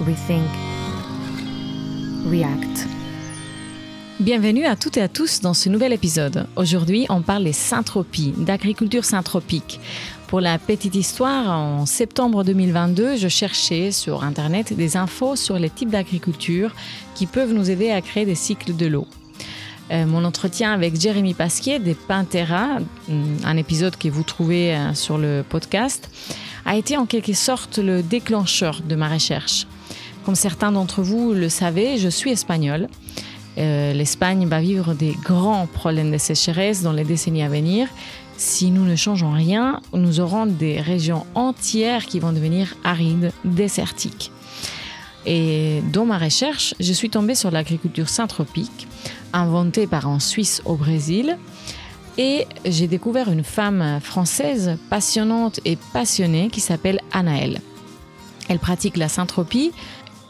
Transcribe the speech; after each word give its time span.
Rethink. 0.00 0.42
React. 2.28 2.88
Bienvenue 4.18 4.64
à 4.64 4.74
toutes 4.74 4.96
et 4.96 5.02
à 5.02 5.08
tous 5.08 5.40
dans 5.40 5.54
ce 5.54 5.68
nouvel 5.68 5.92
épisode. 5.92 6.48
Aujourd'hui, 6.56 7.06
on 7.10 7.22
parle 7.22 7.44
des 7.44 7.52
syntropies, 7.52 8.34
d'agriculture 8.36 9.04
syntropique. 9.04 9.78
Pour 10.26 10.40
la 10.40 10.58
petite 10.58 10.96
histoire, 10.96 11.48
en 11.56 11.86
septembre 11.86 12.42
2022, 12.42 13.16
je 13.16 13.28
cherchais 13.28 13.92
sur 13.92 14.24
Internet 14.24 14.72
des 14.72 14.96
infos 14.96 15.36
sur 15.36 15.60
les 15.60 15.70
types 15.70 15.90
d'agriculture 15.90 16.74
qui 17.14 17.26
peuvent 17.26 17.52
nous 17.52 17.70
aider 17.70 17.90
à 17.90 18.00
créer 18.00 18.26
des 18.26 18.34
cycles 18.34 18.74
de 18.74 18.86
l'eau. 18.86 19.06
Euh, 19.92 20.06
mon 20.06 20.24
entretien 20.24 20.72
avec 20.72 21.00
Jérémy 21.00 21.34
Pasquier 21.34 21.78
des 21.78 21.94
Pintera, 21.94 22.78
un 23.44 23.56
épisode 23.56 23.96
que 23.96 24.08
vous 24.08 24.24
trouvez 24.24 24.74
euh, 24.74 24.92
sur 24.94 25.18
le 25.18 25.44
podcast, 25.48 26.10
a 26.64 26.74
été 26.74 26.96
en 26.96 27.06
quelque 27.06 27.34
sorte 27.34 27.78
le 27.78 28.02
déclencheur 28.02 28.80
de 28.82 28.96
ma 28.96 29.08
recherche. 29.08 29.66
Comme 30.24 30.34
certains 30.34 30.72
d'entre 30.72 31.02
vous 31.02 31.34
le 31.34 31.50
savez, 31.50 31.98
je 31.98 32.08
suis 32.08 32.30
espagnole. 32.30 32.88
Euh, 33.58 33.92
L'Espagne 33.92 34.46
va 34.46 34.60
vivre 34.60 34.94
des 34.94 35.12
grands 35.22 35.66
problèmes 35.66 36.10
de 36.10 36.18
sécheresse 36.18 36.82
dans 36.82 36.92
les 36.92 37.04
décennies 37.04 37.42
à 37.42 37.48
venir. 37.48 37.88
Si 38.38 38.70
nous 38.70 38.84
ne 38.84 38.96
changeons 38.96 39.32
rien, 39.32 39.80
nous 39.92 40.20
aurons 40.20 40.46
des 40.46 40.80
régions 40.80 41.26
entières 41.34 42.06
qui 42.06 42.20
vont 42.20 42.32
devenir 42.32 42.74
arides, 42.84 43.32
désertiques. 43.44 44.32
Et 45.26 45.82
dans 45.92 46.06
ma 46.06 46.18
recherche, 46.18 46.74
je 46.80 46.92
suis 46.92 47.10
tombée 47.10 47.34
sur 47.34 47.50
l'agriculture 47.50 48.08
syntropique, 48.08 48.88
inventée 49.34 49.86
par 49.86 50.08
un 50.08 50.20
Suisse 50.20 50.62
au 50.64 50.74
Brésil. 50.74 51.36
Et 52.16 52.46
j'ai 52.64 52.86
découvert 52.86 53.30
une 53.30 53.44
femme 53.44 54.00
française 54.00 54.78
passionnante 54.88 55.60
et 55.64 55.76
passionnée 55.92 56.48
qui 56.48 56.60
s'appelle 56.60 57.00
Anaëlle. 57.12 57.60
Elle 58.48 58.58
pratique 58.58 58.96
la 58.96 59.08
syntropie 59.08 59.72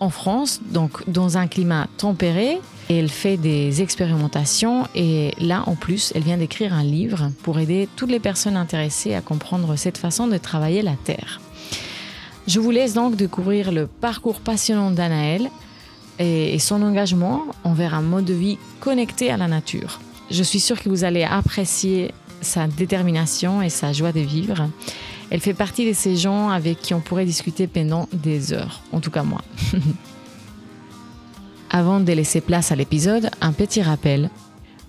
en 0.04 0.10
France, 0.10 0.60
donc 0.70 1.08
dans 1.08 1.38
un 1.38 1.46
climat 1.46 1.88
tempéré. 1.96 2.60
Elle 2.90 3.08
fait 3.08 3.38
des 3.38 3.80
expérimentations 3.80 4.86
et 4.94 5.32
là, 5.40 5.64
en 5.66 5.74
plus, 5.74 6.12
elle 6.14 6.22
vient 6.22 6.36
d'écrire 6.36 6.74
un 6.74 6.84
livre 6.84 7.30
pour 7.42 7.58
aider 7.58 7.88
toutes 7.96 8.10
les 8.10 8.20
personnes 8.20 8.56
intéressées 8.56 9.14
à 9.14 9.22
comprendre 9.22 9.74
cette 9.76 9.96
façon 9.96 10.26
de 10.26 10.36
travailler 10.36 10.82
la 10.82 10.96
terre. 11.02 11.40
Je 12.46 12.60
vous 12.60 12.70
laisse 12.70 12.92
donc 12.92 13.16
découvrir 13.16 13.72
le 13.72 13.86
parcours 13.86 14.40
passionnant 14.40 14.90
d'Anaël 14.90 15.50
et 16.18 16.58
son 16.58 16.82
engagement 16.82 17.46
envers 17.64 17.94
un 17.94 18.02
mode 18.02 18.26
de 18.26 18.34
vie 18.34 18.58
connecté 18.80 19.30
à 19.30 19.38
la 19.38 19.48
nature. 19.48 20.00
Je 20.30 20.42
suis 20.42 20.60
sûre 20.60 20.80
que 20.80 20.90
vous 20.90 21.04
allez 21.04 21.24
apprécier 21.24 22.12
sa 22.42 22.66
détermination 22.66 23.62
et 23.62 23.70
sa 23.70 23.94
joie 23.94 24.12
de 24.12 24.20
vivre. 24.20 24.68
Elle 25.30 25.40
fait 25.40 25.54
partie 25.54 25.86
de 25.86 25.92
ces 25.92 26.16
gens 26.16 26.50
avec 26.50 26.80
qui 26.80 26.94
on 26.94 27.00
pourrait 27.00 27.24
discuter 27.24 27.66
pendant 27.66 28.08
des 28.12 28.52
heures, 28.52 28.82
en 28.92 29.00
tout 29.00 29.10
cas 29.10 29.22
moi. 29.22 29.42
Avant 31.70 31.98
de 31.98 32.12
laisser 32.12 32.40
place 32.40 32.70
à 32.70 32.76
l'épisode, 32.76 33.30
un 33.40 33.52
petit 33.52 33.82
rappel. 33.82 34.30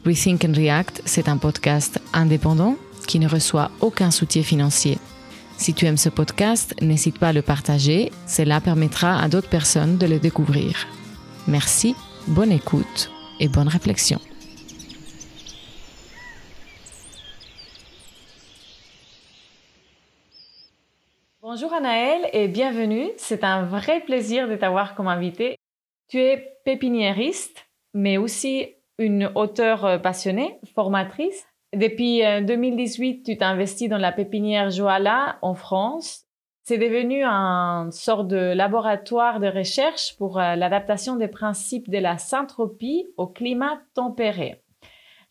Rethink 0.06 0.46
and 0.46 0.54
React, 0.56 1.02
c'est 1.06 1.30
un 1.30 1.38
podcast 1.38 2.00
indépendant 2.14 2.76
qui 3.08 3.20
ne 3.20 3.28
reçoit 3.28 3.72
aucun 3.82 4.12
soutien 4.12 4.44
financier. 4.44 5.00
Si 5.58 5.74
tu 5.74 5.86
aimes 5.86 5.98
ce 5.98 6.10
podcast, 6.10 6.76
n'hésite 6.82 7.18
pas 7.18 7.30
à 7.30 7.34
le 7.34 7.42
partager, 7.42 8.12
cela 8.28 8.62
permettra 8.62 9.20
à 9.20 9.30
d'autres 9.30 9.50
personnes 9.50 9.98
de 9.98 10.06
le 10.06 10.20
découvrir. 10.20 10.86
Merci, 11.48 11.96
bonne 12.28 12.52
écoute 12.52 13.10
et 13.40 13.48
bonne 13.48 13.68
réflexion. 13.68 14.20
Bonjour 21.56 21.72
Anaëlle 21.72 22.28
et 22.34 22.50
bienvenue. 22.50 23.12
C'est 23.16 23.46
un 23.46 23.64
vrai 23.64 24.02
plaisir 24.02 24.50
de 24.50 24.58
t'avoir 24.58 24.94
comme 24.94 25.08
invité. 25.08 25.56
Tu 26.10 26.20
es 26.20 26.58
pépiniériste, 26.66 27.66
mais 27.94 28.18
aussi 28.18 28.74
une 29.00 29.32
auteure 29.36 30.02
passionnée, 30.02 30.60
formatrice. 30.74 31.46
Depuis 31.74 32.20
2018, 32.44 33.24
tu 33.24 33.38
t'es 33.38 33.46
investi 33.46 33.88
dans 33.88 33.98
la 33.98 34.12
pépinière 34.12 34.70
Joala 34.70 35.38
en 35.42 35.54
France. 35.54 36.26
C'est 36.64 36.78
devenu 36.78 37.24
un 37.24 37.90
sort 37.90 38.26
de 38.26 38.52
laboratoire 38.54 39.40
de 39.40 39.48
recherche 39.48 40.18
pour 40.18 40.40
l'adaptation 40.40 41.16
des 41.16 41.30
principes 41.30 41.90
de 41.90 42.00
la 42.00 42.18
syntropie 42.18 43.08
au 43.16 43.28
climat 43.28 43.80
tempéré. 43.94 44.62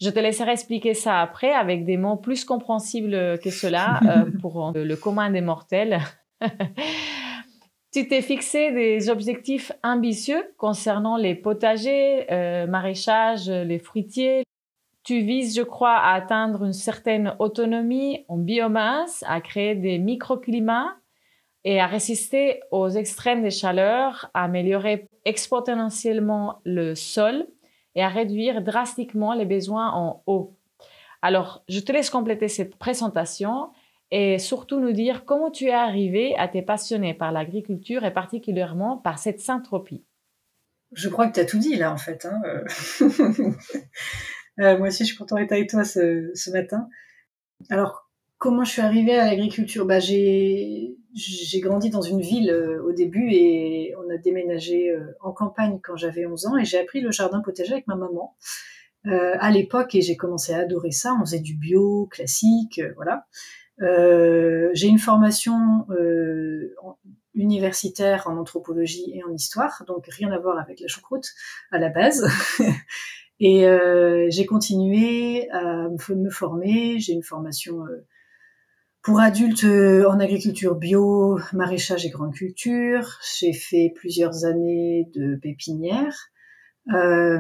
Je 0.01 0.11
te 0.11 0.19
laisserai 0.19 0.53
expliquer 0.53 0.95
ça 0.95 1.21
après 1.21 1.53
avec 1.53 1.85
des 1.85 1.97
mots 1.97 2.17
plus 2.17 2.45
compréhensibles 2.45 3.39
que 3.39 3.51
cela 3.51 4.01
euh, 4.09 4.31
pour 4.41 4.73
le 4.75 4.95
commun 4.97 5.31
des 5.31 5.41
mortels. 5.41 6.01
tu 7.93 8.09
t'es 8.09 8.23
fixé 8.23 8.73
des 8.73 9.09
objectifs 9.09 9.73
ambitieux 9.83 10.45
concernant 10.59 11.17
les 11.17 11.35
potagers, 11.35 12.27
euh, 12.33 12.67
maraîchage, 12.67 13.49
les 13.49 13.79
fruitiers. 13.79 14.43
Tu 15.05 15.21
vises, 15.21 15.55
je 15.55 15.63
crois, 15.63 15.97
à 15.97 16.15
atteindre 16.15 16.65
une 16.65 16.73
certaine 16.73 17.37
autonomie 17.39 18.25
en 18.29 18.39
biomasse, 18.39 19.23
à 19.29 19.41
créer 19.41 19.75
des 19.75 19.99
microclimats 19.99 20.97
et 21.65 21.79
à 21.79 21.87
résister 21.87 22.61
aux 22.71 22.89
extrêmes 22.89 23.43
des 23.43 23.51
chaleurs, 23.51 24.31
à 24.35 24.45
améliorer 24.45 25.09
exponentiellement 25.25 26.61
le 26.65 26.95
sol 26.95 27.47
et 27.95 28.03
à 28.03 28.09
réduire 28.09 28.63
drastiquement 28.63 29.35
les 29.35 29.45
besoins 29.45 29.91
en 29.93 30.23
eau. 30.27 30.55
Alors, 31.23 31.65
je 31.69 31.81
te 31.81 31.93
laisse 31.93 32.11
compléter 32.11 32.49
cette 32.49 32.77
présentation 32.77 33.71
et 34.11 34.39
surtout 34.39 34.79
nous 34.79 34.93
dire 34.93 35.25
comment 35.25 35.51
tu 35.51 35.67
es 35.67 35.73
arrivé 35.73 36.37
à 36.37 36.49
t'être 36.49 36.67
passionné 36.67 37.15
par 37.15 37.33
l'agriculture 37.33 38.05
et 38.05 38.13
particulièrement 38.13 38.99
par 38.99 39.19
cette 39.19 39.41
syntropie. 39.41 40.05
Je 40.93 41.09
crois 41.09 41.27
que 41.27 41.35
tu 41.35 41.41
as 41.41 41.47
tout 41.47 41.59
dit 41.59 41.77
là 41.77 41.93
en 41.93 41.97
fait. 41.97 42.27
Hein. 42.27 42.41
Euh, 44.61 44.79
moi 44.79 44.87
aussi, 44.87 45.03
je 45.03 45.09
suis 45.09 45.17
contente 45.17 45.41
d'être 45.41 45.51
avec 45.51 45.69
toi 45.69 45.83
ce, 45.83 46.31
ce, 46.33 46.49
matin. 46.53 46.89
Alors, 47.71 48.09
comment 48.39 48.63
je 48.63 48.71
suis 48.71 48.83
arrivée 48.83 49.19
à 49.19 49.27
l'agriculture? 49.27 49.85
Bah, 49.85 49.99
j'ai 51.15 51.61
grandi 51.61 51.91
dans 51.91 52.03
une 52.03 52.21
ville 52.21 52.51
euh, 52.51 52.83
au 52.83 52.93
début 52.93 53.29
et 53.31 53.95
on 53.97 54.11
a 54.11 54.17
déménagé 54.17 54.91
euh, 54.91 55.17
en 55.21 55.33
campagne 55.33 55.79
quand 55.83 55.97
j'avais 55.97 56.27
11 56.27 56.47
ans 56.47 56.57
et 56.57 56.65
j'ai 56.65 56.79
appris 56.79 57.01
le 57.01 57.13
jardin 57.13 57.41
potager 57.41 57.73
avec 57.73 57.87
ma 57.87 57.95
maman 57.95 58.37
euh, 59.07 59.35
à 59.39 59.51
l'époque 59.51 59.95
et 59.95 60.03
j'ai 60.03 60.17
commencé 60.17 60.53
à 60.53 60.59
adorer 60.59 60.91
ça. 60.91 61.15
On 61.15 61.25
faisait 61.25 61.41
du 61.41 61.57
bio 61.57 62.07
classique, 62.11 62.81
voilà. 62.97 63.27
j'ai 63.79 64.89
une 64.89 64.99
formation 64.99 65.87
universitaire 67.35 68.27
en 68.27 68.37
anthropologie 68.37 69.13
et 69.15 69.23
en 69.25 69.33
histoire, 69.33 69.85
donc 69.87 70.07
rien 70.09 70.31
à 70.33 70.39
voir 70.39 70.59
avec 70.59 70.81
la 70.81 70.89
choucroute 70.89 71.27
à 71.71 71.79
la 71.79 71.91
base. 71.91 72.27
et 73.41 73.67
j'ai 74.31 74.47
continué 74.47 75.49
à 75.51 75.89
me 75.89 76.31
former. 76.31 76.99
J'ai 76.99 77.13
une 77.13 77.23
formation 77.23 77.85
pour 79.05 79.21
adultes 79.21 79.65
euh, 79.65 80.09
en 80.09 80.19
agriculture 80.19 80.75
bio, 80.77 81.39
maraîchage 81.53 82.07
et 82.07 82.11
grande 82.11 82.33
culture, 82.33 83.21
j'ai 83.39 83.53
fait 83.53 83.93
plusieurs 83.95 84.47
années 84.47 85.11
de 85.15 85.37
pépinière 85.37 86.31
euh, 86.95 87.39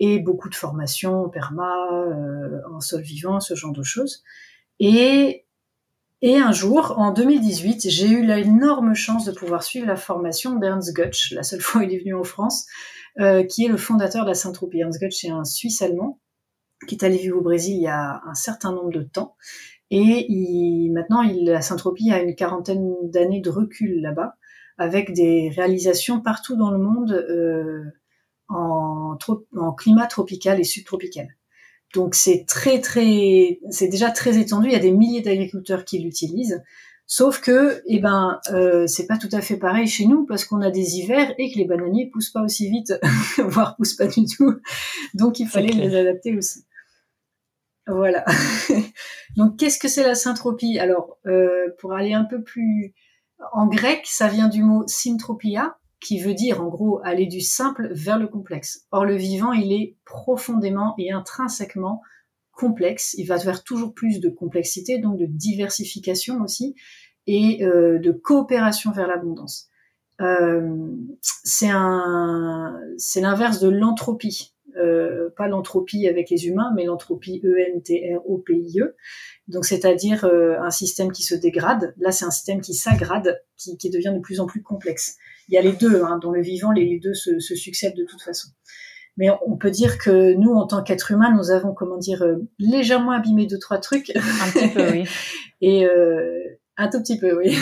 et 0.00 0.18
beaucoup 0.18 0.50
de 0.50 0.54
formations 0.54 1.30
perma, 1.30 1.72
euh, 1.92 2.60
en 2.70 2.80
sol 2.80 3.00
vivant, 3.00 3.40
ce 3.40 3.54
genre 3.54 3.72
de 3.72 3.82
choses. 3.82 4.22
Et, 4.80 5.46
et 6.20 6.36
un 6.36 6.52
jour, 6.52 6.94
en 6.98 7.10
2018, 7.10 7.88
j'ai 7.88 8.08
eu 8.08 8.22
l'énorme 8.22 8.94
chance 8.94 9.24
de 9.24 9.32
pouvoir 9.32 9.62
suivre 9.62 9.86
la 9.86 9.96
formation 9.96 10.56
d'Ernst 10.56 10.94
Gutsch, 10.94 11.32
la 11.32 11.42
seule 11.42 11.62
fois 11.62 11.80
où 11.80 11.84
il 11.84 11.94
est 11.94 12.00
venu 12.00 12.14
en 12.14 12.24
France, 12.24 12.66
euh, 13.18 13.44
qui 13.44 13.64
est 13.64 13.68
le 13.68 13.78
fondateur 13.78 14.24
de 14.24 14.28
la 14.28 14.34
Saint-Tropie. 14.34 14.80
Ernst 14.80 15.00
Gutsch 15.00 15.24
est 15.24 15.30
un 15.30 15.44
Suisse 15.44 15.80
allemand 15.80 16.18
qui 16.86 16.96
est 16.96 17.04
allé 17.04 17.16
vivre 17.16 17.38
au 17.38 17.42
Brésil 17.42 17.76
il 17.76 17.82
y 17.82 17.86
a 17.86 18.22
un 18.26 18.34
certain 18.34 18.72
nombre 18.72 18.90
de 18.90 19.02
temps 19.02 19.36
et 19.94 20.24
il, 20.32 20.90
maintenant, 20.90 21.20
il, 21.20 21.44
la 21.44 21.60
Saint-Tropie 21.60 22.12
a 22.12 22.22
une 22.22 22.34
quarantaine 22.34 22.94
d'années 23.02 23.42
de 23.42 23.50
recul 23.50 24.00
là-bas, 24.00 24.36
avec 24.78 25.12
des 25.12 25.50
réalisations 25.54 26.22
partout 26.22 26.56
dans 26.56 26.70
le 26.70 26.78
monde 26.78 27.12
euh, 27.12 27.84
en, 28.48 29.18
en, 29.54 29.72
climat 29.74 30.06
tropical 30.06 30.58
et 30.58 30.64
subtropical. 30.64 31.28
Donc 31.94 32.14
c'est 32.14 32.46
très 32.48 32.80
très, 32.80 33.60
c'est 33.68 33.88
déjà 33.88 34.10
très 34.10 34.38
étendu. 34.38 34.68
Il 34.68 34.72
y 34.72 34.76
a 34.76 34.78
des 34.78 34.92
milliers 34.92 35.20
d'agriculteurs 35.20 35.84
qui 35.84 35.98
l'utilisent. 35.98 36.62
Sauf 37.06 37.42
que, 37.42 37.82
eh 37.84 37.98
ben, 37.98 38.40
euh, 38.50 38.86
c'est 38.86 39.06
pas 39.06 39.18
tout 39.18 39.28
à 39.32 39.42
fait 39.42 39.58
pareil 39.58 39.86
chez 39.86 40.06
nous 40.06 40.24
parce 40.24 40.46
qu'on 40.46 40.62
a 40.62 40.70
des 40.70 40.96
hivers 40.96 41.34
et 41.36 41.52
que 41.52 41.58
les 41.58 41.66
bananiers 41.66 42.08
poussent 42.10 42.30
pas 42.30 42.42
aussi 42.42 42.70
vite, 42.70 42.94
voire 43.46 43.76
poussent 43.76 43.96
pas 43.96 44.06
du 44.06 44.24
tout. 44.24 44.54
Donc 45.12 45.38
il 45.38 45.48
fallait 45.48 45.74
les 45.74 45.94
adapter 45.94 46.34
aussi. 46.34 46.64
Voilà. 47.86 48.24
Donc, 49.36 49.56
qu'est-ce 49.56 49.78
que 49.78 49.88
c'est 49.88 50.04
la 50.04 50.14
syntropie 50.14 50.78
Alors, 50.78 51.18
euh, 51.26 51.74
pour 51.78 51.94
aller 51.94 52.12
un 52.12 52.24
peu 52.24 52.42
plus 52.42 52.94
en 53.52 53.66
grec, 53.66 54.02
ça 54.04 54.28
vient 54.28 54.48
du 54.48 54.62
mot 54.62 54.84
syntropia, 54.86 55.78
qui 56.00 56.20
veut 56.20 56.34
dire 56.34 56.62
en 56.62 56.68
gros 56.68 57.00
aller 57.04 57.26
du 57.26 57.40
simple 57.40 57.88
vers 57.92 58.18
le 58.18 58.28
complexe. 58.28 58.86
Or, 58.90 59.04
le 59.04 59.16
vivant, 59.16 59.52
il 59.52 59.72
est 59.72 59.96
profondément 60.04 60.94
et 60.98 61.12
intrinsèquement 61.12 62.02
complexe. 62.52 63.14
Il 63.18 63.26
va 63.26 63.36
vers 63.38 63.64
toujours 63.64 63.94
plus 63.94 64.20
de 64.20 64.28
complexité, 64.28 64.98
donc 64.98 65.18
de 65.18 65.26
diversification 65.26 66.40
aussi, 66.42 66.74
et 67.26 67.64
euh, 67.64 67.98
de 67.98 68.12
coopération 68.12 68.92
vers 68.92 69.08
l'abondance. 69.08 69.68
un, 70.18 70.78
c'est 72.96 73.20
l'inverse 73.20 73.60
de 73.60 73.68
l'entropie. 73.68 74.54
Euh, 74.76 75.30
pas 75.36 75.48
l'entropie 75.48 76.08
avec 76.08 76.30
les 76.30 76.46
humains, 76.46 76.72
mais 76.74 76.84
l'entropie 76.84 77.40
E-N-T-R-O-P-I-E. 77.44 78.96
Donc, 79.48 79.64
c'est-à-dire 79.64 80.24
euh, 80.24 80.58
un 80.60 80.70
système 80.70 81.12
qui 81.12 81.22
se 81.22 81.34
dégrade. 81.34 81.94
Là, 81.98 82.12
c'est 82.12 82.24
un 82.24 82.30
système 82.30 82.60
qui 82.60 82.74
s'aggrade, 82.74 83.42
qui, 83.56 83.76
qui, 83.76 83.90
devient 83.90 84.12
de 84.14 84.20
plus 84.20 84.40
en 84.40 84.46
plus 84.46 84.62
complexe. 84.62 85.16
Il 85.48 85.54
y 85.54 85.58
a 85.58 85.62
les 85.62 85.72
deux, 85.72 86.02
hein, 86.02 86.18
dans 86.22 86.30
le 86.30 86.40
vivant, 86.40 86.70
les, 86.72 86.98
deux 86.98 87.14
se, 87.14 87.38
se, 87.38 87.54
succèdent 87.54 87.96
de 87.96 88.04
toute 88.04 88.22
façon. 88.22 88.48
Mais 89.16 89.28
on 89.46 89.56
peut 89.56 89.70
dire 89.70 89.98
que 89.98 90.32
nous, 90.34 90.52
en 90.52 90.66
tant 90.66 90.82
qu'êtres 90.82 91.10
humains, 91.10 91.34
nous 91.36 91.50
avons, 91.50 91.74
comment 91.74 91.98
dire, 91.98 92.22
euh, 92.22 92.36
légèrement 92.58 93.12
abîmé 93.12 93.46
deux 93.46 93.58
trois 93.58 93.78
trucs. 93.78 94.10
Un 94.16 94.50
petit 94.50 94.68
peu, 94.68 94.90
oui. 94.90 95.04
Et 95.60 95.86
euh, 95.86 96.58
un 96.76 96.88
tout 96.88 97.00
petit 97.00 97.18
peu, 97.18 97.36
oui. 97.36 97.54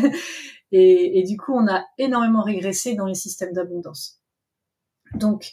et, 0.72 1.18
et, 1.18 1.22
du 1.24 1.36
coup, 1.36 1.52
on 1.52 1.66
a 1.66 1.84
énormément 1.98 2.42
régressé 2.42 2.94
dans 2.94 3.06
les 3.06 3.14
systèmes 3.14 3.52
d'abondance. 3.52 4.20
Donc, 5.14 5.52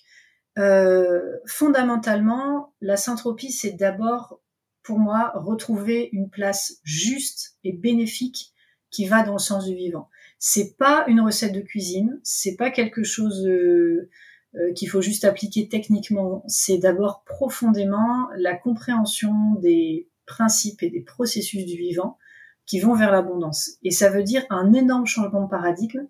euh, 0.58 1.38
fondamentalement, 1.46 2.74
la 2.82 2.98
syntropie, 2.98 3.52
c'est 3.52 3.72
d'abord, 3.72 4.42
pour 4.84 5.00
moi, 5.00 5.32
retrouver 5.36 6.10
une 6.12 6.30
place 6.30 6.80
juste 6.84 7.58
et 7.64 7.72
bénéfique 7.72 8.54
qui 8.90 9.06
va 9.08 9.24
dans 9.24 9.34
le 9.34 9.40
sens 9.40 9.66
du 9.66 9.76
vivant. 9.76 10.10
C'est 10.38 10.76
pas 10.78 11.06
une 11.08 11.22
recette 11.22 11.54
de 11.54 11.62
cuisine, 11.62 12.20
c'est 12.24 12.56
pas 12.56 12.72
quelque 12.72 13.04
chose 13.04 13.46
euh, 13.48 14.10
euh, 14.56 14.74
qu'il 14.74 14.90
faut 14.90 15.02
juste 15.02 15.24
appliquer 15.24 15.70
techniquement. 15.70 16.44
C'est 16.48 16.78
d'abord 16.78 17.24
profondément 17.24 18.28
la 18.36 18.56
compréhension 18.56 19.56
des 19.62 20.10
principes 20.26 20.84
et 20.84 20.90
des 20.90 21.02
processus 21.02 21.66
du 21.66 21.78
vivant 21.78 22.18
qui 22.66 22.80
vont 22.80 22.94
vers 22.94 23.12
l'abondance. 23.12 23.72
Et 23.84 23.92
ça 23.92 24.10
veut 24.10 24.24
dire 24.24 24.46
un 24.50 24.74
énorme 24.74 25.06
changement 25.06 25.44
de 25.44 25.50
paradigme 25.50 26.08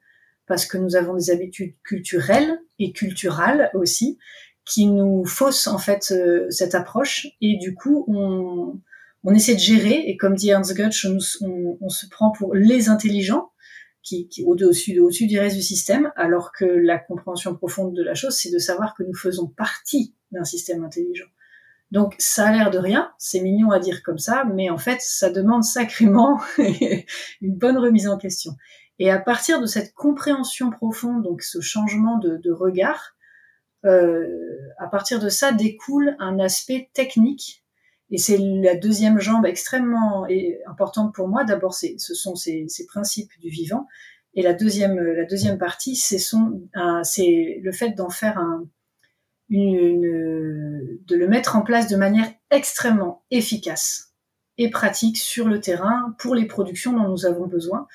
parce 0.47 0.65
que 0.65 0.77
nous 0.77 0.95
avons 0.95 1.15
des 1.15 1.31
habitudes 1.31 1.75
culturelles 1.83 2.59
et 2.79 2.91
culturelles 2.91 3.69
aussi 3.73 4.17
qui 4.65 4.87
nous 4.87 5.25
faussent 5.25 5.67
en 5.67 5.77
fait 5.77 6.11
euh, 6.11 6.49
cette 6.49 6.75
approche. 6.75 7.27
Et 7.41 7.57
du 7.57 7.73
coup 7.73 8.05
on, 8.07 8.79
on 9.23 9.33
essaie 9.33 9.55
de 9.55 9.59
gérer. 9.59 10.03
Et 10.07 10.17
comme 10.17 10.35
dit 10.35 10.49
Ernst 10.49 10.75
Gutsch 10.75 11.05
on, 11.05 11.77
on, 11.81 11.89
se 11.89 12.07
prend 12.07 12.31
pour 12.31 12.53
les 12.53 12.89
intelligents 12.89 13.51
qui, 14.03 14.27
qui 14.27 14.43
au-dessus 14.43 14.99
au-dessus 14.99 15.27
du 15.27 15.39
reste 15.39 15.55
du 15.55 15.61
système 15.61 16.11
alors 16.15 16.51
que 16.51 16.65
la 16.65 16.97
compréhension 16.97 17.55
profonde 17.55 17.95
de 17.95 18.03
la 18.03 18.15
chose 18.15 18.35
c'est 18.35 18.51
de 18.51 18.57
savoir 18.57 18.95
que 18.95 19.03
nous 19.03 19.13
faisons 19.13 19.47
partie 19.47 20.15
d'un 20.31 20.43
système 20.43 20.83
intelligent. 20.83 21.27
Donc 21.91 22.15
ça 22.19 22.47
a 22.47 22.51
l'air 22.53 22.71
de 22.71 22.77
rien, 22.77 23.11
c'est 23.17 23.41
mignon 23.41 23.69
à 23.71 23.79
dire 23.79 24.01
comme 24.01 24.17
ça, 24.17 24.45
mais 24.45 24.69
en 24.69 24.77
fait 24.77 24.99
ça 25.01 25.29
demande 25.29 25.63
sacrément 25.63 26.39
une 26.57 27.53
bonne 27.53 27.77
remise 27.77 28.07
en 28.07 28.17
question. 28.17 28.53
Et 29.01 29.09
à 29.09 29.17
partir 29.17 29.59
de 29.59 29.65
cette 29.65 29.95
compréhension 29.95 30.69
profonde, 30.69 31.23
donc 31.23 31.41
ce 31.41 31.59
changement 31.59 32.19
de, 32.19 32.51
regard, 32.51 33.15
euh, 33.83 34.27
à 34.77 34.85
partir 34.85 35.19
de 35.19 35.27
ça 35.27 35.51
découle 35.51 36.15
un 36.19 36.37
aspect 36.37 36.91
technique. 36.93 37.65
Et 38.11 38.19
c'est 38.19 38.37
la 38.37 38.75
deuxième 38.75 39.19
jambe 39.19 39.47
extrêmement 39.47 40.27
importante 40.67 41.15
pour 41.15 41.27
moi. 41.27 41.43
D'abord, 41.43 41.73
ce 41.73 42.13
sont 42.13 42.35
ces, 42.35 42.67
principes 42.89 43.31
du 43.39 43.49
vivant. 43.49 43.87
Et 44.35 44.43
la 44.43 44.53
deuxième, 44.53 44.99
la 44.99 45.25
deuxième 45.25 45.57
partie, 45.57 45.95
c'est 45.95 46.19
le 46.75 47.71
fait 47.71 47.93
d'en 47.93 48.11
faire 48.11 48.37
un, 48.37 48.67
de 49.49 51.15
le 51.15 51.27
mettre 51.27 51.55
en 51.55 51.63
place 51.63 51.87
de 51.87 51.95
manière 51.95 52.31
extrêmement 52.51 53.23
efficace 53.31 54.13
et 54.59 54.69
pratique 54.69 55.17
sur 55.17 55.47
le 55.47 55.59
terrain 55.59 56.15
pour 56.19 56.35
les 56.35 56.45
productions 56.45 56.93
dont 56.93 57.09
nous 57.09 57.25
avons 57.25 57.47
besoin. 57.47 57.87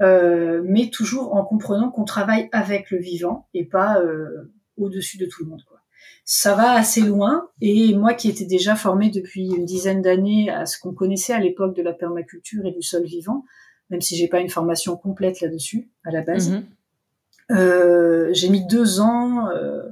Euh, 0.00 0.62
mais 0.64 0.90
toujours 0.90 1.34
en 1.34 1.44
comprenant 1.44 1.90
qu'on 1.90 2.04
travaille 2.04 2.48
avec 2.52 2.90
le 2.90 2.98
vivant 2.98 3.48
et 3.52 3.64
pas 3.64 4.00
euh, 4.00 4.52
au-dessus 4.76 5.18
de 5.18 5.26
tout 5.26 5.42
le 5.42 5.50
monde. 5.50 5.64
Quoi. 5.68 5.80
Ça 6.24 6.54
va 6.54 6.72
assez 6.72 7.00
loin, 7.00 7.48
et 7.60 7.94
moi 7.94 8.14
qui 8.14 8.28
étais 8.28 8.44
déjà 8.44 8.76
formée 8.76 9.10
depuis 9.10 9.48
une 9.48 9.64
dizaine 9.64 10.02
d'années 10.02 10.50
à 10.50 10.66
ce 10.66 10.78
qu'on 10.78 10.92
connaissait 10.92 11.32
à 11.32 11.40
l'époque 11.40 11.74
de 11.74 11.82
la 11.82 11.92
permaculture 11.92 12.64
et 12.64 12.70
du 12.70 12.82
sol 12.82 13.04
vivant, 13.04 13.44
même 13.90 14.00
si 14.00 14.16
j'ai 14.16 14.28
pas 14.28 14.40
une 14.40 14.50
formation 14.50 14.96
complète 14.96 15.40
là-dessus 15.40 15.90
à 16.04 16.12
la 16.12 16.22
base, 16.22 16.52
mm-hmm. 16.52 17.56
euh, 17.56 18.28
j'ai 18.32 18.50
mis 18.50 18.64
deux 18.66 19.00
ans 19.00 19.48
euh, 19.48 19.82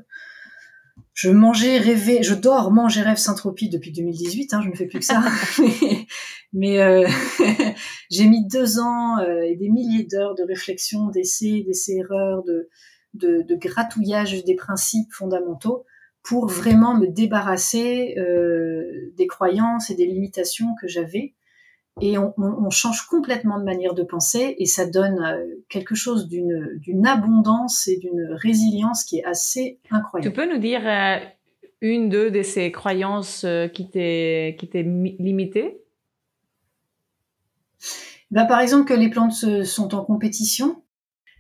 je 1.16 1.30
mangeais, 1.30 1.78
rêvais, 1.78 2.22
je 2.22 2.34
dors, 2.34 2.70
mange 2.70 2.98
et 2.98 3.02
rêve 3.02 3.16
Saint-Tropie 3.16 3.70
depuis 3.70 3.90
2018, 3.90 4.52
hein, 4.52 4.60
je 4.62 4.68
ne 4.68 4.74
fais 4.74 4.84
plus 4.84 4.98
que 4.98 5.04
ça. 5.04 5.22
mais, 6.52 6.82
euh, 6.82 7.08
j'ai 8.10 8.26
mis 8.26 8.46
deux 8.46 8.78
ans 8.78 9.18
euh, 9.20 9.40
et 9.40 9.56
des 9.56 9.70
milliers 9.70 10.04
d'heures 10.04 10.34
de 10.34 10.42
réflexion, 10.42 11.08
d'essais, 11.08 11.64
d'essais-erreurs, 11.66 12.44
de, 12.44 12.68
de, 13.14 13.40
de, 13.48 13.54
gratouillage 13.56 14.44
des 14.44 14.56
principes 14.56 15.10
fondamentaux 15.10 15.86
pour 16.22 16.48
vraiment 16.48 16.94
me 16.94 17.06
débarrasser 17.06 18.14
euh, 18.18 19.10
des 19.16 19.26
croyances 19.26 19.88
et 19.88 19.94
des 19.94 20.06
limitations 20.06 20.74
que 20.78 20.86
j'avais 20.86 21.34
et 22.00 22.18
on, 22.18 22.34
on, 22.36 22.68
change 22.70 23.06
complètement 23.06 23.58
de 23.58 23.64
manière 23.64 23.94
de 23.94 24.02
penser 24.02 24.54
et 24.58 24.66
ça 24.66 24.86
donne 24.86 25.18
euh, 25.18 25.64
quelque 25.70 25.94
chose 25.94 26.28
d'une 26.28 27.06
abondance 27.06 27.88
et 27.88 27.96
d'une 27.96 28.28
résilience 28.32 29.02
qui 29.02 29.18
est 29.18 29.24
assez 29.24 29.80
incroyable. 29.90 30.30
Tu 30.30 30.36
peux 30.36 30.52
nous 30.52 30.60
dire 30.60 30.82
euh, 30.84 31.16
une, 31.80 32.10
deux 32.10 32.30
de 32.30 32.42
ces 32.42 32.70
croyances 32.70 33.44
euh, 33.44 33.68
qui 33.68 33.88
t'est 33.88 34.56
limitée? 34.82 35.80
Bah, 38.30 38.44
Par 38.44 38.60
exemple 38.60 38.86
que 38.86 38.94
les 38.94 39.08
plantes 39.08 39.64
sont 39.64 39.94
en 39.94 40.04
compétition. 40.04 40.82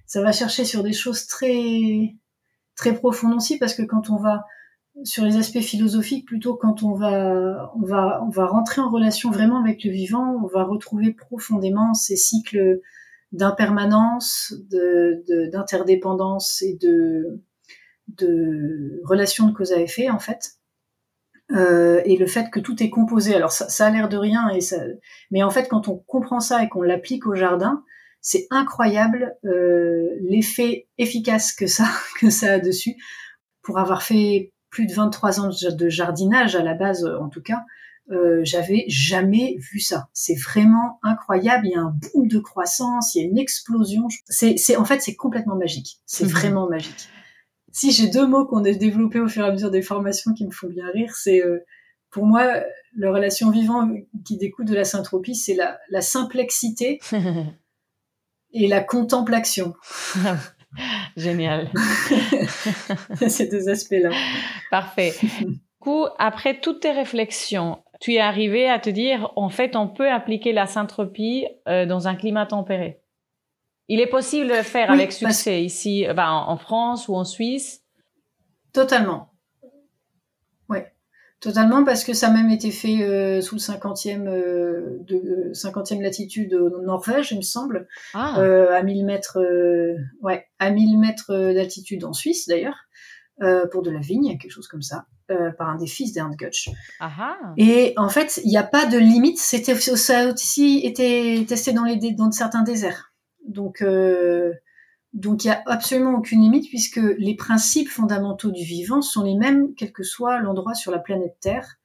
Ça 0.06 0.22
va 0.22 0.32
chercher 0.32 0.64
sur 0.64 0.82
des 0.82 0.94
choses 0.94 1.26
très, 1.26 2.14
très 2.76 2.94
profondes 2.94 3.34
aussi 3.34 3.58
parce 3.58 3.74
que 3.74 3.82
quand 3.82 4.08
on 4.08 4.16
va 4.16 4.46
sur 5.04 5.24
les 5.24 5.36
aspects 5.36 5.60
philosophiques, 5.60 6.26
plutôt 6.26 6.54
quand 6.56 6.82
on 6.82 6.94
va, 6.94 7.72
on 7.76 7.84
va, 7.84 8.22
on 8.24 8.30
va 8.30 8.46
rentrer 8.46 8.80
en 8.80 8.90
relation 8.90 9.30
vraiment 9.30 9.60
avec 9.60 9.84
le 9.84 9.90
vivant, 9.90 10.40
on 10.42 10.46
va 10.46 10.64
retrouver 10.64 11.12
profondément 11.12 11.94
ces 11.94 12.16
cycles 12.16 12.80
d'impermanence, 13.32 14.54
d'interdépendance 15.52 16.62
et 16.62 16.78
de, 16.80 17.42
de 18.08 19.00
relation 19.04 19.46
de 19.46 19.52
cause 19.52 19.72
à 19.72 19.80
effet 19.80 20.08
en 20.08 20.18
fait. 20.18 20.52
Euh, 21.52 22.00
et 22.04 22.16
le 22.16 22.26
fait 22.26 22.50
que 22.50 22.58
tout 22.58 22.82
est 22.82 22.90
composé. 22.90 23.34
Alors 23.34 23.52
ça, 23.52 23.68
ça 23.68 23.86
a 23.86 23.90
l'air 23.90 24.08
de 24.08 24.16
rien, 24.16 24.48
et 24.48 24.60
ça, 24.60 24.78
mais 25.30 25.42
en 25.42 25.50
fait 25.50 25.68
quand 25.68 25.88
on 25.88 25.96
comprend 25.96 26.40
ça 26.40 26.64
et 26.64 26.68
qu'on 26.68 26.82
l'applique 26.82 27.26
au 27.26 27.34
jardin, 27.34 27.84
c'est 28.20 28.48
incroyable 28.50 29.36
euh, 29.44 30.08
l'effet 30.22 30.88
efficace 30.98 31.52
que 31.52 31.66
ça 31.66 31.86
que 32.20 32.30
ça 32.30 32.54
a 32.54 32.58
dessus. 32.58 32.96
Pour 33.62 33.78
avoir 33.78 34.02
fait 34.02 34.52
plus 34.76 34.86
de 34.86 34.92
23 34.92 35.40
ans 35.40 35.48
de 35.48 35.88
jardinage 35.88 36.54
à 36.54 36.62
la 36.62 36.74
base, 36.74 37.02
euh, 37.06 37.18
en 37.18 37.30
tout 37.30 37.40
cas, 37.40 37.64
euh, 38.10 38.40
j'avais 38.42 38.84
jamais 38.88 39.56
vu 39.58 39.80
ça. 39.80 40.10
C'est 40.12 40.34
vraiment 40.34 40.98
incroyable. 41.02 41.66
Il 41.66 41.70
y 41.70 41.74
a 41.76 41.80
un 41.80 41.94
boom 42.12 42.28
de 42.28 42.38
croissance, 42.38 43.14
il 43.14 43.22
y 43.22 43.24
a 43.24 43.26
une 43.26 43.38
explosion. 43.38 44.06
C'est, 44.28 44.76
en 44.76 44.84
fait, 44.84 45.00
c'est 45.00 45.16
complètement 45.16 45.56
magique. 45.56 46.02
C'est 46.04 46.24
mhm. 46.24 46.30
vraiment 46.30 46.68
magique. 46.68 47.08
Si 47.72 47.90
j'ai 47.90 48.08
deux 48.08 48.26
mots 48.26 48.44
qu'on 48.44 48.66
a 48.66 48.72
développés 48.72 49.18
au 49.18 49.28
fur 49.28 49.46
et 49.46 49.48
à 49.48 49.52
mesure 49.52 49.70
des 49.70 49.80
formations 49.80 50.34
qui 50.34 50.44
me 50.44 50.50
font 50.50 50.68
bien 50.68 50.90
rire, 50.92 51.16
c'est 51.16 51.42
euh, 51.42 51.60
pour 52.10 52.26
moi 52.26 52.62
la 52.98 53.10
relation 53.10 53.50
vivante 53.50 53.92
qui 54.26 54.36
découle 54.36 54.66
de 54.66 54.74
la 54.74 54.84
syntropie, 54.84 55.34
c'est 55.34 55.54
la, 55.54 55.78
la 55.88 56.02
simplexité 56.02 57.00
et 58.52 58.68
la 58.68 58.82
contemplation. 58.82 59.74
Génial. 61.16 61.70
Ces 63.28 63.48
deux 63.48 63.68
aspects-là. 63.68 64.10
Parfait. 64.70 65.14
Du 65.40 65.58
coup, 65.80 66.06
après 66.18 66.60
toutes 66.60 66.80
tes 66.80 66.92
réflexions, 66.92 67.78
tu 68.00 68.14
es 68.14 68.20
arrivé 68.20 68.68
à 68.68 68.78
te 68.78 68.90
dire, 68.90 69.32
en 69.36 69.48
fait, 69.48 69.76
on 69.76 69.88
peut 69.88 70.10
appliquer 70.10 70.52
la 70.52 70.66
syntropie 70.66 71.46
euh, 71.68 71.86
dans 71.86 72.08
un 72.08 72.14
climat 72.14 72.46
tempéré. 72.46 73.00
Il 73.88 74.00
est 74.00 74.08
possible 74.08 74.48
de 74.48 74.54
le 74.54 74.62
faire 74.62 74.90
avec 74.90 75.12
succès 75.12 75.62
ici, 75.62 76.06
euh, 76.06 76.12
ben, 76.12 76.30
en 76.30 76.56
France 76.56 77.08
ou 77.08 77.14
en 77.14 77.24
Suisse 77.24 77.82
Totalement. 78.72 79.32
Totalement, 81.40 81.84
parce 81.84 82.02
que 82.02 82.14
ça 82.14 82.28
a 82.28 82.30
même 82.30 82.50
été 82.50 82.70
fait 82.70 83.02
euh, 83.02 83.42
sous 83.42 83.56
le 83.56 83.60
50e, 83.60 84.26
euh, 84.26 84.98
de, 85.06 85.52
50e 85.52 86.00
latitude 86.00 86.54
au 86.54 86.80
Norvège, 86.82 87.30
il 87.32 87.36
me 87.36 87.42
semble, 87.42 87.88
ah. 88.14 88.40
euh, 88.40 88.74
à 88.74 88.82
1000 88.82 89.04
mètres, 89.04 89.38
ouais, 90.22 90.46
à 90.58 90.70
1000 90.70 90.98
mètres 90.98 91.52
d'altitude 91.52 92.04
en 92.04 92.14
Suisse 92.14 92.48
d'ailleurs, 92.48 92.78
pour 93.70 93.82
de 93.82 93.90
la 93.90 94.00
vigne, 94.00 94.38
quelque 94.38 94.50
chose 94.50 94.66
comme 94.66 94.80
ça, 94.80 95.04
par 95.28 95.68
un 95.68 95.76
des 95.76 95.86
fils 95.86 96.14
d'Ernst 96.14 96.38
Gutsch. 96.38 96.70
Et 97.58 97.92
en 97.98 98.08
fait, 98.08 98.40
il 98.42 98.48
n'y 98.48 98.56
a 98.56 98.62
pas 98.62 98.86
de 98.86 98.96
limite. 98.96 99.38
C'était 99.38 99.74
ça 99.74 100.20
a 100.20 100.32
aussi 100.32 100.80
été 100.84 101.44
testé 101.46 101.72
dans 101.72 101.84
les 101.84 101.96
dans 102.12 102.30
certains 102.30 102.62
déserts. 102.62 103.12
Donc 103.46 103.84
donc 105.16 105.44
il 105.44 105.48
n'y 105.48 105.54
a 105.54 105.62
absolument 105.64 106.14
aucune 106.18 106.42
limite 106.42 106.68
puisque 106.68 107.00
les 107.18 107.34
principes 107.34 107.88
fondamentaux 107.88 108.50
du 108.50 108.62
vivant 108.62 109.00
sont 109.00 109.24
les 109.24 109.34
mêmes 109.34 109.74
quel 109.74 109.90
que 109.90 110.02
soit 110.02 110.40
l'endroit 110.40 110.74
sur 110.74 110.92
la 110.92 110.98
planète 110.98 111.38
Terre. 111.40 111.76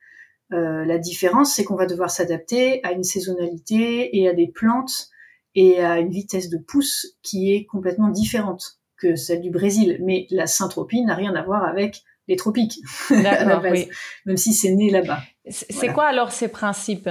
Euh, 0.52 0.84
la 0.84 0.98
différence, 0.98 1.56
c'est 1.56 1.64
qu'on 1.64 1.78
va 1.78 1.86
devoir 1.86 2.12
s'adapter 2.12 2.84
à 2.84 2.92
une 2.92 3.06
saisonnalité 3.06 4.18
et 4.18 4.28
à 4.28 4.34
des 4.34 4.48
plantes 4.48 5.08
et 5.56 5.82
à 5.82 6.00
une 6.00 6.10
vitesse 6.10 6.50
de 6.50 6.58
pouce 6.58 7.08
qui 7.24 7.54
est 7.54 7.66
complètement 7.66 8.10
différente 8.10 8.80
que 8.98 9.16
celle 9.16 9.40
du 9.40 9.50
Brésil. 9.50 10.00
Mais 10.04 10.28
la 10.30 10.46
syntropie 10.46 11.02
n'a 11.02 11.16
rien 11.16 11.34
à 11.34 11.42
voir 11.42 11.64
avec 11.64 12.04
les 12.28 12.36
tropiques, 12.36 12.80
oui. 13.12 13.88
même 14.26 14.38
si 14.38 14.54
c'est 14.54 14.74
né 14.74 14.90
là-bas. 14.90 15.22
C'est 15.50 15.94
quoi 15.94 16.06
alors 16.06 16.34
ces 16.34 16.50
principes? 16.50 17.10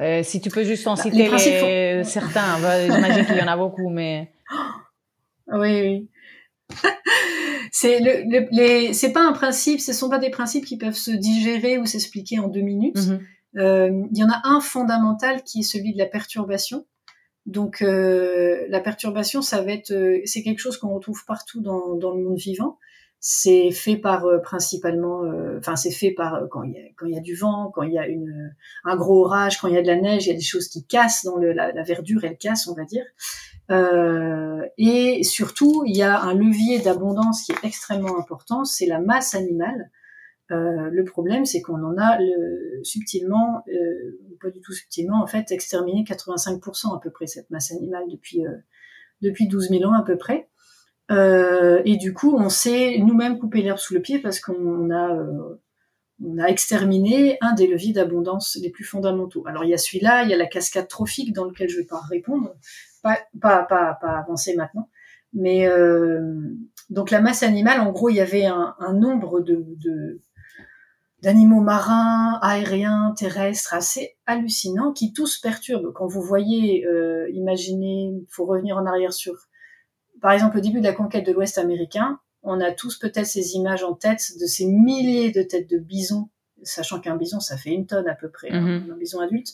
Euh, 0.00 0.22
Si 0.22 0.40
tu 0.40 0.50
peux 0.50 0.64
juste 0.64 0.86
en 0.86 0.94
bah, 0.94 1.02
citer 1.02 1.28
les 1.28 2.04
certains, 2.04 2.58
bah, 2.60 2.82
j'imagine 2.82 3.26
qu'il 3.26 3.36
y 3.36 3.42
en 3.42 3.48
a 3.48 3.56
beaucoup, 3.56 3.90
mais... 3.90 4.32
Oui, 5.46 5.82
oui. 5.82 6.08
c'est 7.70 8.00
le, 8.00 8.46
les, 8.50 8.94
c'est 8.94 9.12
pas 9.12 9.20
un 9.20 9.32
principe, 9.32 9.78
ce 9.78 9.92
sont 9.92 10.08
pas 10.08 10.18
des 10.18 10.30
principes 10.30 10.64
qui 10.64 10.78
peuvent 10.78 10.94
se 10.94 11.10
digérer 11.10 11.76
ou 11.76 11.84
s'expliquer 11.84 12.38
en 12.38 12.48
deux 12.48 12.62
minutes. 12.62 12.96
Mm-hmm. 12.96 13.20
Euh, 13.58 14.06
il 14.10 14.18
y 14.18 14.24
en 14.24 14.30
a 14.30 14.40
un 14.44 14.60
fondamental 14.60 15.42
qui 15.42 15.60
est 15.60 15.64
celui 15.64 15.92
de 15.92 15.98
la 15.98 16.06
perturbation. 16.06 16.86
Donc 17.46 17.82
euh, 17.82 18.64
la 18.68 18.80
perturbation, 18.80 19.42
ça 19.42 19.60
va 19.62 19.72
être, 19.72 19.92
euh, 19.92 20.20
c'est 20.24 20.42
quelque 20.42 20.60
chose 20.60 20.78
qu'on 20.78 20.94
retrouve 20.94 21.24
partout 21.26 21.60
dans, 21.60 21.94
dans, 21.94 22.14
le 22.14 22.22
monde 22.22 22.38
vivant. 22.38 22.78
C'est 23.26 23.70
fait 23.70 23.96
par 23.96 24.26
principalement, 24.42 25.22
enfin 25.56 25.76
c'est 25.76 25.90
fait 25.90 26.10
par 26.10 26.46
quand 26.50 26.62
il 26.62 26.72
y 26.72 26.76
a 26.76 26.82
quand 26.94 27.06
il 27.06 27.14
y 27.14 27.16
a 27.16 27.22
du 27.22 27.34
vent, 27.34 27.70
quand 27.74 27.82
il 27.82 27.94
y 27.94 27.98
a 27.98 28.06
une 28.06 28.54
un 28.84 28.96
gros 28.96 29.24
orage, 29.24 29.58
quand 29.58 29.68
il 29.68 29.74
y 29.74 29.78
a 29.78 29.82
de 29.82 29.86
la 29.86 29.96
neige, 29.96 30.26
il 30.26 30.28
y 30.28 30.32
a 30.32 30.36
des 30.36 30.42
choses 30.42 30.68
qui 30.68 30.84
cassent 30.84 31.24
dans 31.24 31.36
le, 31.36 31.54
la, 31.54 31.72
la 31.72 31.82
verdure, 31.82 32.24
elle 32.24 32.36
casse, 32.36 32.68
on 32.68 32.74
va 32.74 32.84
dire. 32.84 33.04
et 34.76 35.22
surtout, 35.22 35.84
il 35.86 35.96
y 35.96 36.02
a 36.02 36.20
un 36.20 36.34
levier 36.34 36.80
d'abondance 36.80 37.44
qui 37.44 37.52
est 37.52 37.64
extrêmement 37.64 38.18
important, 38.18 38.64
c'est 38.64 38.86
la 38.86 39.00
masse 39.00 39.34
animale. 39.34 39.90
Euh, 40.50 40.90
le 40.90 41.04
problème, 41.04 41.44
c'est 41.44 41.62
qu'on 41.62 41.82
en 41.82 41.96
a 41.96 42.18
le, 42.18 42.80
subtilement, 42.82 43.62
euh, 43.68 44.36
pas 44.40 44.50
du 44.50 44.60
tout 44.60 44.72
subtilement, 44.72 45.22
en 45.22 45.26
fait, 45.26 45.50
exterminé 45.50 46.04
85% 46.04 46.94
à 46.96 47.00
peu 47.00 47.10
près 47.10 47.26
cette 47.26 47.50
masse 47.50 47.72
animale 47.72 48.04
depuis 48.10 48.46
euh, 48.46 48.56
depuis 49.22 49.48
12 49.48 49.70
000 49.70 49.84
ans 49.84 49.94
à 49.94 50.02
peu 50.02 50.18
près. 50.18 50.48
Euh, 51.10 51.82
et 51.84 51.96
du 51.96 52.14
coup, 52.14 52.36
on 52.36 52.48
s'est 52.48 52.98
nous-mêmes 52.98 53.38
coupé 53.38 53.62
l'herbe 53.62 53.78
sous 53.78 53.94
le 53.94 54.00
pied 54.00 54.18
parce 54.18 54.40
qu'on 54.40 54.90
a 54.90 55.16
on 56.24 56.38
a 56.38 56.46
exterminé 56.46 57.36
un 57.40 57.54
des 57.54 57.66
leviers 57.66 57.92
d'abondance 57.92 58.56
les 58.62 58.70
plus 58.70 58.84
fondamentaux. 58.84 59.44
Alors 59.46 59.64
il 59.64 59.70
y 59.70 59.74
a 59.74 59.78
celui-là, 59.78 60.22
il 60.22 60.30
y 60.30 60.34
a 60.34 60.36
la 60.36 60.46
cascade 60.46 60.88
trophique 60.88 61.32
dans 61.32 61.44
lequel 61.44 61.68
je 61.68 61.78
vais 61.78 61.86
pas 61.86 62.00
répondre, 62.08 62.54
pas 63.02 63.18
pas 63.40 63.64
pas, 63.64 63.98
pas 64.00 64.18
avancer 64.18 64.54
maintenant. 64.56 64.88
Mais 65.32 65.68
donc 66.88 67.10
la 67.10 67.20
masse 67.20 67.42
animale, 67.42 67.80
en 67.80 67.90
gros, 67.90 68.08
il 68.08 68.16
y 68.16 68.20
avait 68.20 68.46
un, 68.46 68.76
un 68.78 68.94
nombre 68.94 69.40
de, 69.40 69.66
de 69.84 70.20
d'animaux 71.24 71.60
marins, 71.60 72.38
aériens, 72.42 73.14
terrestres, 73.16 73.72
assez 73.72 74.16
hallucinants, 74.26 74.92
qui 74.92 75.14
tous 75.14 75.38
perturbent. 75.38 75.90
Quand 75.94 76.06
vous 76.06 76.20
voyez, 76.20 76.86
euh, 76.86 77.30
imaginez, 77.32 78.12
il 78.12 78.26
faut 78.28 78.44
revenir 78.44 78.76
en 78.76 78.84
arrière 78.84 79.14
sur, 79.14 79.34
par 80.24 80.32
exemple, 80.32 80.56
le 80.56 80.62
début 80.62 80.78
de 80.78 80.86
la 80.86 80.94
conquête 80.94 81.26
de 81.26 81.32
l'Ouest 81.32 81.58
américain, 81.58 82.18
on 82.42 82.58
a 82.58 82.72
tous 82.72 82.98
peut-être 82.98 83.26
ces 83.26 83.56
images 83.56 83.84
en 83.84 83.92
tête 83.92 84.22
de 84.40 84.46
ces 84.46 84.64
milliers 84.64 85.30
de 85.30 85.42
têtes 85.42 85.68
de 85.68 85.76
bisons, 85.76 86.30
sachant 86.62 86.98
qu'un 86.98 87.14
bison, 87.14 87.40
ça 87.40 87.58
fait 87.58 87.74
une 87.74 87.86
tonne 87.86 88.08
à 88.08 88.14
peu 88.14 88.30
près, 88.30 88.48
hein, 88.48 88.62
mhm. 88.62 88.92
un 88.92 88.96
bison 88.96 89.20
adulte. 89.20 89.50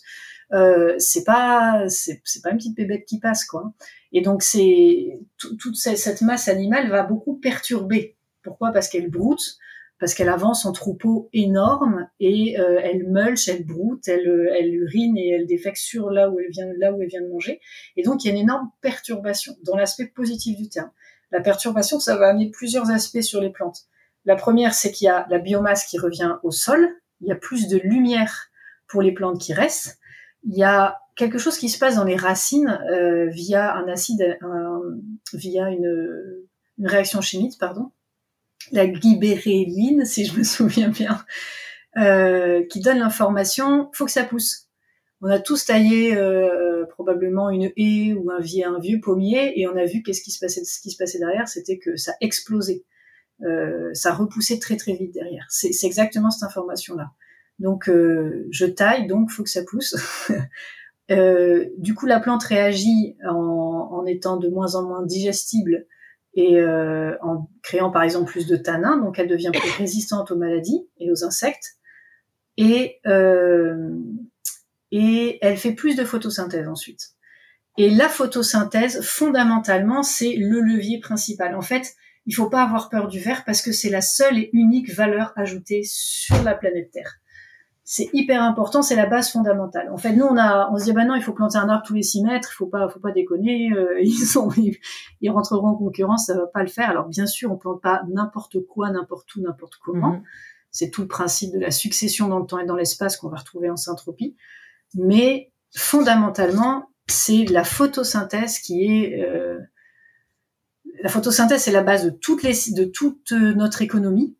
Euh, 0.52 0.94
c'est 0.98 1.24
pas, 1.24 1.88
c'est, 1.88 2.22
pas 2.40 2.52
une 2.52 2.58
petite 2.58 2.76
bébête 2.76 3.04
qui 3.04 3.18
passe, 3.18 3.44
quoi. 3.44 3.72
Et 4.12 4.20
donc 4.20 4.44
c'est 4.44 5.18
toute 5.38 5.74
cette 5.74 6.22
masse 6.22 6.46
animale 6.46 6.88
va 6.88 7.02
beaucoup 7.02 7.34
perturber. 7.34 8.16
Pourquoi? 8.44 8.70
Parce 8.70 8.88
qu'elle 8.88 9.10
broute 9.10 9.58
parce 10.00 10.14
qu'elle 10.14 10.30
avance 10.30 10.64
en 10.64 10.72
troupeau 10.72 11.28
énorme 11.34 12.08
et 12.18 12.58
euh, 12.58 12.80
elle 12.82 13.06
mulche, 13.06 13.48
elle 13.48 13.66
broute, 13.66 14.08
elle, 14.08 14.26
euh, 14.26 14.54
elle 14.58 14.74
urine 14.74 15.16
et 15.18 15.28
elle 15.28 15.46
défecte 15.46 15.76
sur 15.76 16.10
là 16.10 16.30
où 16.30 16.40
elle 16.40 16.50
vient, 16.50 16.66
là 16.78 16.92
où 16.92 17.02
elle 17.02 17.08
vient 17.08 17.20
de 17.20 17.28
manger. 17.28 17.60
Et 17.96 18.02
donc 18.02 18.24
il 18.24 18.28
y 18.28 18.30
a 18.30 18.32
une 18.34 18.40
énorme 18.40 18.70
perturbation 18.80 19.54
dans 19.62 19.76
l'aspect 19.76 20.06
positif 20.06 20.56
du 20.56 20.70
terme. 20.70 20.90
La 21.30 21.42
perturbation, 21.42 22.00
ça 22.00 22.16
va 22.16 22.30
amener 22.30 22.50
plusieurs 22.50 22.90
aspects 22.90 23.20
sur 23.20 23.42
les 23.42 23.50
plantes. 23.50 23.82
La 24.24 24.36
première, 24.36 24.74
c'est 24.74 24.90
qu'il 24.90 25.04
y 25.04 25.08
a 25.08 25.26
la 25.30 25.38
biomasse 25.38 25.84
qui 25.84 25.98
revient 25.98 26.36
au 26.42 26.50
sol. 26.50 26.88
Il 27.20 27.28
y 27.28 27.32
a 27.32 27.36
plus 27.36 27.68
de 27.68 27.76
lumière 27.76 28.48
pour 28.88 29.02
les 29.02 29.12
plantes 29.12 29.38
qui 29.38 29.52
restent. 29.52 29.98
Il 30.44 30.56
y 30.56 30.64
a 30.64 30.98
quelque 31.14 31.38
chose 31.38 31.58
qui 31.58 31.68
se 31.68 31.78
passe 31.78 31.96
dans 31.96 32.04
les 32.04 32.16
racines 32.16 32.80
euh, 32.90 33.26
via 33.26 33.74
un 33.74 33.86
acide, 33.86 34.38
via 35.34 35.68
une, 35.68 36.46
une 36.78 36.86
réaction 36.86 37.20
chimique, 37.20 37.58
pardon 37.60 37.92
la 38.72 38.92
gibéréline, 38.92 40.04
si 40.04 40.24
je 40.24 40.38
me 40.38 40.44
souviens 40.44 40.88
bien, 40.88 41.24
euh, 41.96 42.64
qui 42.66 42.80
donne 42.80 42.98
l'information, 42.98 43.90
faut 43.92 44.04
que 44.04 44.12
ça 44.12 44.24
pousse. 44.24 44.68
On 45.22 45.28
a 45.28 45.38
tous 45.38 45.66
taillé 45.66 46.16
euh, 46.16 46.86
probablement 46.86 47.50
une 47.50 47.72
haie 47.76 48.14
ou 48.14 48.30
un, 48.30 48.40
vieux, 48.40 49.00
pommier 49.00 49.60
et 49.60 49.66
on 49.66 49.76
a 49.76 49.84
vu 49.84 50.02
qu'est-ce 50.02 50.22
qui 50.22 50.30
se 50.30 50.38
passait, 50.38 50.64
ce 50.64 50.80
qui 50.80 50.90
se 50.90 50.96
passait 50.96 51.18
derrière, 51.18 51.46
c'était 51.48 51.78
que 51.78 51.96
ça 51.96 52.12
explosait, 52.20 52.84
euh, 53.42 53.90
ça 53.92 54.14
repoussait 54.14 54.58
très 54.58 54.76
très 54.76 54.94
vite 54.94 55.12
derrière. 55.12 55.46
C'est 55.50 55.84
exactement 55.84 56.30
cette 56.30 56.44
information-là. 56.44 57.10
Donc 57.58 57.88
je 57.88 58.64
taille, 58.64 59.06
donc 59.06 59.30
faut 59.30 59.42
que 59.42 59.50
ça 59.50 59.62
pousse. 59.64 59.94
du 61.10 61.94
coup, 61.94 62.06
la 62.06 62.20
plante 62.20 62.44
réagit 62.44 63.18
en, 63.28 64.06
étant 64.06 64.38
de 64.38 64.48
moins 64.48 64.76
en 64.76 64.84
moins 64.84 65.04
digestible 65.04 65.86
et 66.34 66.60
euh, 66.60 67.16
en 67.22 67.48
créant 67.62 67.90
par 67.90 68.02
exemple 68.02 68.30
plus 68.30 68.46
de 68.46 68.56
tanins, 68.56 68.96
donc 68.96 69.18
elle 69.18 69.28
devient 69.28 69.50
plus 69.52 69.70
résistante 69.78 70.30
aux 70.30 70.36
maladies 70.36 70.88
et 70.98 71.10
aux 71.10 71.24
insectes, 71.24 71.76
et, 72.56 73.00
euh, 73.06 73.98
et 74.90 75.38
elle 75.42 75.56
fait 75.56 75.72
plus 75.72 75.96
de 75.96 76.04
photosynthèse 76.04 76.68
ensuite. 76.68 77.10
Et 77.78 77.88
la 77.88 78.08
photosynthèse, 78.08 79.00
fondamentalement, 79.02 80.02
c'est 80.02 80.34
le 80.36 80.60
levier 80.60 80.98
principal. 81.00 81.54
En 81.54 81.62
fait, 81.62 81.94
il 82.26 82.34
faut 82.34 82.50
pas 82.50 82.62
avoir 82.62 82.90
peur 82.90 83.08
du 83.08 83.20
verre 83.20 83.44
parce 83.44 83.62
que 83.62 83.72
c'est 83.72 83.90
la 83.90 84.02
seule 84.02 84.38
et 84.38 84.50
unique 84.52 84.92
valeur 84.92 85.32
ajoutée 85.36 85.82
sur 85.84 86.42
la 86.42 86.54
planète 86.54 86.90
Terre 86.90 87.20
c'est 87.92 88.08
hyper 88.12 88.40
important, 88.44 88.82
c'est 88.82 88.94
la 88.94 89.06
base 89.06 89.32
fondamentale. 89.32 89.90
En 89.90 89.96
fait, 89.96 90.12
nous, 90.12 90.24
on 90.24 90.36
a, 90.36 90.70
on 90.70 90.78
se 90.78 90.84
dit, 90.84 90.92
bah 90.92 91.04
non, 91.04 91.16
il 91.16 91.22
faut 91.22 91.32
planter 91.32 91.58
un 91.58 91.68
arbre 91.68 91.84
tous 91.84 91.94
les 91.94 92.04
six 92.04 92.22
mètres, 92.22 92.50
il 92.52 92.54
faut 92.54 92.68
pas, 92.68 92.88
faut 92.88 93.00
pas 93.00 93.10
déconner, 93.10 93.72
euh, 93.72 93.98
ils 94.00 94.12
sont, 94.12 94.48
ils, 95.20 95.28
rentreront 95.28 95.66
en 95.66 95.74
concurrence, 95.74 96.26
ça 96.26 96.36
va 96.36 96.46
pas 96.46 96.62
le 96.62 96.68
faire. 96.68 96.88
Alors, 96.88 97.08
bien 97.08 97.26
sûr, 97.26 97.50
on 97.50 97.56
plante 97.56 97.82
pas 97.82 98.04
n'importe 98.08 98.64
quoi, 98.68 98.90
n'importe 98.92 99.34
où, 99.34 99.40
n'importe 99.40 99.74
comment. 99.82 100.12
Mhm. 100.12 100.22
C'est 100.70 100.90
tout 100.90 101.00
le 101.00 101.08
principe 101.08 101.52
de 101.52 101.58
la 101.58 101.72
succession 101.72 102.28
dans 102.28 102.38
le 102.38 102.46
temps 102.46 102.60
et 102.60 102.64
dans 102.64 102.76
l'espace 102.76 103.16
qu'on 103.16 103.28
va 103.28 103.38
retrouver 103.38 103.68
en 103.70 103.76
syntropie. 103.76 104.36
Mais, 104.94 105.50
fondamentalement, 105.74 106.90
c'est 107.08 107.44
la 107.46 107.64
photosynthèse 107.64 108.60
qui 108.60 108.84
est, 108.84 109.20
euh, 109.20 109.58
la 111.02 111.08
photosynthèse, 111.08 111.62
c'est 111.62 111.72
la 111.72 111.82
base 111.82 112.04
de 112.04 112.10
toutes 112.10 112.44
les, 112.44 112.54
de 112.72 112.84
toute 112.84 113.32
notre 113.32 113.82
économie, 113.82 114.36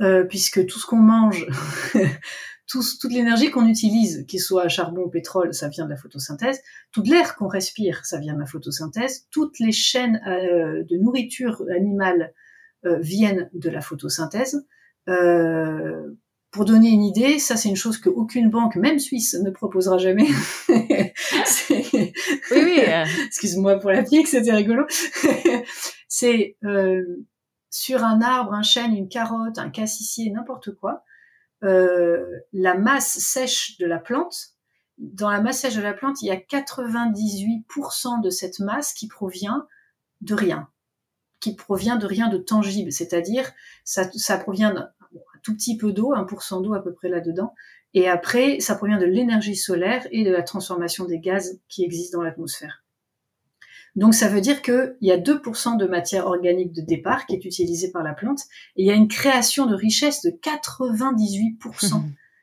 euh, 0.00 0.24
puisque 0.24 0.66
tout 0.66 0.80
ce 0.80 0.86
qu'on 0.86 0.96
mange, 0.96 1.46
toute 2.68 3.10
l'énergie 3.10 3.50
qu'on 3.50 3.66
utilise, 3.66 4.26
qu'il 4.26 4.40
soit 4.40 4.68
charbon 4.68 5.02
ou 5.02 5.08
pétrole, 5.08 5.54
ça 5.54 5.68
vient 5.68 5.86
de 5.86 5.90
la 5.90 5.96
photosynthèse. 5.96 6.60
Toute 6.92 7.08
l'air 7.08 7.34
qu'on 7.34 7.48
respire, 7.48 8.04
ça 8.04 8.18
vient 8.18 8.34
de 8.34 8.40
la 8.40 8.46
photosynthèse. 8.46 9.26
Toutes 9.30 9.58
les 9.58 9.72
chaînes 9.72 10.20
euh, 10.26 10.84
de 10.84 10.96
nourriture 10.98 11.64
animale 11.74 12.34
euh, 12.84 12.98
viennent 12.98 13.48
de 13.54 13.70
la 13.70 13.80
photosynthèse. 13.80 14.66
Euh, 15.08 16.10
pour 16.50 16.66
donner 16.66 16.90
une 16.90 17.04
idée, 17.04 17.38
ça 17.38 17.56
c'est 17.56 17.70
une 17.70 17.76
chose 17.76 17.98
qu'aucune 17.98 18.50
banque, 18.50 18.76
même 18.76 18.98
suisse, 18.98 19.34
ne 19.42 19.50
proposera 19.50 19.96
jamais. 19.96 20.28
oui, 20.68 22.12
oui. 22.50 22.80
Excuse-moi 23.26 23.78
pour 23.78 23.90
la 23.90 24.02
pique, 24.02 24.28
c'était 24.28 24.52
rigolo. 24.52 24.84
c'est 26.08 26.56
sur 27.70 28.04
un 28.04 28.20
arbre, 28.20 28.52
un 28.52 28.62
chêne, 28.62 28.94
une 28.94 29.08
carotte, 29.08 29.58
un 29.58 29.70
cassissier, 29.70 30.30
n'importe 30.30 30.74
quoi 30.74 31.04
la 31.62 32.74
masse 32.74 33.18
sèche 33.18 33.78
de 33.78 33.86
la 33.86 33.98
plante, 33.98 34.54
dans 34.98 35.30
la 35.30 35.40
masse 35.40 35.60
sèche 35.60 35.76
de 35.76 35.82
la 35.82 35.94
plante, 35.94 36.22
il 36.22 36.26
y 36.26 36.30
a 36.30 36.36
98% 36.36 38.20
de 38.20 38.30
cette 38.30 38.58
masse 38.58 38.92
qui 38.92 39.06
provient 39.06 39.66
de 40.20 40.34
rien, 40.34 40.68
qui 41.40 41.54
provient 41.54 41.96
de 41.96 42.06
rien 42.06 42.28
de 42.28 42.38
tangible, 42.38 42.90
c'est-à-dire 42.90 43.52
ça, 43.84 44.10
ça 44.12 44.38
provient 44.38 44.74
d'un 44.74 44.90
tout 45.42 45.54
petit 45.54 45.76
peu 45.76 45.92
d'eau, 45.92 46.14
1% 46.14 46.62
d'eau 46.62 46.74
à 46.74 46.82
peu 46.82 46.92
près 46.92 47.08
là-dedans, 47.08 47.54
et 47.94 48.08
après 48.08 48.58
ça 48.60 48.74
provient 48.74 48.98
de 48.98 49.06
l'énergie 49.06 49.56
solaire 49.56 50.06
et 50.10 50.24
de 50.24 50.30
la 50.30 50.42
transformation 50.42 51.04
des 51.04 51.20
gaz 51.20 51.60
qui 51.68 51.84
existent 51.84 52.18
dans 52.18 52.24
l'atmosphère. 52.24 52.82
Donc 53.98 54.14
ça 54.14 54.28
veut 54.28 54.40
dire 54.40 54.62
qu'il 54.62 54.94
y 55.00 55.10
a 55.10 55.18
2% 55.18 55.76
de 55.76 55.86
matière 55.86 56.26
organique 56.26 56.72
de 56.72 56.82
départ 56.82 57.26
qui 57.26 57.34
est 57.34 57.44
utilisée 57.44 57.90
par 57.90 58.04
la 58.04 58.14
plante 58.14 58.42
et 58.76 58.82
il 58.82 58.86
y 58.86 58.92
a 58.92 58.94
une 58.94 59.08
création 59.08 59.66
de 59.66 59.74
richesse 59.74 60.22
de 60.22 60.30
98%. 60.30 62.00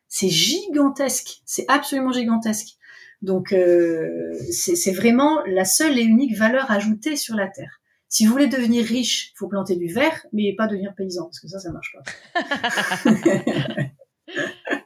c'est 0.10 0.28
gigantesque, 0.28 1.42
c'est 1.46 1.64
absolument 1.70 2.12
gigantesque. 2.12 2.76
Donc 3.22 3.54
euh, 3.54 4.34
c'est 4.52 4.92
vraiment 4.92 5.40
la 5.46 5.64
seule 5.64 5.98
et 5.98 6.04
unique 6.04 6.36
valeur 6.36 6.70
ajoutée 6.72 7.16
sur 7.16 7.36
la 7.36 7.48
Terre. 7.48 7.80
Si 8.10 8.26
vous 8.26 8.34
voulez 8.34 8.48
devenir 8.48 8.84
riche, 8.84 9.32
il 9.34 9.38
faut 9.38 9.48
planter 9.48 9.78
du 9.78 9.88
verre, 9.88 10.26
mais 10.34 10.54
pas 10.58 10.68
devenir 10.68 10.94
paysan, 10.94 11.24
parce 11.24 11.40
que 11.40 11.48
ça, 11.48 11.60
ça 11.60 11.72
marche 11.72 11.96
pas. 11.96 12.04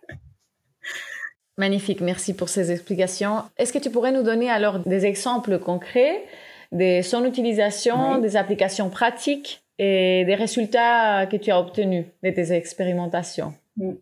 Magnifique, 1.57 2.01
merci 2.01 2.35
pour 2.35 2.47
ces 2.47 2.71
explications. 2.71 3.41
Est-ce 3.57 3.73
que 3.73 3.79
tu 3.79 3.89
pourrais 3.89 4.11
nous 4.11 4.23
donner 4.23 4.51
alors 4.51 4.79
des 4.79 5.07
exemples 5.07 5.57
concrets 5.57 6.23
de 6.71 7.01
son 7.01 7.25
utilisation, 7.25 8.19
des 8.19 8.35
applications 8.35 8.89
pratiques 8.89 9.63
et 9.77 10.23
des 10.25 10.35
résultats 10.35 11.25
que 11.25 11.37
tu 11.37 11.51
as 11.51 11.59
obtenus 11.59 12.05
de 12.23 12.29
tes 12.29 12.51
expérimentations 12.51 13.53
mm. 13.77 13.93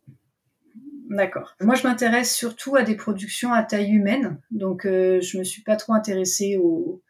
D'accord. 1.10 1.56
Moi, 1.62 1.76
je 1.76 1.84
m'intéresse 1.84 2.36
surtout 2.36 2.76
à 2.76 2.84
des 2.84 2.96
productions 2.96 3.54
à 3.54 3.64
taille 3.64 3.92
humaine. 3.92 4.42
Donc, 4.52 4.86
euh, 4.86 5.22
je 5.22 5.38
me 5.38 5.46
suis 5.46 5.62
pas 5.62 5.78
trop 5.78 5.94
intéressée 5.94 6.58
aux, 6.58 7.02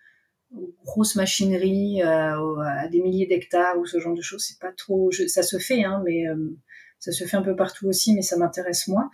grosses 0.86 1.16
machineries, 1.16 2.02
à 2.02 2.88
des 2.92 3.02
milliers 3.02 3.26
d'hectares 3.26 3.78
ou 3.78 3.86
ce 3.86 4.00
genre 4.00 4.16
de 4.16 4.22
choses. 4.22 4.46
C'est 4.48 4.60
pas 4.60 4.72
trop. 4.72 5.12
ça 5.12 5.44
se 5.44 5.58
fait, 5.58 5.84
hein, 5.84 6.02
mais 6.06 6.28
euh, 6.28 6.56
ça 7.00 7.12
se 7.12 7.24
fait 7.26 7.38
un 7.38 7.42
peu 7.42 7.56
partout 7.56 7.88
aussi, 7.88 8.14
mais 8.14 8.22
ça 8.22 8.38
m'intéresse 8.38 8.88
moins. 8.88 9.10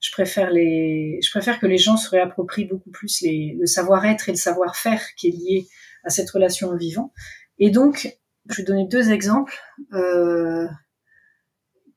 Je 0.00 0.12
préfère 0.12 0.50
les. 0.50 1.18
Je 1.22 1.30
préfère 1.30 1.58
que 1.58 1.66
les 1.66 1.78
gens 1.78 1.96
se 1.96 2.08
réapproprient 2.08 2.64
beaucoup 2.64 2.90
plus 2.90 3.20
les, 3.22 3.56
le 3.58 3.66
savoir-être 3.66 4.28
et 4.28 4.32
le 4.32 4.38
savoir-faire 4.38 5.02
qui 5.16 5.28
est 5.28 5.32
lié 5.32 5.66
à 6.08 6.10
cette 6.10 6.30
relation 6.30 6.70
au 6.70 6.76
vivant. 6.76 7.12
Et 7.58 7.70
donc, 7.70 8.18
je 8.48 8.56
vais 8.56 8.64
donner 8.64 8.88
deux 8.88 9.10
exemples. 9.10 9.54
Euh, 9.92 10.66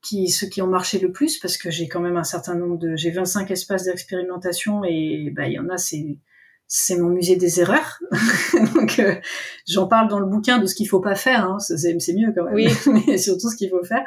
qui 0.02 0.28
ceux 0.28 0.48
qui 0.48 0.60
ont 0.60 0.66
marché 0.66 0.98
le 0.98 1.12
plus 1.12 1.38
parce 1.38 1.56
que 1.56 1.70
j'ai 1.70 1.88
quand 1.88 2.00
même 2.00 2.16
un 2.16 2.24
certain 2.24 2.56
nombre 2.56 2.76
de 2.76 2.96
j'ai 2.96 3.12
25 3.12 3.48
espaces 3.52 3.84
d'expérimentation 3.84 4.82
et 4.84 5.32
bah 5.34 5.46
il 5.46 5.52
y 5.52 5.58
en 5.60 5.68
a 5.68 5.78
c'est 5.78 6.18
c'est 6.66 6.98
mon 6.98 7.10
musée 7.10 7.36
des 7.36 7.60
erreurs 7.60 8.00
donc 8.74 8.98
euh, 8.98 9.14
j'en 9.68 9.86
parle 9.86 10.08
dans 10.08 10.18
le 10.18 10.26
bouquin 10.26 10.58
de 10.58 10.66
ce 10.66 10.74
qu'il 10.74 10.88
faut 10.88 10.98
pas 11.00 11.14
faire 11.14 11.44
hein. 11.44 11.60
c'est 11.60 11.76
c'est 12.00 12.14
mieux 12.14 12.32
quand 12.34 12.46
même 12.46 12.54
oui. 12.54 12.66
mais 13.06 13.16
surtout 13.16 13.48
ce 13.48 13.54
qu'il 13.54 13.70
faut 13.70 13.84
faire 13.84 14.02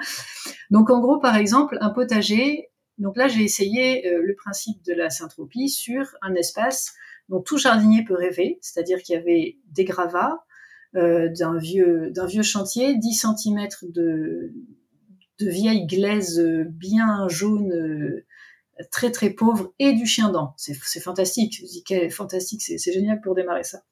donc 0.70 0.90
en 0.90 1.00
gros 1.00 1.18
par 1.18 1.38
exemple 1.38 1.78
un 1.80 1.92
potager 1.92 2.72
donc 2.98 3.16
là 3.16 3.30
j'ai 3.30 3.44
essayé 3.44 4.06
euh, 4.06 4.22
le 4.22 4.36
principe 4.36 4.84
de 4.86 4.94
la 4.94 5.10
syntropie 5.10 5.70
sur 5.70 6.14
un 6.22 6.36
espace 6.36 6.94
dont 7.29 7.41
tout 7.41 7.58
jardinier 7.58 8.03
peut 8.03 8.15
rêver 8.15 8.60
c'est-à-dire 8.62 9.01
qu'il 9.01 9.15
y 9.15 9.17
avait 9.17 9.58
des 9.72 9.86
gravats 9.86 10.46
euh, 10.96 11.29
d'un 11.38 11.58
vieux 11.58 12.12
d'un 12.12 12.25
vieux 12.25 12.44
chantier 12.44 12.96
10 12.98 13.25
cm 13.38 13.67
de 13.84 14.53
de 15.39 15.50
vieilles 15.50 15.86
glaises 15.86 16.39
euh, 16.39 16.65
bien 16.67 17.27
jaunes, 17.27 17.72
euh, 17.72 18.25
très 18.91 19.12
très 19.12 19.29
pauvres, 19.29 19.74
et 19.79 19.94
du 19.94 20.05
chien 20.05 20.32
dent. 20.32 20.53
C'est 20.58 21.00
fantastique. 21.00 21.62
Je 21.62 21.65
dis 21.65 22.10
fantastique, 22.10 22.62
c'est 22.62 22.91
génial 22.91 23.22
pour 23.22 23.34
démarrer 23.34 23.63
ça. 23.63 23.84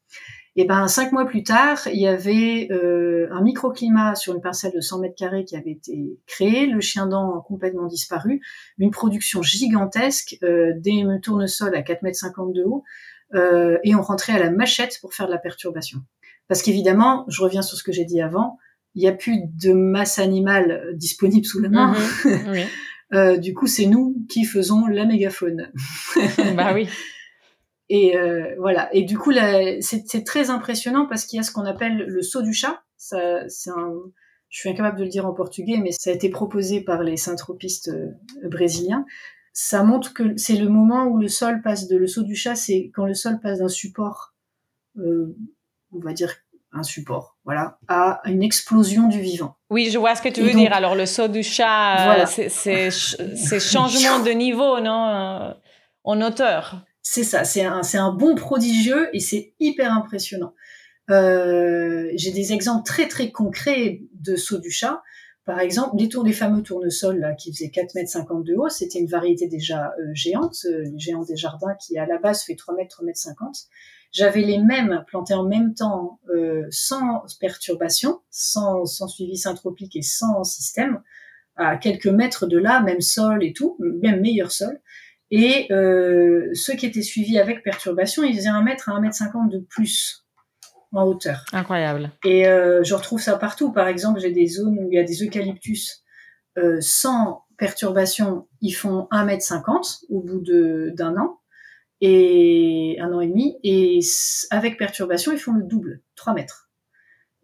Et 0.56 0.66
ben 0.66 0.88
cinq 0.88 1.14
mois 1.14 1.26
plus 1.26 1.42
tard, 1.42 1.88
il 1.88 2.00
y 2.00 2.06
avait 2.06 2.68
euh, 2.70 3.28
un 3.32 3.42
microclimat 3.42 4.14
sur 4.16 4.36
une 4.36 4.42
parcelle 4.42 4.74
de 4.74 4.82
100 4.82 5.00
mètres 5.00 5.16
carrés 5.16 5.46
qui 5.46 5.56
avait 5.56 5.72
été 5.72 6.20
créé, 6.28 6.68
le 6.68 6.80
chien 6.80 7.08
dent 7.08 7.42
complètement 7.42 7.88
disparu, 7.88 8.42
une 8.78 8.92
production 8.92 9.42
gigantesque, 9.42 10.38
des 10.42 11.06
tournesols 11.24 11.76
à 11.76 11.82
4 11.82 12.04
mètres 12.04 12.20
50 12.20 12.54
de 12.54 12.64
haut, 12.64 12.84
et 13.34 13.96
on 13.96 14.02
rentrait 14.02 14.34
à 14.34 14.40
la 14.40 14.52
machette 14.52 15.00
pour 15.02 15.14
faire 15.14 15.28
de 15.28 15.32
la 15.32 15.38
perturbation. 15.38 16.00
Parce 16.48 16.62
qu'évidemment, 16.62 17.26
je 17.30 17.42
reviens 17.42 17.62
sur 17.62 17.78
ce 17.78 17.84
que 17.84 17.92
j'ai 17.92 18.06
dit 18.06 18.22
avant, 18.22 18.58
il 18.96 19.02
n'y 19.02 19.08
a 19.08 19.14
plus 19.14 19.42
de 19.46 19.74
masse 19.74 20.20
animale 20.20 20.92
disponible 20.96 21.46
sous 21.46 21.60
la 21.60 21.70
main. 21.70 21.96
Mhm. 22.26 22.66
euh, 23.14 23.38
du 23.38 23.54
coup, 23.54 23.68
c'est 23.68 23.86
nous 23.86 24.16
qui 24.30 24.46
faisons 24.46 24.86
la 24.88 25.06
mégaphone. 25.06 25.72
bah 26.56 26.74
oui. 26.74 26.88
Et 27.90 28.18
euh, 28.18 28.56
voilà. 28.60 28.90
Et 28.94 29.04
du 29.04 29.18
coup, 29.18 29.32
c'est 29.82 30.24
très 30.26 30.50
impressionnant 30.50 31.06
parce 31.06 31.26
qu'il 31.26 31.38
y 31.38 31.40
a 31.40 31.44
ce 31.44 31.52
qu'on 31.52 31.66
appelle 31.66 32.06
le 32.08 32.22
saut 32.22 32.42
du 32.42 32.54
chat. 32.54 32.82
Ça, 32.98 33.48
c'est 33.50 33.70
un, 33.70 33.94
je 34.50 34.60
suis 34.60 34.70
incapable 34.70 35.00
de 35.00 35.04
le 35.04 35.10
dire 35.10 35.26
en 35.26 35.34
portugais, 35.34 35.78
mais 35.78 35.92
ça 35.92 36.12
a 36.12 36.14
été 36.14 36.30
proposé 36.30 36.82
par 36.82 37.04
les 37.04 37.18
synthropistes 37.18 37.90
euh, 37.90 38.48
brésiliens. 38.50 39.06
Ça 39.54 39.84
montre 39.84 40.14
que 40.14 40.36
c'est 40.36 40.56
le 40.56 40.68
moment 40.68 41.06
où 41.06 41.20
le 41.20 41.28
sol 41.28 41.62
passe 41.62 41.88
de 41.88 41.96
le 41.96 42.08
saut 42.08 42.24
du 42.24 42.36
chat, 42.36 42.56
c'est 42.56 42.92
quand 42.94 43.06
le 43.06 43.14
sol 43.14 43.40
passe 43.40 43.60
d'un 43.60 43.68
support, 43.68 44.34
euh, 44.98 45.36
on 45.92 46.00
va 46.00 46.14
dire 46.14 46.34
un 46.72 46.82
support, 46.82 47.38
voilà, 47.46 47.78
à 47.88 48.22
une 48.26 48.42
explosion 48.42 49.08
du 49.08 49.20
vivant. 49.20 49.56
Oui, 49.70 49.92
je 49.92 50.00
vois 50.00 50.16
ce 50.16 50.24
que 50.24 50.30
tu 50.30 50.42
veux 50.42 50.54
dire. 50.54 50.74
Alors 50.74 50.96
le 50.96 51.06
saut 51.06 51.28
du 51.28 51.44
chat, 51.44 52.26
c'est 52.26 53.60
changement 53.60 54.20
de 54.24 54.32
niveau, 54.32 54.80
non, 54.80 55.08
euh, 55.08 55.54
en 56.04 56.20
hauteur. 56.22 56.82
C'est 57.04 57.24
ça, 57.24 57.44
c'est 57.44 57.64
un, 57.64 57.82
un 57.94 58.12
bond 58.12 58.34
prodigieux 58.34 59.10
et 59.14 59.20
c'est 59.20 59.54
hyper 59.60 59.94
impressionnant. 59.94 60.54
Euh, 61.12 62.10
J'ai 62.16 62.32
des 62.32 62.54
exemples 62.54 62.86
très 62.86 63.08
très 63.08 63.30
concrets 63.30 64.02
de 64.14 64.36
saut 64.36 64.58
du 64.58 64.72
chat. 64.72 65.04
Par 65.46 65.60
exemple, 65.60 65.98
les 65.98 66.08
tours 66.08 66.24
des 66.24 66.32
fameux 66.32 66.64
tournesols 66.64 67.20
là, 67.20 67.34
qui 67.34 67.52
faisaient 67.52 67.70
4 67.70 67.96
mètres 67.96 68.10
50 68.10 68.46
de 68.46 68.56
haut, 68.56 68.70
c'était 68.70 69.00
une 69.00 69.08
variété 69.08 69.48
déjà 69.48 69.94
euh, 70.00 70.12
géante, 70.14 70.56
euh, 70.66 70.86
géant 70.96 71.24
des 71.24 71.36
jardins 71.36 71.76
qui 71.76 71.98
à 71.98 72.06
la 72.06 72.18
base 72.18 72.44
fait 72.44 72.56
3 72.56 72.76
mètres, 72.76 72.96
3 72.96 73.06
mètres 73.06 73.20
50. 73.20 73.56
J'avais 74.14 74.42
les 74.42 74.60
mêmes 74.60 75.04
plantés 75.08 75.34
en 75.34 75.44
même 75.44 75.74
temps, 75.74 76.20
euh, 76.30 76.66
sans 76.70 77.24
perturbation, 77.40 78.22
sans, 78.30 78.86
sans 78.86 79.08
suivi 79.08 79.38
syntropique 79.38 79.96
et 79.96 80.04
sans 80.04 80.44
système, 80.44 81.02
à 81.56 81.78
quelques 81.78 82.08
mètres 82.08 82.46
de 82.46 82.58
là, 82.58 82.82
même 82.82 83.02
sol 83.02 83.44
et 83.44 83.54
tout, 83.54 83.76
même 83.80 84.22
meilleur 84.22 84.52
sol. 84.52 84.80
Et 85.32 85.68
euh, 85.72 86.52
ceux 86.54 86.76
qui 86.76 86.86
étaient 86.86 87.02
suivis 87.02 87.40
avec 87.40 87.64
perturbation, 87.64 88.24
ils 88.24 88.36
faisaient 88.36 88.50
un 88.50 88.62
mètre 88.62 88.90
à 88.90 88.94
un 88.94 89.02
mètre 89.02 89.16
cinquante 89.16 89.50
de 89.50 89.58
plus 89.58 90.23
en 90.94 91.06
hauteur. 91.06 91.46
Incroyable. 91.52 92.12
Et 92.24 92.48
euh, 92.48 92.84
je 92.84 92.94
retrouve 92.94 93.20
ça 93.20 93.38
partout. 93.38 93.72
Par 93.72 93.88
exemple, 93.88 94.20
j'ai 94.20 94.32
des 94.32 94.48
zones 94.48 94.78
où 94.80 94.92
il 94.92 94.96
y 94.96 95.00
a 95.00 95.04
des 95.04 95.24
eucalyptus 95.24 96.04
euh, 96.58 96.78
sans 96.82 97.44
perturbation, 97.58 98.48
ils 98.62 98.74
font 98.74 99.08
un 99.12 99.26
mètre 99.26 99.44
cinquante 99.44 100.00
au 100.10 100.22
bout 100.22 100.42
d'un 100.42 101.18
an 101.18 101.40
et 102.02 102.98
un 103.00 103.14
an 103.14 103.22
et 103.22 103.28
demi, 103.28 103.58
et 103.64 104.00
avec 104.52 104.78
perturbation, 104.78 105.32
ils 105.32 105.40
font 105.40 105.54
le 105.54 105.64
double, 105.64 106.02
3 106.16 106.34
mètres. 106.34 106.70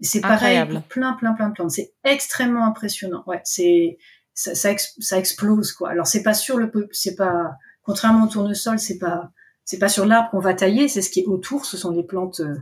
C'est 0.01 0.21
pareil 0.21 0.59
pour 0.65 0.83
plein, 0.83 1.13
plein, 1.13 1.33
plein 1.33 1.49
de 1.49 1.53
plantes. 1.53 1.71
C'est 1.71 1.93
extrêmement 2.03 2.65
impressionnant. 2.65 3.23
Ouais, 3.27 3.41
c'est 3.43 3.97
ça, 4.33 4.55
ça, 4.55 4.71
ça, 4.99 5.17
explose 5.17 5.73
quoi. 5.73 5.89
Alors 5.89 6.07
c'est 6.07 6.23
pas 6.23 6.33
sur 6.33 6.57
le, 6.57 6.71
c'est 6.91 7.15
pas 7.15 7.51
contrairement 7.83 8.25
au 8.25 8.27
tournesol, 8.27 8.79
c'est 8.79 8.97
pas 8.97 9.31
c'est 9.65 9.79
pas 9.79 9.89
sur 9.89 10.05
l'arbre 10.05 10.29
qu'on 10.31 10.39
va 10.39 10.53
tailler, 10.53 10.87
c'est 10.87 11.01
ce 11.01 11.09
qui 11.09 11.21
est 11.21 11.25
autour. 11.25 11.65
Ce 11.65 11.77
sont 11.77 11.91
des 11.91 12.03
plantes, 12.03 12.39
euh, 12.39 12.55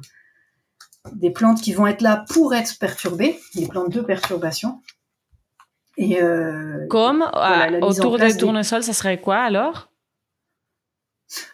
des 1.16 1.32
plantes 1.32 1.62
qui 1.62 1.74
vont 1.74 1.88
être 1.88 2.02
là 2.02 2.26
pour 2.30 2.54
être 2.54 2.78
perturbées, 2.80 3.40
des 3.56 3.68
plantes 3.68 3.92
de 3.92 4.02
perturbation. 4.02 4.82
Et 5.98 6.22
euh, 6.22 6.86
comme 6.90 7.26
autour 7.82 8.20
des 8.20 8.38
tournesols, 8.38 8.84
ça 8.84 8.94
serait 8.94 9.20
quoi 9.20 9.38
alors? 9.38 9.90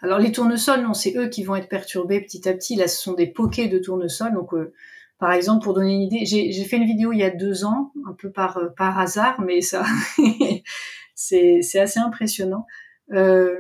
Alors 0.01 0.19
les 0.19 0.31
tournesols, 0.31 0.81
non, 0.81 0.93
c'est 0.93 1.15
eux 1.17 1.27
qui 1.29 1.43
vont 1.43 1.55
être 1.55 1.69
perturbés 1.69 2.21
petit 2.21 2.47
à 2.47 2.53
petit. 2.53 2.75
Là, 2.75 2.87
ce 2.87 3.01
sont 3.01 3.13
des 3.13 3.27
poquets 3.27 3.67
de 3.67 3.79
tournesols. 3.79 4.33
Donc, 4.33 4.53
euh, 4.53 4.73
par 5.17 5.31
exemple, 5.31 5.63
pour 5.63 5.73
donner 5.73 5.93
une 5.93 6.01
idée, 6.01 6.25
j'ai 6.25 6.63
fait 6.65 6.77
une 6.77 6.85
vidéo 6.85 7.11
il 7.11 7.19
y 7.19 7.23
a 7.23 7.29
deux 7.29 7.65
ans, 7.65 7.91
un 8.07 8.13
peu 8.13 8.29
par, 8.31 8.57
euh, 8.57 8.69
par 8.77 8.99
hasard, 8.99 9.39
mais 9.41 9.61
ça, 9.61 9.85
c'est 11.15 11.79
assez 11.79 11.99
impressionnant. 11.99 12.65
Euh, 13.11 13.55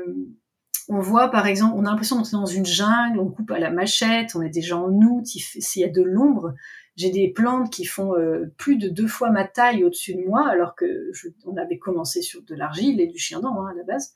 on 0.89 0.99
voit, 0.99 1.29
par 1.29 1.47
exemple, 1.47 1.75
on 1.77 1.85
a 1.85 1.89
l'impression 1.89 2.15
d'entrer 2.17 2.37
dans 2.37 2.45
une 2.45 2.65
jungle, 2.65 3.19
on 3.19 3.29
coupe 3.29 3.51
à 3.51 3.59
la 3.59 3.71
machette, 3.71 4.35
on 4.35 4.41
est 4.41 4.49
déjà 4.49 4.77
en 4.77 4.91
août, 4.91 5.25
s'il 5.25 5.81
y 5.81 5.85
a 5.85 5.89
de 5.89 6.01
l'ombre. 6.01 6.53
J'ai 6.95 7.09
des 7.09 7.29
plantes 7.29 7.71
qui 7.71 7.85
font 7.85 8.13
plus 8.57 8.77
de 8.77 8.87
deux 8.87 9.07
fois 9.07 9.31
ma 9.31 9.45
taille 9.45 9.83
au-dessus 9.83 10.15
de 10.15 10.21
moi, 10.21 10.47
alors 10.47 10.75
que 10.75 11.11
on 11.45 11.57
avait 11.57 11.77
commencé 11.77 12.21
sur 12.21 12.43
de 12.43 12.53
l'argile 12.55 13.01
et 13.01 13.07
du 13.07 13.17
chien 13.17 13.39
dent 13.39 13.63
hein, 13.63 13.71
à 13.71 13.73
la 13.75 13.83
base 13.83 14.13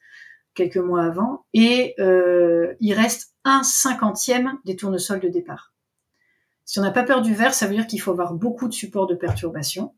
quelques 0.57 0.77
mois 0.77 1.03
avant, 1.03 1.45
et 1.53 1.93
euh, 1.99 2.73
il 2.79 2.93
reste 2.93 3.35
un 3.45 3.63
cinquantième 3.63 4.57
des 4.65 4.75
tournesols 4.75 5.19
de 5.19 5.29
départ. 5.29 5.73
Si 6.65 6.79
on 6.79 6.81
n'a 6.81 6.91
pas 6.91 7.03
peur 7.03 7.21
du 7.21 7.33
verre, 7.33 7.53
ça 7.53 7.67
veut 7.67 7.75
dire 7.75 7.87
qu'il 7.87 8.01
faut 8.01 8.11
avoir 8.11 8.33
beaucoup 8.33 8.67
de 8.67 8.73
support 8.73 9.07
de 9.07 9.15
perturbation, 9.15 9.93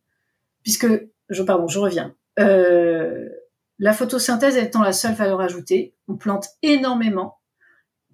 puisque, 0.61 0.85
je, 1.29 1.43
pardon, 1.43 1.67
je 1.67 1.79
reviens. 1.79 2.13
Euh, 2.39 3.29
la 3.79 3.93
photosynthèse 3.93 4.57
étant 4.57 4.83
la 4.83 4.93
seule 4.93 5.15
valeur 5.15 5.41
ajoutée, 5.41 5.95
on 6.07 6.17
plante 6.17 6.47
énormément 6.61 7.39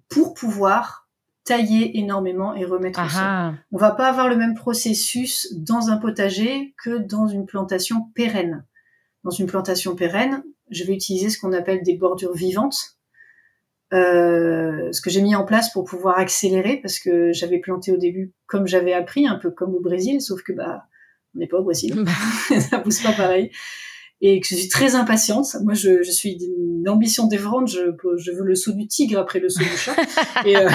pour 0.08 0.34
pouvoir 0.34 1.08
tailler 1.44 1.98
énormément 1.98 2.54
et 2.54 2.64
remettre 2.64 3.04
au 3.04 3.08
sol. 3.08 3.54
On 3.72 3.76
va 3.76 3.90
pas 3.92 4.08
avoir 4.08 4.28
le 4.28 4.36
même 4.36 4.54
processus 4.54 5.52
dans 5.54 5.90
un 5.90 5.96
potager 5.96 6.74
que 6.82 6.98
dans 6.98 7.26
une 7.26 7.46
plantation 7.46 8.10
pérenne. 8.14 8.64
Dans 9.24 9.30
une 9.30 9.46
plantation 9.46 9.94
pérenne, 9.94 10.42
je 10.70 10.84
vais 10.84 10.94
utiliser 10.94 11.30
ce 11.30 11.38
qu'on 11.38 11.52
appelle 11.52 11.82
des 11.82 11.96
bordures 11.96 12.34
vivantes, 12.34 12.96
euh, 13.92 14.90
ce 14.92 15.00
que 15.00 15.10
j'ai 15.10 15.22
mis 15.22 15.36
en 15.36 15.44
place 15.44 15.72
pour 15.72 15.84
pouvoir 15.84 16.18
accélérer 16.18 16.80
parce 16.82 16.98
que 16.98 17.32
j'avais 17.32 17.58
planté 17.58 17.92
au 17.92 17.96
début 17.96 18.32
comme 18.46 18.66
j'avais 18.66 18.92
appris, 18.92 19.28
un 19.28 19.36
peu 19.36 19.50
comme 19.50 19.74
au 19.74 19.80
Brésil, 19.80 20.20
sauf 20.20 20.42
que 20.42 20.52
bah 20.52 20.86
on 21.34 21.38
n'est 21.38 21.46
pas 21.46 21.58
au 21.58 21.64
Brésil, 21.64 21.94
bah. 21.96 22.60
ça 22.60 22.78
pousse 22.78 23.02
pas 23.02 23.12
pareil. 23.12 23.52
Et 24.22 24.40
que 24.40 24.46
je 24.48 24.54
suis 24.54 24.68
très 24.68 24.94
impatiente. 24.94 25.56
Moi, 25.62 25.74
je, 25.74 26.02
je 26.02 26.10
suis 26.10 26.36
d'une 26.36 26.88
ambition 26.88 27.26
dévorante. 27.26 27.68
Je, 27.68 27.94
je 28.16 28.32
veux 28.32 28.44
le 28.44 28.54
saut 28.54 28.72
du 28.72 28.86
tigre 28.86 29.18
après 29.18 29.40
le 29.40 29.48
saut 29.48 29.62
du 29.62 29.76
chat. 29.76 29.94
et, 30.46 30.56
euh... 30.56 30.70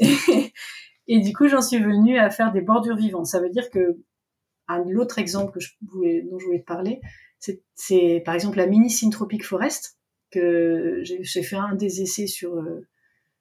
et, 0.00 0.52
et, 1.08 1.20
du 1.20 1.32
coup, 1.32 1.48
j'en 1.48 1.62
suis 1.62 1.78
venue 1.78 2.18
à 2.18 2.30
faire 2.30 2.52
des 2.52 2.60
bordures 2.60 2.96
vivantes. 2.96 3.26
Ça 3.26 3.40
veut 3.40 3.50
dire 3.50 3.70
que 3.70 3.98
un 4.68 4.84
l'autre 4.84 5.18
exemple 5.18 5.52
que 5.52 5.60
je 5.60 5.72
voulais, 5.88 6.22
dont 6.22 6.38
je 6.38 6.46
voulais 6.46 6.60
te 6.60 6.66
parler, 6.66 7.00
c'est 7.74 8.22
par 8.24 8.34
exemple 8.34 8.56
la 8.58 8.66
mini 8.66 8.90
syntropic 8.90 9.44
forest 9.44 9.98
que 10.30 11.00
j'ai 11.02 11.42
fait 11.42 11.56
un 11.56 11.74
des 11.74 12.02
essais 12.02 12.26
sur 12.26 12.64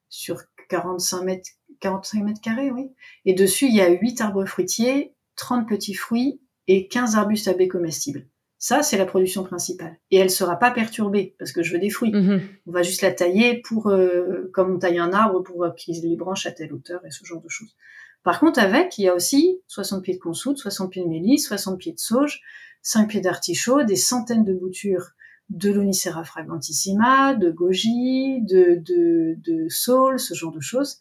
sur 0.09 0.43
45 0.69 1.23
mètres 1.23 1.49
45 1.79 2.23
mètres 2.23 2.41
carrés, 2.41 2.71
oui. 2.71 2.91
Et 3.25 3.33
dessus, 3.33 3.65
il 3.65 3.75
y 3.75 3.81
a 3.81 3.89
8 3.89 4.21
arbres 4.21 4.45
fruitiers, 4.45 5.13
30 5.35 5.67
petits 5.67 5.93
fruits 5.93 6.41
et 6.67 6.87
15 6.87 7.15
arbustes 7.15 7.47
à 7.47 7.53
baies 7.53 7.67
comestibles. 7.67 8.27
Ça, 8.57 8.81
c'est 8.81 8.97
la 8.97 9.05
production 9.05 9.43
principale. 9.43 9.97
Et 10.11 10.17
elle 10.17 10.29
sera 10.29 10.57
pas 10.57 10.71
perturbée 10.71 11.35
parce 11.37 11.51
que 11.51 11.61
je 11.61 11.73
veux 11.73 11.79
des 11.79 11.89
fruits. 11.89 12.11
Mhm. 12.11 12.41
On 12.67 12.71
va 12.71 12.81
juste 12.81 13.01
la 13.01 13.11
tailler 13.11 13.61
pour, 13.61 13.89
euh, 13.89 14.49
comme 14.53 14.73
on 14.73 14.79
taille 14.79 14.97
un 14.97 15.13
arbre 15.13 15.41
pour 15.43 15.65
qu'ils 15.75 16.01
les 16.01 16.15
branches 16.15 16.45
à 16.45 16.51
telle 16.51 16.73
hauteur 16.73 17.05
et 17.05 17.11
ce 17.11 17.25
genre 17.25 17.41
de 17.41 17.49
choses. 17.49 17.75
Par 18.23 18.39
contre, 18.39 18.59
avec, 18.59 18.97
il 18.97 19.03
y 19.03 19.07
a 19.07 19.13
aussi 19.13 19.61
60 19.67 20.03
pieds 20.03 20.15
de 20.15 20.19
consoude, 20.19 20.57
60 20.57 20.91
pieds 20.91 21.03
de 21.03 21.07
mélisse, 21.07 21.47
60 21.47 21.77
pieds 21.77 21.91
de 21.91 21.99
sauge, 21.99 22.41
5 22.81 23.07
pieds 23.07 23.21
d'artichaut, 23.21 23.83
des 23.83 23.95
centaines 23.95 24.43
de 24.43 24.53
boutures 24.53 25.11
de 25.49 25.71
l'Onicera 25.71 26.23
fragrantissima, 26.23 27.35
de 27.35 27.51
goji, 27.51 28.41
de, 28.41 28.81
de, 28.83 29.35
de 29.37 29.69
saule, 29.69 30.19
ce 30.19 30.33
genre 30.33 30.51
de 30.51 30.59
choses. 30.59 30.97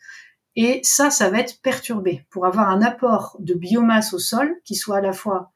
Et 0.55 0.81
ça, 0.83 1.11
ça 1.11 1.31
va 1.31 1.40
être 1.40 1.62
perturbé 1.62 2.27
pour 2.31 2.46
avoir 2.46 2.68
un 2.68 2.83
apport 2.83 3.37
de 3.40 3.55
biomasse 3.55 4.12
au 4.12 4.18
sol 4.18 4.55
qui 4.64 4.74
soit 4.74 4.98
à 4.98 5.00
la 5.00 5.12
fois 5.12 5.50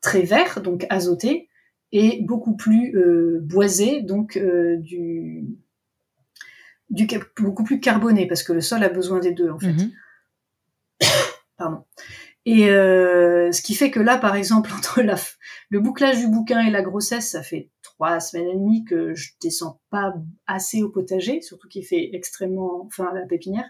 très 0.00 0.22
vert, 0.22 0.60
donc 0.60 0.86
azoté, 0.90 1.48
et 1.92 2.20
beaucoup 2.22 2.56
plus 2.56 2.96
euh, 2.96 3.38
boisé, 3.40 4.02
donc 4.02 4.36
euh, 4.36 4.76
du, 4.78 5.44
du 6.90 7.08
beaucoup 7.38 7.64
plus 7.64 7.80
carboné, 7.80 8.26
parce 8.26 8.42
que 8.42 8.52
le 8.52 8.60
sol 8.60 8.82
a 8.82 8.88
besoin 8.88 9.20
des 9.20 9.32
deux 9.32 9.50
en 9.50 9.58
fait. 9.58 9.72
Mhm. 9.72 9.92
Pardon. 11.56 11.84
Et 12.46 12.68
euh, 12.68 13.52
ce 13.52 13.62
qui 13.62 13.74
fait 13.74 13.90
que 13.90 14.00
là, 14.00 14.18
par 14.18 14.34
exemple, 14.36 14.70
entre 14.76 15.02
la, 15.02 15.14
le 15.70 15.80
bouclage 15.80 16.18
du 16.18 16.28
bouquin 16.28 16.60
et 16.66 16.70
la 16.70 16.82
grossesse, 16.82 17.30
ça 17.30 17.42
fait 17.42 17.70
trois 17.82 18.20
semaines 18.20 18.48
et 18.48 18.54
demie 18.54 18.84
que 18.84 19.14
je 19.14 19.30
descends 19.40 19.80
pas 19.90 20.14
assez 20.46 20.82
au 20.82 20.90
potager, 20.90 21.40
surtout 21.40 21.68
qu'il 21.68 21.86
fait 21.86 22.10
extrêmement, 22.12 22.84
enfin 22.86 23.10
la 23.14 23.24
pépinière, 23.24 23.68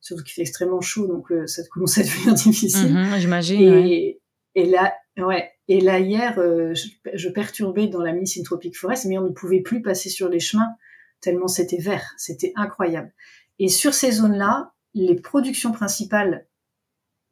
surtout 0.00 0.22
qu'il 0.22 0.34
fait 0.34 0.42
extrêmement 0.42 0.80
chaud, 0.80 1.06
donc 1.06 1.32
euh, 1.32 1.46
ça 1.46 1.62
commence 1.72 1.98
à 1.98 2.02
devenir 2.04 2.34
difficile. 2.34 2.92
Mhm, 2.92 3.18
J'imagine. 3.18 3.60
Et, 3.62 3.70
ouais. 3.70 4.21
Et 4.54 4.66
là, 4.66 4.94
ouais. 5.16 5.50
Et 5.68 5.80
là 5.80 6.00
hier, 6.00 6.38
euh, 6.38 6.74
je, 6.74 7.28
perturbais 7.28 7.86
dans 7.86 8.02
la 8.02 8.12
Miss 8.12 8.40
Tropic 8.42 8.76
Forest, 8.76 9.06
mais 9.06 9.18
on 9.18 9.24
ne 9.24 9.28
pouvait 9.30 9.60
plus 9.60 9.80
passer 9.80 10.10
sur 10.10 10.28
les 10.28 10.40
chemins 10.40 10.74
tellement 11.20 11.48
c'était 11.48 11.78
vert, 11.78 12.12
c'était 12.18 12.52
incroyable. 12.56 13.14
Et 13.58 13.68
sur 13.68 13.94
ces 13.94 14.10
zones-là, 14.10 14.74
les 14.92 15.14
productions 15.14 15.72
principales 15.72 16.46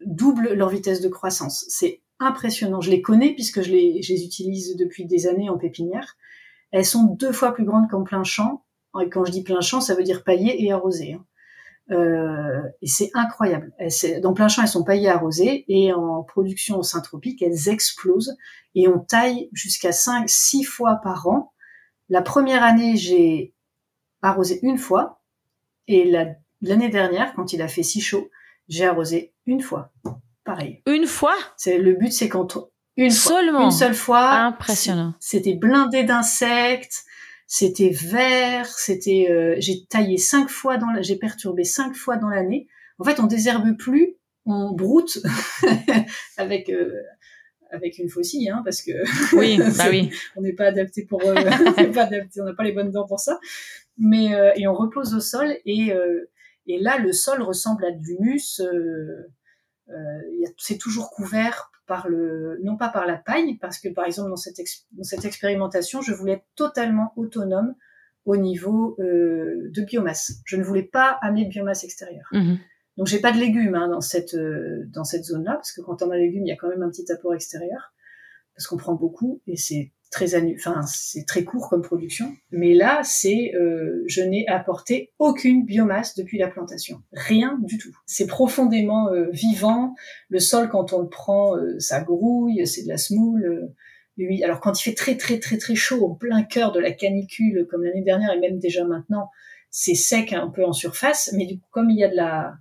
doublent 0.01 0.55
leur 0.55 0.71
vitesse 0.71 1.03
de 1.03 1.09
croissance. 1.09 1.67
C'est 1.69 2.03
impressionnant. 2.21 2.81
Je 2.81 2.91
les 2.91 3.03
connais 3.03 3.35
puisque 3.35 3.63
je 3.63 3.71
les, 3.71 4.01
je 4.03 4.15
les 4.15 4.25
utilise 4.25 4.77
depuis 4.77 5.05
des 5.05 5.27
années 5.27 5.51
en 5.51 5.59
pépinière. 5.59 6.17
Elles 6.71 6.87
sont 6.87 7.05
deux 7.05 7.33
fois 7.33 7.53
plus 7.53 7.65
grandes 7.65 7.91
qu'en 7.91 8.05
plein 8.05 8.25
champ. 8.25 8.65
Et 9.01 9.11
quand 9.11 9.25
je 9.25 9.33
dis 9.33 9.43
plein 9.43 9.61
champ, 9.61 9.81
ça 9.81 9.95
veut 9.95 10.05
dire 10.05 10.25
paillé 10.25 10.65
et 10.65 10.73
arrosé. 10.73 11.15
hein. 11.15 11.27
Euh, 11.91 12.61
et 12.83 12.87
c'est 12.87 13.11
incroyable. 13.15 13.73
Elles, 13.79 14.21
dans 14.21 14.33
plein 14.33 14.49
champ, 14.49 14.63
elles 14.63 14.69
sont 14.69 14.85
paillées 14.85 15.09
arrosées. 15.09 15.65
Et 15.69 15.93
en 15.93 16.23
production 16.23 16.79
au 16.79 16.83
syntropique, 16.83 17.43
elles 17.43 17.69
explosent. 17.69 18.37
Et 18.75 18.87
on 18.89 18.99
taille 19.01 19.49
jusqu'à 19.53 19.93
5, 19.93 20.29
6 20.29 20.63
fois 20.65 20.97
par 21.03 21.27
an. 21.29 21.53
La 22.09 22.23
première 22.23 22.63
année, 22.63 22.97
j'ai 22.97 23.55
arrosé 24.23 24.61
une 24.63 24.79
fois. 24.79 25.21
Et 25.89 26.09
la- 26.11 26.35
l'année 26.61 26.89
dernière, 26.91 27.35
quand 27.35 27.53
il 27.53 27.63
a 27.63 27.69
fait 27.69 27.83
si 27.83 28.01
chaud, 28.01 28.31
j'ai 28.69 28.87
arrosé 28.87 29.35
une 29.47 29.61
fois. 29.61 29.93
Pareil. 30.45 30.83
Une 30.87 31.07
fois? 31.07 31.35
C'est 31.57 31.79
le 31.79 31.95
but, 31.95 32.13
c'est 32.13 32.29
quand 32.29 32.57
on- 32.57 32.69
une 32.97 33.11
fois, 33.11 33.37
Seulement? 33.37 33.65
Une 33.65 33.71
seule 33.71 33.95
fois. 33.95 34.31
Impressionnant. 34.31 35.15
C'était 35.21 35.55
blindé 35.55 36.05
d'insectes, 36.05 37.05
c'était 37.53 37.91
vert, 37.91 38.67
c'était. 38.79 39.27
euh, 39.29 39.57
j'ai 39.59 39.85
taillé 39.87 40.19
cinq 40.19 40.49
fois 40.49 40.77
dans, 40.79 40.89
la- 40.93 41.03
j'ai 41.03 41.17
perturbé 41.17 41.65
cinq 41.65 41.97
fois 41.97 42.17
dans 42.17 42.29
l'année. 42.29 42.69
En 43.01 43.05
fait, 43.05 43.19
on 43.19 43.27
désherbe 43.27 43.77
plus, 43.77 44.15
on 44.47 44.71
broute 44.73 45.19
avec 46.37 46.69
euh, 46.71 46.95
avec 47.73 47.99
une 47.99 48.09
faucille, 48.09 48.49
hein, 48.51 48.63
parce 48.65 48.83
que 48.83 48.93
Oui, 49.37 49.59
bah 49.77 49.87
oui. 49.91 50.11
on 50.37 50.43
n'est 50.43 50.53
pas 50.53 50.67
adapté 50.67 51.05
pour, 51.05 51.21
euh, 51.25 51.35
on 51.77 51.81
n'est 51.83 51.91
pas 51.91 52.05
adapté, 52.05 52.41
on 52.41 52.45
n'a 52.45 52.55
pas 52.55 52.63
les 52.65 52.73
bonnes 52.73 52.93
dents 52.93 53.07
pour 53.07 53.19
ça. 53.19 53.41
Mais 53.99 54.33
euh, 54.35 54.53
et 54.55 54.69
on 54.69 54.75
repose 54.75 55.13
au 55.15 55.21
sol 55.21 55.57
et 55.67 55.93
euh, 55.93 56.31
et 56.69 56.79
là 56.79 56.99
le 56.99 57.13
sol 57.13 57.43
ressemble 57.43 57.85
à 57.85 57.91
de 57.91 57.99
l'humus. 58.01 58.61
Euh, 58.61 59.27
euh, 59.89 60.21
c'est 60.57 60.79
toujours 60.79 61.11
couvert 61.11 61.73
par 61.91 62.09
le, 62.09 62.61
non 62.63 62.77
pas 62.77 62.89
par 62.89 63.05
la 63.05 63.17
paille, 63.17 63.59
parce 63.59 63.81
que 63.81 63.89
par 63.89 64.05
exemple 64.07 64.31
dans 64.31 64.37
cette 64.37 64.61
ex- 64.61 64.87
dans 64.93 65.03
cette 65.03 65.25
expérimentation, 65.25 66.01
je 66.03 66.15
voulais 66.15 66.35
être 66.35 66.47
totalement 66.55 67.13
autonome 67.17 67.75
au 68.27 68.37
niveau 68.37 68.95
euh, 69.01 69.69
de 69.75 69.83
biomasse. 69.83 70.35
Je 70.45 70.57
ne 70.57 70.63
voulais 70.63 70.85
pas 70.85 71.19
amener 71.21 71.47
de 71.47 71.51
biomasse 71.51 71.83
extérieure. 71.83 72.29
Mhm. 72.33 72.59
Donc 72.97 73.09
j'ai 73.09 73.19
pas 73.19 73.33
de 73.33 73.39
légumes 73.39 73.75
hein, 73.75 73.89
dans 73.89 74.01
cette 74.01 74.35
euh, 74.35 74.85
dans 74.93 75.03
cette 75.03 75.25
zone-là 75.25 75.55
parce 75.55 75.73
que 75.73 75.81
quand 75.81 76.01
on 76.03 76.11
a 76.13 76.17
des 76.17 76.27
légumes, 76.27 76.47
il 76.47 76.51
y 76.51 76.53
a 76.53 76.57
quand 76.57 76.69
même 76.69 76.85
un 76.85 76.91
petit 76.91 77.11
apport 77.11 77.35
extérieur 77.35 77.93
parce 78.55 78.69
qu'on 78.69 78.77
prend 78.77 78.95
beaucoup 78.95 79.43
et 79.49 79.57
c'est 79.57 79.91
très 80.11 80.35
enfin 80.55 80.83
c'est 80.83 81.27
très 81.27 81.45
court 81.45 81.69
comme 81.69 81.83
production. 81.83 82.35
Mais 82.51 82.75
là, 82.75 83.01
c'est 83.05 83.53
euh, 83.55 84.03
je 84.07 84.23
n'ai 84.23 84.47
apporté 84.49 85.13
aucune 85.19 85.65
biomasse 85.65 86.17
depuis 86.17 86.39
la 86.39 86.49
plantation, 86.49 87.03
rien 87.13 87.59
du 87.63 87.79
tout. 87.79 87.97
C'est 88.07 88.27
profondément 88.27 89.09
euh, 89.09 89.29
vivant. 89.31 89.95
Le 90.29 90.41
sol 90.41 90.69
quand 90.69 90.93
on 90.93 91.03
le 91.03 91.09
prend, 91.09 91.57
euh, 91.57 91.79
ça 91.79 92.01
grouille, 92.01 92.67
c'est 92.67 92.83
de 92.83 92.89
la 92.89 92.99
semoule. 92.99 93.45
euh. 93.45 93.75
Alors 94.45 94.61
quand 94.61 94.79
il 94.79 94.83
fait 94.83 94.95
très 94.95 95.17
très 95.17 95.39
très 95.39 95.57
très 95.57 95.75
chaud 95.75 96.05
au 96.05 96.15
plein 96.15 96.43
cœur 96.43 96.73
de 96.73 96.81
la 96.81 96.93
canicule 96.93 97.67
comme 97.71 97.85
l'année 97.85 98.03
dernière 98.03 98.33
et 98.33 98.39
même 98.39 98.59
déjà 98.59 98.85
maintenant, 98.85 99.31
c'est 99.71 99.95
sec 99.95 100.33
un 100.35 100.49
peu 100.49 100.65
en 100.65 100.73
surface, 100.73 101.33
mais 101.35 101.47
du 101.47 101.59
coup 101.59 101.69
comme 101.71 101.89
il 101.89 101.99
y 101.99 102.05
a 102.05 102.09
de 102.09 102.17
la 102.17 102.55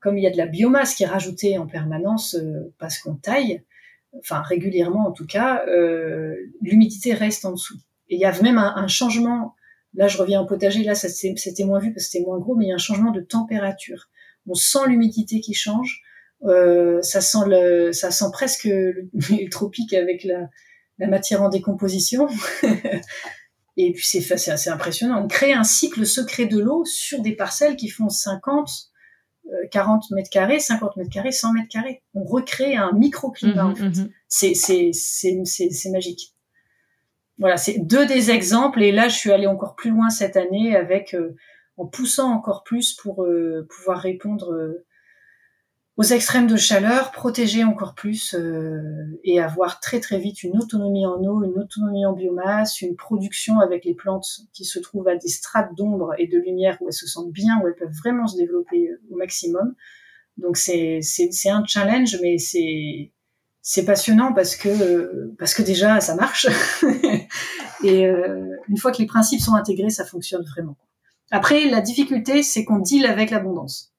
comme 0.00 0.16
il 0.16 0.24
y 0.24 0.26
a 0.26 0.30
de 0.30 0.36
la 0.36 0.46
biomasse 0.46 0.94
qui 0.94 1.04
est 1.04 1.06
rajoutée 1.06 1.58
en 1.58 1.66
permanence 1.66 2.34
euh, 2.34 2.72
parce 2.78 2.98
qu'on 2.98 3.14
taille, 3.14 3.62
enfin 4.18 4.42
régulièrement 4.42 5.06
en 5.06 5.12
tout 5.12 5.26
cas, 5.26 5.64
euh, 5.66 6.34
l'humidité 6.60 7.14
reste 7.14 7.44
en 7.44 7.52
dessous. 7.52 7.78
Et 8.08 8.16
il 8.16 8.20
y 8.20 8.24
a 8.24 8.42
même 8.42 8.58
un, 8.58 8.74
un 8.76 8.88
changement. 8.88 9.54
Là, 9.94 10.08
je 10.08 10.18
reviens 10.18 10.40
au 10.40 10.46
potager. 10.46 10.82
Là, 10.84 10.94
c'était 10.94 11.64
moins 11.64 11.80
vu 11.80 11.92
parce 11.92 12.06
que 12.06 12.10
c'était 12.12 12.24
moins 12.24 12.38
gros, 12.38 12.54
mais 12.54 12.66
il 12.66 12.68
y 12.68 12.72
a 12.72 12.76
un 12.76 12.78
changement 12.78 13.12
de 13.12 13.20
température. 13.20 14.08
On 14.46 14.54
sent 14.54 14.86
l'humidité 14.88 15.40
qui 15.40 15.54
change. 15.54 16.02
Euh, 16.44 17.02
ça 17.02 17.20
sent 17.20 17.46
le, 17.46 17.92
ça 17.92 18.10
sent 18.10 18.26
presque 18.32 18.64
le, 18.64 19.08
tropique 19.50 19.92
avec 19.92 20.24
la, 20.24 20.48
la 20.98 21.06
matière 21.06 21.42
en 21.42 21.48
décomposition. 21.48 22.28
Et 23.76 23.92
puis 23.92 24.04
c'est, 24.04 24.32
assez 24.32 24.70
impressionnant. 24.70 25.22
On 25.22 25.28
crée 25.28 25.52
un 25.52 25.64
cycle 25.64 26.04
secret 26.04 26.46
de 26.46 26.58
l'eau 26.58 26.84
sur 26.84 27.22
des 27.22 27.32
parcelles 27.32 27.76
qui 27.76 27.88
font 27.88 28.08
50, 28.08 28.68
euh, 28.68 28.72
40 29.70 30.10
mètres 30.12 30.30
carrés, 30.30 30.60
50 30.60 30.96
mètres 30.96 31.10
carrés, 31.10 31.32
100 31.32 31.52
mètres 31.52 31.68
carrés. 31.68 32.02
On 32.14 32.24
recrée 32.24 32.76
un 32.76 32.92
microclimat 32.92 33.66
en 33.66 33.68
Mhm, 33.70 33.76
fait. 33.76 34.00
mhm. 34.02 34.10
C'est, 34.28 34.54
c'est, 34.54 34.90
c'est, 34.92 35.40
c'est, 35.44 35.70
c'est 35.70 35.90
magique. 35.90 36.34
Voilà, 37.38 37.56
c'est 37.56 37.78
deux 37.78 38.06
des 38.06 38.30
exemples. 38.30 38.82
Et 38.82 38.92
là, 38.92 39.08
je 39.08 39.16
suis 39.16 39.32
allée 39.32 39.46
encore 39.46 39.74
plus 39.74 39.90
loin 39.90 40.10
cette 40.10 40.36
année 40.36 40.76
avec, 40.76 41.14
euh, 41.14 41.34
en 41.78 41.86
poussant 41.86 42.30
encore 42.32 42.62
plus 42.64 42.92
pour 42.94 43.24
euh, 43.24 43.66
pouvoir 43.70 43.98
répondre 43.98 44.52
euh, 44.52 44.84
aux 46.00 46.02
extrêmes 46.02 46.46
de 46.46 46.56
chaleur, 46.56 47.10
protéger 47.10 47.62
encore 47.62 47.94
plus 47.94 48.34
euh, 48.34 48.80
et 49.22 49.38
avoir 49.38 49.80
très 49.80 50.00
très 50.00 50.18
vite 50.18 50.42
une 50.42 50.56
autonomie 50.56 51.04
en 51.04 51.22
eau, 51.22 51.44
une 51.44 51.58
autonomie 51.58 52.06
en 52.06 52.14
biomasse, 52.14 52.80
une 52.80 52.96
production 52.96 53.60
avec 53.60 53.84
les 53.84 53.92
plantes 53.92 54.40
qui 54.54 54.64
se 54.64 54.78
trouvent 54.78 55.08
à 55.08 55.16
des 55.16 55.28
strates 55.28 55.74
d'ombre 55.76 56.14
et 56.16 56.26
de 56.26 56.38
lumière 56.38 56.78
où 56.80 56.86
elles 56.88 56.94
se 56.94 57.06
sentent 57.06 57.32
bien, 57.32 57.60
où 57.62 57.66
elles 57.66 57.74
peuvent 57.74 57.92
vraiment 58.02 58.26
se 58.26 58.38
développer 58.38 58.88
euh, 58.88 59.02
au 59.10 59.16
maximum. 59.16 59.74
Donc 60.38 60.56
c'est 60.56 61.00
c'est 61.02 61.50
un 61.50 61.66
challenge, 61.66 62.16
mais 62.22 62.38
c'est 62.38 63.12
c'est 63.60 63.84
passionnant 63.84 64.32
parce 64.32 64.56
que 64.56 65.34
parce 65.38 65.52
que 65.52 65.60
déjà 65.60 66.00
ça 66.00 66.14
marche 66.14 66.46
et 67.84 68.06
euh, 68.06 68.56
une 68.70 68.78
fois 68.78 68.90
que 68.90 69.02
les 69.02 69.06
principes 69.06 69.40
sont 69.40 69.54
intégrés, 69.54 69.90
ça 69.90 70.06
fonctionne 70.06 70.46
vraiment. 70.46 70.78
Après, 71.30 71.68
la 71.68 71.82
difficulté, 71.82 72.42
c'est 72.42 72.64
qu'on 72.64 72.78
deal 72.78 73.04
avec 73.04 73.30
l'abondance. 73.30 73.89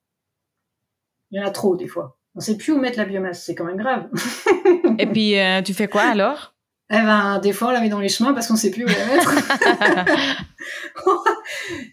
Il 1.31 1.39
y 1.39 1.43
en 1.43 1.47
a 1.47 1.51
trop 1.51 1.75
des 1.75 1.87
fois. 1.87 2.17
On 2.35 2.39
sait 2.39 2.57
plus 2.57 2.71
où 2.73 2.77
mettre 2.77 2.97
la 2.97 3.05
biomasse, 3.05 3.43
c'est 3.43 3.55
quand 3.55 3.65
même 3.65 3.77
grave. 3.77 4.07
Et 4.99 5.05
puis, 5.05 5.37
euh, 5.37 5.61
tu 5.61 5.73
fais 5.73 5.87
quoi 5.87 6.03
alors? 6.03 6.53
Eh 6.89 6.97
ben, 6.97 7.39
des 7.39 7.53
fois, 7.53 7.69
on 7.69 7.71
la 7.71 7.79
met 7.79 7.89
dans 7.89 7.99
les 7.99 8.09
chemins 8.09 8.33
parce 8.33 8.47
qu'on 8.47 8.57
sait 8.57 8.71
plus 8.71 8.83
où 8.83 8.87
la 8.87 9.05
mettre. 9.05 9.33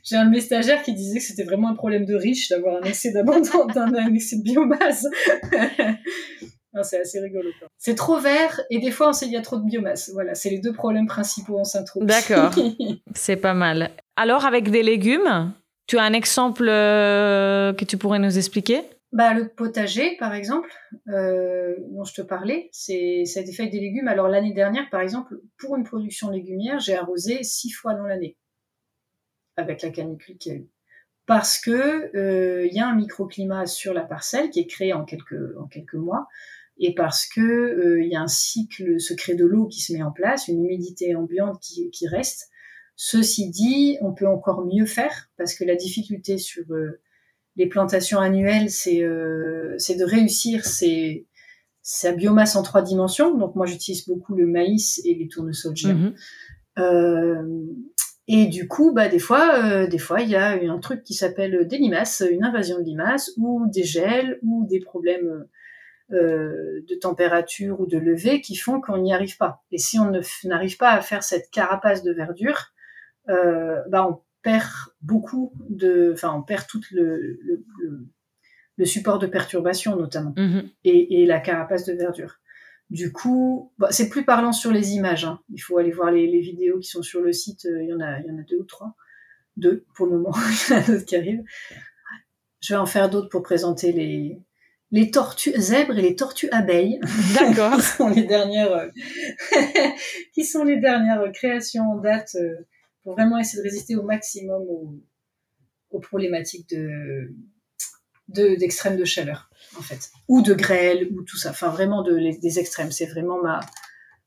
J'ai 0.02 0.16
un 0.16 0.24
de 0.24 0.30
mes 0.30 0.40
stagiaires 0.40 0.82
qui 0.82 0.92
disait 0.92 1.18
que 1.18 1.24
c'était 1.24 1.44
vraiment 1.44 1.68
un 1.68 1.74
problème 1.74 2.04
de 2.04 2.16
riche 2.16 2.48
d'avoir 2.48 2.82
un 2.82 2.82
excès 2.82 3.12
d'abondance, 3.12 3.50
d'un 3.74 3.94
un 3.94 4.14
excès 4.14 4.38
de 4.38 4.42
biomasse. 4.42 5.06
C'est 6.82 7.00
assez 7.00 7.20
rigolo. 7.20 7.48
C'est 7.76 7.94
trop 7.94 8.18
vert 8.18 8.60
et 8.70 8.78
des 8.78 8.90
fois 8.90 9.08
on 9.08 9.12
sait 9.12 9.24
qu'il 9.24 9.34
y 9.34 9.38
a 9.38 9.42
trop 9.42 9.56
de 9.56 9.64
biomasse. 9.64 10.10
Voilà, 10.12 10.34
c'est 10.34 10.50
les 10.50 10.58
deux 10.58 10.72
problèmes 10.72 11.06
principaux 11.06 11.58
en 11.58 11.64
synthro. 11.64 12.04
D'accord. 12.04 12.54
C'est 13.14 13.36
pas 13.36 13.54
mal. 13.54 13.90
Alors, 14.16 14.44
avec 14.46 14.70
des 14.70 14.82
légumes, 14.82 15.52
tu 15.86 15.96
as 15.98 16.02
un 16.02 16.12
exemple 16.12 16.68
euh, 16.68 17.72
que 17.72 17.84
tu 17.84 17.96
pourrais 17.96 18.18
nous 18.18 18.36
expliquer? 18.36 18.82
Bah, 19.12 19.32
le 19.32 19.48
potager, 19.48 20.16
par 20.18 20.34
exemple, 20.34 20.70
euh, 21.08 21.74
dont 21.90 22.04
je 22.04 22.14
te 22.14 22.22
parlais, 22.22 22.68
c'est 22.72 23.24
ça 23.24 23.40
a 23.40 23.42
des 23.42 23.80
légumes. 23.80 24.08
Alors 24.08 24.28
l'année 24.28 24.52
dernière, 24.52 24.88
par 24.90 25.00
exemple, 25.00 25.40
pour 25.56 25.76
une 25.76 25.84
production 25.84 26.30
légumière, 26.30 26.78
j'ai 26.78 26.94
arrosé 26.94 27.42
six 27.42 27.70
fois 27.70 27.94
dans 27.94 28.06
l'année 28.06 28.36
avec 29.56 29.82
la 29.82 29.90
canicule 29.90 30.36
qu'il 30.38 30.52
y 30.52 30.54
a 30.54 30.58
eu, 30.58 30.68
parce 31.26 31.58
que 31.58 32.14
euh, 32.16 32.66
il 32.66 32.72
y 32.74 32.80
a 32.80 32.86
un 32.86 32.94
microclimat 32.94 33.66
sur 33.66 33.92
la 33.92 34.04
parcelle 34.04 34.50
qui 34.50 34.60
est 34.60 34.66
créé 34.66 34.92
en 34.92 35.04
quelques 35.04 35.56
en 35.58 35.66
quelques 35.66 35.94
mois, 35.94 36.28
et 36.78 36.94
parce 36.94 37.26
que 37.26 37.40
euh, 37.40 38.02
il 38.02 38.08
y 38.08 38.14
a 38.14 38.20
un 38.20 38.28
cycle 38.28 39.00
secret 39.00 39.34
de 39.34 39.44
l'eau 39.44 39.66
qui 39.66 39.80
se 39.80 39.92
met 39.92 40.02
en 40.02 40.12
place, 40.12 40.48
une 40.48 40.64
humidité 40.64 41.14
ambiante 41.14 41.60
qui, 41.60 41.90
qui 41.90 42.06
reste. 42.06 42.50
Ceci 42.94 43.48
dit, 43.50 43.96
on 44.00 44.12
peut 44.12 44.26
encore 44.26 44.66
mieux 44.66 44.86
faire 44.86 45.30
parce 45.36 45.54
que 45.54 45.64
la 45.64 45.76
difficulté 45.76 46.36
sur 46.36 46.64
euh, 46.70 47.00
les 47.58 47.66
plantations 47.66 48.20
annuelles, 48.20 48.70
c'est 48.70 49.02
euh, 49.02 49.76
de 49.76 50.04
réussir 50.04 50.62
sa 51.82 52.12
biomasse 52.12 52.54
en 52.56 52.62
trois 52.62 52.82
dimensions. 52.82 53.36
Donc 53.36 53.56
moi, 53.56 53.66
j'utilise 53.66 54.06
beaucoup 54.06 54.34
le 54.36 54.46
maïs 54.46 55.02
et 55.04 55.14
les 55.14 55.28
tournesols 55.28 55.76
géants. 55.76 55.94
Mhm. 55.94 56.14
Euh, 56.78 57.42
et 58.28 58.46
du 58.46 58.68
coup, 58.68 58.92
bah 58.92 59.08
des 59.08 59.18
fois, 59.18 59.64
euh, 59.64 59.86
des 59.88 59.98
fois, 59.98 60.20
il 60.20 60.28
y 60.28 60.36
a 60.36 60.52
un 60.52 60.78
truc 60.78 61.02
qui 61.02 61.14
s'appelle 61.14 61.66
des 61.66 61.78
limaces, 61.78 62.22
une 62.30 62.44
invasion 62.44 62.78
de 62.78 62.84
limaces, 62.84 63.32
ou 63.36 63.66
des 63.66 63.82
gels, 63.82 64.38
ou 64.42 64.66
des 64.66 64.80
problèmes 64.80 65.46
de 66.10 66.94
température 67.02 67.82
ou 67.82 67.86
de 67.86 67.98
levée 67.98 68.40
qui 68.40 68.56
font 68.56 68.80
qu'on 68.80 68.96
n'y 68.96 69.12
arrive 69.12 69.36
pas. 69.36 69.62
Et 69.70 69.76
si 69.76 69.98
on 69.98 70.10
n'arrive 70.44 70.78
pas 70.78 70.92
à 70.92 71.02
faire 71.02 71.22
cette 71.22 71.50
carapace 71.50 72.02
de 72.02 72.12
verdure, 72.12 72.72
bah 73.26 74.08
on 74.08 74.22
perd 74.42 74.70
beaucoup 75.02 75.52
de, 75.68 76.12
enfin, 76.14 76.34
on 76.34 76.42
perd 76.42 76.66
tout 76.66 76.80
le, 76.90 77.38
le, 77.42 77.64
le, 78.76 78.84
support 78.84 79.18
de 79.18 79.26
perturbation 79.26 79.96
notamment 79.96 80.34
mhm. 80.36 80.68
et, 80.84 81.22
et, 81.22 81.26
la 81.26 81.40
carapace 81.40 81.84
de 81.84 81.92
verdure. 81.92 82.38
Du 82.90 83.12
coup, 83.12 83.72
bah, 83.78 83.88
c'est 83.90 84.08
plus 84.08 84.24
parlant 84.24 84.52
sur 84.52 84.72
les 84.72 84.92
images. 84.92 85.24
Hein. 85.24 85.40
Il 85.52 85.58
faut 85.58 85.76
aller 85.76 85.90
voir 85.90 86.10
les, 86.10 86.26
les, 86.26 86.40
vidéos 86.40 86.78
qui 86.78 86.88
sont 86.88 87.02
sur 87.02 87.20
le 87.20 87.32
site. 87.32 87.66
Euh, 87.66 87.82
il 87.82 87.88
y 87.88 87.92
en 87.92 88.00
a, 88.00 88.20
il 88.20 88.26
y 88.26 88.30
en 88.30 88.38
a 88.38 88.42
deux 88.42 88.56
ou 88.56 88.64
trois, 88.64 88.94
deux 89.56 89.84
pour 89.94 90.06
le 90.06 90.12
moment. 90.12 90.32
il 90.68 90.72
y 90.72 90.76
en 90.76 90.80
a 90.80 90.86
d'autres 90.86 91.04
qui 91.04 91.16
arrivent. 91.16 91.42
Je 92.60 92.72
vais 92.72 92.78
en 92.78 92.86
faire 92.86 93.10
d'autres 93.10 93.28
pour 93.28 93.42
présenter 93.42 93.92
les 93.92 94.40
les 94.90 95.10
tortues 95.10 95.52
zèbres 95.56 95.98
et 95.98 96.02
les 96.02 96.16
tortues 96.16 96.48
abeilles. 96.50 97.00
D'accord. 97.38 97.76
qui 97.76 97.82
sont 97.82 98.08
les 98.08 98.22
dernières, 98.22 98.72
euh, 98.72 98.88
qui 100.34 100.44
sont 100.44 100.64
les 100.64 100.78
dernières 100.78 101.30
créations 101.32 101.92
en 101.92 101.96
date 101.96 102.36
euh, 102.36 102.54
pour 103.08 103.14
vraiment 103.14 103.38
essayer 103.38 103.62
de 103.62 103.66
résister 103.66 103.96
au 103.96 104.02
maximum 104.02 104.62
aux, 104.68 106.00
problématiques 106.00 106.68
de 106.68 107.32
d'extrêmes 108.28 108.98
de, 108.98 109.06
chaleur 109.06 109.48
en 109.78 109.80
fait. 109.80 110.10
Ou 110.28 110.42
de 110.42 110.52
grêle 110.52 111.08
ou 111.14 111.22
tout 111.22 111.38
ça. 111.38 111.48
Enfin 111.48 111.70
vraiment 111.70 112.02
de, 112.02 112.18
des 112.38 112.58
extrêmes. 112.58 112.92
C'est 112.92 113.06
vraiment 113.06 113.40
ma 113.42 113.60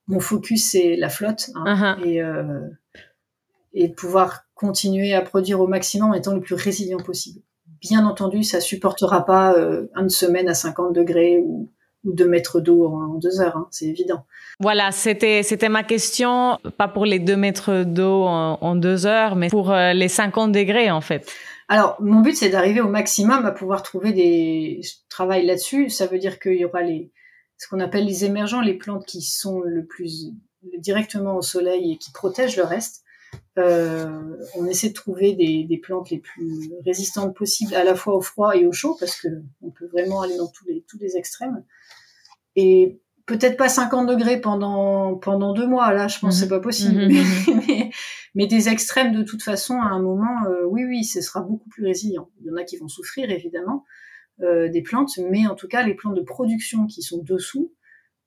mon 0.08 0.20
focus 0.20 0.72
c'est 0.72 0.96
la 0.96 1.10
flotte 1.10 1.52
hein, 1.54 1.98
uh-huh. 2.00 2.08
et 2.08 2.24
euh, 2.24 2.67
et 3.74 3.89
pouvoir 3.89 4.48
continuer 4.56 5.13
à 5.13 5.22
produire 5.22 5.62
au 5.62 5.67
maximum 5.67 6.10
en 6.10 6.13
étant 6.15 6.34
le 6.34 6.41
plus 6.41 6.56
résilient 6.56 6.98
possible. 6.98 7.41
Bien 7.82 8.04
entendu 8.08 8.44
ça 8.44 8.60
supportera 8.62 9.28
pas 9.28 9.54
euh, 9.54 9.88
une 9.96 10.10
semaine 10.10 10.50
à 10.50 10.56
50 10.56 10.91
degrés 10.96 11.38
ou 11.38 11.72
ou 12.04 12.14
deux 12.14 12.28
mètres 12.28 12.60
d'eau 12.60 12.88
en, 12.88 13.16
deux 13.16 13.42
heures, 13.42 13.58
hein, 13.58 13.68
c'est 13.72 13.86
évident. 13.86 14.26
Voilà, 14.60 14.92
c'était 14.92 15.44
c'était 15.44 15.70
ma 15.70 15.84
question, 15.84 16.58
pas 16.78 16.88
pour 16.88 17.06
les 17.06 17.20
deux 17.20 17.38
mètres 17.38 17.84
d'eau 17.84 18.24
en, 18.24 18.76
deux 18.76 19.06
heures, 19.06 19.36
mais 19.36 19.50
pour 19.50 19.72
euh, 19.72 19.94
les 19.94 20.08
50 20.08 20.52
degrés 20.52 20.92
en 20.92 21.02
fait. 21.02 21.32
Alors, 21.68 21.96
mon 22.02 22.22
but 22.22 22.36
c'est 22.36 22.50
d'arriver 22.50 22.82
au 22.82 22.90
maximum 22.90 23.46
à 23.46 23.52
pouvoir 23.52 23.84
trouver 23.84 24.14
des 24.14 24.82
travail 25.10 25.46
là-dessus. 25.46 25.90
Ça 25.90 26.08
veut 26.08 26.20
dire 26.20 26.40
qu'il 26.40 26.56
y 26.58 26.66
aura 26.66 26.82
les 26.82 27.12
ce 27.58 27.68
qu'on 27.68 27.80
appelle 27.80 28.06
les 28.06 28.26
émergents, 28.26 28.62
les 28.62 28.74
plantes 28.74 29.06
qui 29.06 29.22
sont 29.22 29.62
le 29.62 29.86
plus 29.86 30.32
directement 30.80 31.38
au 31.38 31.42
soleil 31.44 31.94
et 31.94 31.98
qui 31.98 32.12
protègent 32.12 32.58
le 32.58 32.64
reste. 32.64 33.04
Euh, 33.58 34.10
on 34.56 34.66
essaie 34.66 34.90
de 34.90 34.94
trouver 34.94 35.34
des, 35.34 35.64
des, 35.64 35.78
plantes 35.78 36.10
les 36.10 36.20
plus 36.20 36.72
résistantes 36.86 37.36
possibles 37.36 37.76
à 37.76 37.84
la 37.84 37.96
fois 37.96 38.16
au 38.16 38.22
froid 38.22 38.56
et 38.56 38.66
au 38.66 38.72
chaud 38.72 38.98
parce 39.00 39.16
que 39.16 39.28
on 39.62 39.70
peut 39.72 39.88
vraiment 39.88 40.22
aller 40.22 40.38
dans 40.38 40.48
tous 40.48 40.66
les 40.66 40.84
tous 40.88 40.98
les 41.00 41.16
extrêmes 41.16 41.64
et 42.56 43.02
peut-être 43.26 43.58
pas 43.58 43.70
50 43.70 44.08
degrés 44.08 44.42
pendant 44.42 45.16
pendant 45.16 45.54
deux 45.54 45.68
mois. 45.68 45.94
Là 45.94 46.08
je 46.08 46.20
pense 46.20 46.36
que 46.36 46.40
c'est 46.40 46.46
mhm. 46.46 46.50
pas 46.50 46.60
possible. 46.60 47.02
Mhm, 47.08 47.56
mhm. 47.56 47.62
mais, 47.68 47.90
mais, 48.36 48.48
des 48.48 48.70
extrêmes 48.70 49.14
de 49.14 49.24
toute 49.24 49.44
façon 49.44 49.76
à 49.76 49.86
un 49.86 50.02
moment 50.02 50.46
euh, 50.48 50.66
oui 50.66 50.86
oui 50.86 51.04
ce 51.04 51.22
sera 51.22 51.42
beaucoup 51.42 51.70
plus 51.70 51.86
résilient. 51.86 52.30
Il 52.42 52.48
y 52.48 52.52
en 52.52 52.56
a 52.56 52.64
qui 52.64 52.78
vont 52.78 52.88
souffrir 52.88 53.30
évidemment 53.30 53.86
euh, 54.42 54.70
des 54.70 54.82
plantes. 54.82 55.18
Mais 55.30 55.48
en 55.48 55.56
tout 55.56 55.68
cas 55.68 55.84
les 55.84 55.94
plantes 55.94 56.16
de 56.16 56.22
production 56.22 56.88
qui 56.88 57.02
sont 57.02 57.22
dessous 57.24 57.74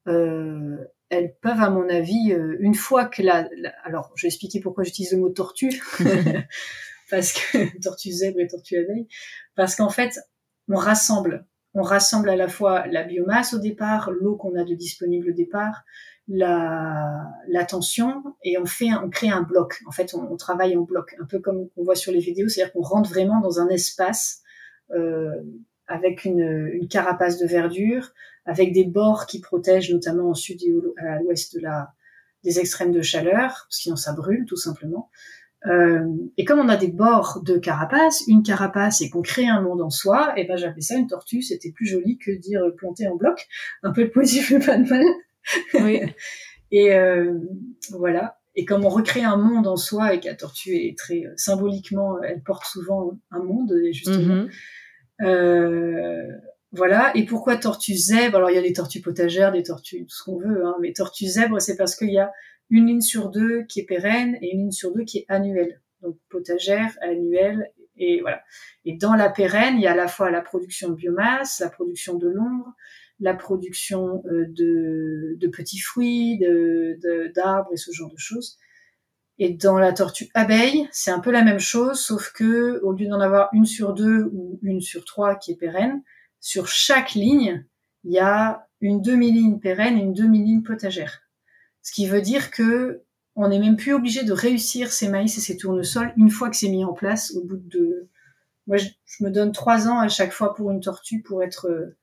euh, 0.07 0.77
elles 1.11 1.35
peuvent 1.41 1.61
à 1.61 1.71
mon 1.71 1.89
avis 1.89 2.33
euh, 2.33 2.57
une 2.61 2.75
fois 2.75 3.07
que 3.07 3.23
la, 3.23 3.49
alors 3.85 4.13
je 4.17 4.23
vais 4.23 4.29
expliquer 4.29 4.61
pourquoi 4.61 4.85
j'utilise 4.85 5.13
le 5.13 5.19
mot 5.19 5.31
tortue. 5.31 5.83
Parce 7.11 7.33
que 7.33 7.79
tortue 7.81 8.11
zèbre 8.11 8.41
et 8.41 8.47
tortue 8.47 8.77
abeille. 8.79 9.07
Parce 9.55 9.77
qu'en 9.77 9.91
fait 9.91 10.19
on 10.69 10.77
rassemble 10.77 11.47
on 11.75 11.83
rassemble 11.83 12.31
à 12.31 12.37
la 12.37 12.49
fois 12.49 12.87
la 12.87 13.03
biomasse 13.03 13.55
au 13.55 13.59
départ, 13.59 14.11
l'eau 14.11 14.37
qu'on 14.37 14.55
a 14.57 14.65
de 14.65 14.75
disponible 14.75 15.31
au 15.31 15.33
départ, 15.33 15.85
la, 16.29 17.65
tension, 17.69 18.23
et 18.43 18.57
on 18.59 18.65
fait, 18.65 18.93
on 19.03 19.11
crée 19.11 19.29
un 19.29 19.43
bloc. 19.43 19.83
En 19.87 19.91
fait, 19.91 20.15
on, 20.15 20.37
travaille 20.37 20.77
en 20.77 20.83
bloc, 20.83 21.15
un 21.21 21.27
peu 21.27 21.41
comme 21.41 21.69
on 21.77 21.85
voit 21.85 21.97
sur 21.97 22.13
les 22.13 22.21
vidéos, 22.21 22.49
c'est-à-dire 22.49 22.73
qu'on 22.73 22.83
rentre 22.83 23.11
vraiment 23.11 23.41
dans 23.41 23.61
un 23.61 23.69
espace 23.69 24.41
euh, 24.93 25.35
avec 25.87 26.25
une, 26.25 26.71
une, 26.73 26.89
carapace 26.89 27.39
de 27.39 27.47
verdure, 27.47 28.13
avec 28.47 28.73
des 28.73 28.85
bords 28.85 29.27
qui 29.27 29.41
protègent, 29.41 29.93
notamment 29.93 30.31
au 30.31 30.35
sud 30.35 30.63
et 30.63 30.73
à 30.99 31.21
l'ouest 31.21 31.55
de 31.55 31.61
la, 31.61 31.93
des 32.45 32.59
extrêmes 32.59 32.93
de 32.93 33.03
chaleur, 33.03 33.67
sinon 33.71 33.97
ça 33.97 34.13
brûle 34.13 34.45
tout 34.47 34.57
simplement. 34.57 35.11
Euh, 35.66 36.05
et 36.37 36.44
comme 36.44 36.59
on 36.59 36.68
a 36.68 36.77
des 36.77 36.88
bords 36.88 37.40
de 37.42 37.57
carapace, 37.57 38.22
une 38.29 38.42
carapace 38.42 39.00
et 39.00 39.09
qu'on 39.09 39.22
crée 39.22 39.46
un 39.46 39.62
monde 39.62 39.81
en 39.81 39.90
soi, 39.90 40.35
et 40.37 40.42
eh 40.42 40.44
ben 40.44 40.57
j'appelais 40.57 40.83
ça 40.83 40.96
une 40.96 41.07
tortue. 41.07 41.42
C'était 41.42 41.72
plus 41.72 41.87
joli 41.87 42.18
que 42.18 42.31
dire 42.31 42.62
planter 42.77 43.09
en 43.09 43.16
bloc. 43.16 43.46
Un 43.83 43.92
peu 43.92 44.05
de 44.05 44.11
poésie 44.11 44.40
fait 44.40 44.59
pas 44.59 44.77
de 44.77 44.88
mal. 44.88 45.05
Oui. 45.74 46.00
et 46.70 46.94
euh, 46.94 47.38
voilà. 47.90 48.38
Et 48.57 48.64
comme 48.64 48.85
on 48.85 48.88
recrée 48.88 49.22
un 49.22 49.37
monde 49.37 49.66
en 49.66 49.77
soi 49.77 50.14
et 50.14 50.20
que 50.20 50.27
la 50.27 50.35
tortue 50.35 50.77
est 50.77 50.96
très 50.96 51.24
euh, 51.24 51.33
symboliquement, 51.37 52.22
elle 52.22 52.42
porte 52.42 52.64
souvent 52.66 53.18
un 53.31 53.42
monde 53.42 53.74
justement. 53.92 54.44
Mm-hmm. 54.44 55.27
euh, 55.27 56.29
voilà. 56.72 57.12
Et 57.16 57.24
pourquoi 57.24 57.57
tortue 57.57 57.94
zèbre 57.94 58.37
Alors 58.37 58.50
il 58.50 58.57
y 58.57 58.59
a 58.59 58.62
des 58.62 58.72
tortues 58.72 59.00
potagères, 59.00 59.53
des 59.53 59.62
tortues, 59.62 60.07
tout 60.07 60.14
ce 60.14 60.22
qu'on 60.24 60.38
veut, 60.38 60.64
hein, 60.64 60.74
mais 60.81 60.92
tortue 60.92 61.27
zèbre, 61.27 61.61
c'est 61.61 61.77
parce 61.77 61.96
qu'il 61.96 62.12
y 62.12 62.18
a 62.18 62.33
une 62.70 62.87
ligne 62.87 63.00
sur 63.00 63.31
deux 63.31 63.64
qui 63.64 63.81
est 63.81 63.87
pérenne 63.87 64.37
et 64.40 64.53
une 64.53 64.61
ligne 64.61 64.70
sur 64.70 64.92
deux 64.92 65.05
qui 65.05 65.18
est 65.18 65.27
annuelle. 65.29 65.81
Donc 66.03 66.18
potagère, 66.29 66.96
annuelle, 67.00 67.70
et 67.96 68.20
voilà. 68.20 68.42
Et 68.85 68.96
dans 68.96 69.14
la 69.14 69.31
pérenne, 69.31 69.77
il 69.77 69.83
y 69.83 69.87
a 69.87 69.92
à 69.92 69.96
la 69.96 70.09
fois 70.09 70.31
la 70.31 70.40
production 70.40 70.90
de 70.90 70.94
biomasse, 70.94 71.61
la 71.61 71.70
production 71.70 72.16
de 72.16 72.29
l'ombre, 72.29 72.74
la 73.20 73.35
production 73.35 74.22
euh, 74.27 74.46
de, 74.48 75.37
de, 75.38 75.48
petits 75.48 75.79
fruits, 75.79 76.38
d'arbres 77.35 77.70
de, 77.70 77.74
et 77.74 77.77
ce 77.77 77.92
genre 77.92 78.11
de 78.11 78.18
choses. 78.18 78.59
Et 79.38 79.50
dans 79.50 79.79
la 79.79 79.92
tortue 79.92 80.29
abeille, 80.35 80.88
c'est 80.92 81.11
un 81.11 81.20
peu 81.20 81.31
la 81.31 81.42
même 81.42 81.59
chose, 81.59 82.00
sauf 82.00 82.33
que 82.33 82.81
au 82.83 82.92
lieu 82.92 83.09
d'en 83.09 83.20
avoir 83.20 83.48
une 83.53 83.66
sur 83.66 83.92
deux 83.92 84.31
ou 84.33 84.61
une 84.62 84.81
sur 84.81 85.05
trois 85.05 85.35
qui 85.37 85.53
est 85.53 85.57
pérenne, 85.57 86.03
sur 86.40 86.68
chaque 86.68 87.14
ligne, 87.14 87.66
il 88.05 88.12
y 88.12 88.18
a 88.18 88.68
une 88.81 89.00
demi-ligne 89.00 89.59
pérenne 89.59 89.98
et 89.98 90.03
une 90.03 90.12
demi-ligne 90.12 90.62
potagère. 90.62 91.24
Ce 91.85 91.92
qui 91.92 92.09
veut 92.09 92.23
dire 92.23 92.51
que 92.51 93.03
on 93.37 93.49
n'est 93.49 93.59
même 93.59 93.77
plus 93.77 93.92
obligé 93.92 94.25
de 94.25 94.33
réussir 94.33 94.90
ces 94.90 95.09
maïs 95.09 95.37
et 95.37 95.40
ces 95.40 95.57
tournesols 95.57 96.12
une 96.16 96.31
fois 96.31 96.49
que 96.49 96.57
c'est 96.57 96.68
mis 96.68 96.85
en 96.85 96.94
place 96.94 97.35
au 97.37 97.44
bout 97.44 97.57
de 97.57 98.09
moi 98.66 98.79
je, 98.79 98.88
me 99.20 99.29
donne 99.29 99.53
trois 99.53 99.87
ans 99.87 100.01
à 100.01 100.09
chaque 100.09 100.33
fois 100.33 100.55
pour 100.55 100.70
une 100.70 100.81
tortue 100.81 101.20
pour 101.20 101.42
être 101.42 101.68
euh, 101.68 101.97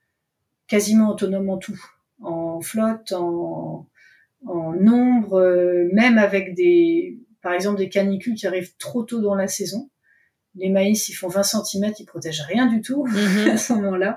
quasiment 0.67 1.09
autonome 1.09 1.49
en 1.49 1.57
tout. 1.57 1.79
En 2.21 2.61
flotte 2.61 3.11
en, 3.13 3.87
en 4.45 4.73
nombre 4.73 5.41
euh, 5.41 5.89
même 5.93 6.19
avec 6.19 6.53
des 6.53 7.17
par 7.41 7.53
exemple 7.53 7.79
des 7.79 7.89
canicules 7.89 8.35
qui 8.35 8.45
arrivent 8.45 8.75
trop 8.77 9.01
tôt 9.01 9.19
dans 9.19 9.33
la 9.33 9.47
saison. 9.47 9.89
Les 10.53 10.69
maïs 10.69 11.09
ils 11.09 11.13
font 11.13 11.27
20 11.27 11.41
cm 11.41 11.93
ils 11.97 12.05
protègent 12.05 12.45
rien 12.47 12.67
du 12.67 12.81
tout 12.81 13.07
mm-hmm. 13.07 13.49
à 13.53 13.57
ce 13.57 13.73
moment-là. 13.73 14.15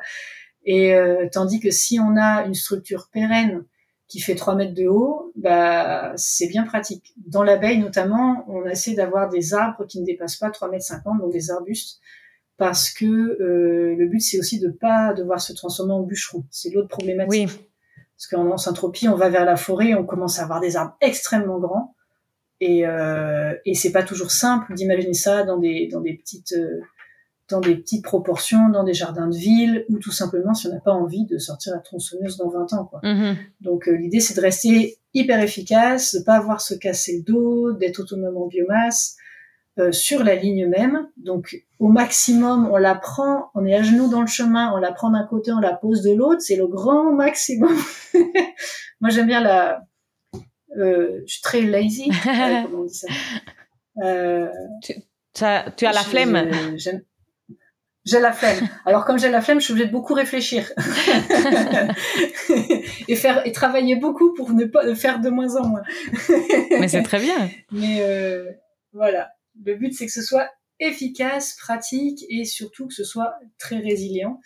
Et 0.67 0.95
euh, 0.95 1.27
tandis 1.33 1.61
que 1.61 1.71
si 1.71 1.99
on 1.99 2.19
a 2.19 2.45
une 2.45 2.55
structure 2.55 3.09
pérenne 3.11 3.65
qui 4.09 4.21
fait 4.21 4.35
3 4.35 4.55
mètres 4.55 4.75
de 4.75 4.87
haut, 4.87 5.33
bah, 5.35 6.13
c'est 6.17 6.47
bien 6.47 6.65
pratique. 6.65 7.15
Dans 7.27 7.43
l'abeille, 7.43 7.79
notamment, 7.79 8.45
on 8.49 8.65
essaie 8.67 8.95
d'avoir 8.95 9.29
des 9.29 9.55
arbres 9.55 9.87
qui 9.87 10.01
ne 10.01 10.07
dépassent 10.07 10.37
pas 10.37 10.51
3 10.51 10.71
mètres 10.71 10.85
50, 10.85 11.21
donc 11.21 11.33
des 11.33 11.51
arbustes, 11.51 12.01
parce 12.57 12.91
que 12.91 13.07
euh, 13.07 13.97
le 13.97 14.07
but, 14.07 14.21
c'est 14.21 14.39
aussi 14.39 14.61
de 14.61 14.69
pas 14.69 15.15
devoir 15.15 15.41
se 15.41 15.53
transformer 15.53 15.95
en 15.95 16.03
bûcheron. 16.03 16.45
C'est 16.51 16.71
l'autre 16.71 16.89
problématique. 16.89 17.49
Oui. 17.49 17.67
Parce 18.17 18.29
qu'en 18.29 18.57
syntropie, 18.57 19.09
on 19.09 19.17
va 19.17 19.29
vers 19.29 19.45
la 19.45 19.57
forêt, 19.57 19.95
on 19.95 20.05
commence 20.05 20.39
à 20.39 20.45
avoir 20.45 20.61
des 20.61 20.77
arbres 20.77 20.97
extrêmement 21.01 21.59
grands, 21.59 21.95
et, 22.61 22.87
euh, 22.87 23.55
et 23.65 23.75
c'est 23.75 23.91
pas 23.91 24.05
toujours 24.05 24.31
simple 24.31 24.73
d'imaginer 24.75 25.15
ça 25.15 25.45
dans 25.45 25.59
des, 25.59 25.89
dans 25.91 26.01
des 26.01 26.15
petites... 26.15 26.53
Euh, 26.53 26.81
dans 27.51 27.61
des 27.61 27.77
petites 27.77 28.05
proportions, 28.05 28.71
dans 28.71 28.85
des 28.85 28.95
jardins 28.95 29.29
de 29.29 29.37
ville, 29.37 29.85
ou 29.91 29.99
tout 29.99 30.13
simplement 30.13 30.55
si 30.55 30.67
on 30.67 30.71
n'a 30.71 30.81
pas 30.81 30.93
envie 30.93 31.27
de 31.27 31.39
sortir 31.39 31.75
la 31.75 31.81
tronçonneuse 31.81 32.39
dans 32.39 32.49
20 32.49 32.73
ans. 32.73 32.85
Quoi. 32.87 33.01
Mhm. 33.03 33.37
Donc 33.61 33.89
euh, 33.89 33.93
l'idée 33.93 34.21
c'est 34.21 34.35
de 34.35 34.41
rester 34.41 34.99
hyper 35.13 35.41
efficace, 35.41 36.15
de 36.15 36.25
pas 36.25 36.35
avoir 36.35 36.61
se 36.61 36.75
casser 36.75 37.19
le 37.19 37.23
dos, 37.23 37.73
d'être 37.73 38.01
autonome 38.01 38.37
en 38.37 38.47
biomasse, 38.47 39.17
euh, 39.79 39.93
sur 39.93 40.25
la 40.25 40.37
ligne 40.37 40.69
même. 40.69 41.09
Donc 41.17 41.65
au 41.79 41.89
maximum, 41.89 42.69
on 42.73 42.77
la 42.77 42.95
prend, 42.95 43.51
on 43.55 43.67
est 43.67 43.75
à 43.75 43.83
genoux 43.83 44.09
dans 44.09 44.23
le 44.23 44.27
chemin, 44.27 44.73
on 44.75 44.79
la 44.79 44.93
prend 44.93 45.11
d'un 45.11 45.27
côté, 45.27 45.53
on 45.53 45.61
la 45.61 45.75
pose 45.75 46.03
de 46.03 46.13
l'autre, 46.15 46.41
c'est 46.41 46.57
le 46.57 46.67
grand 46.67 47.13
maximum. 47.13 47.77
Moi 49.01 49.11
j'aime 49.11 49.27
bien 49.27 49.41
la... 49.41 49.85
Euh, 50.79 51.21
je 51.27 51.33
suis 51.33 51.43
très 51.43 51.61
lazy, 51.61 52.11
comment 52.25 52.81
on 52.81 52.85
dit 52.85 52.95
ça? 52.95 53.07
Euh, 54.03 54.49
tu, 54.83 54.95
tu 55.35 55.45
as 55.45 55.93
la 55.93 56.03
flemme 56.03 56.77
j'ai 58.05 58.21
la 58.21 58.33
flemme. 58.33 58.69
Alors 58.85 59.05
comme 59.05 59.19
j'ai 59.19 59.31
la 59.31 59.41
flemme, 59.41 59.61
je 59.61 59.65
suis 59.65 59.73
obligée 59.73 59.87
de 59.89 59.93
beaucoup 59.93 60.15
réfléchir 60.15 60.71
et 63.09 63.17
faire 63.17 63.47
et 63.47 63.53
travailler 63.53 63.97
beaucoup 63.97 64.35
pour 64.35 64.53
ne 64.53 64.67
pas 64.67 64.95
faire 64.95 65.21
de 65.21 65.31
moins 65.31 65.57
en 65.57 65.69
moins. 65.69 65.83
Mais 66.71 66.89
c'est 66.89 67.03
très 67.03 67.21
bien. 67.21 67.49
Mais 67.73 68.03
euh, 68.03 68.51
voilà, 68.93 69.31
le 69.65 69.75
but 69.77 69.95
c'est 69.95 70.07
que 70.07 70.13
ce 70.13 70.23
soit 70.23 70.51
efficace, 70.81 71.57
pratique 71.57 72.25
et 72.29 72.45
surtout 72.45 72.89
que 72.89 72.95
ce 72.95 73.05
soit 73.05 73.35
très 73.59 73.79
résilient 73.79 74.41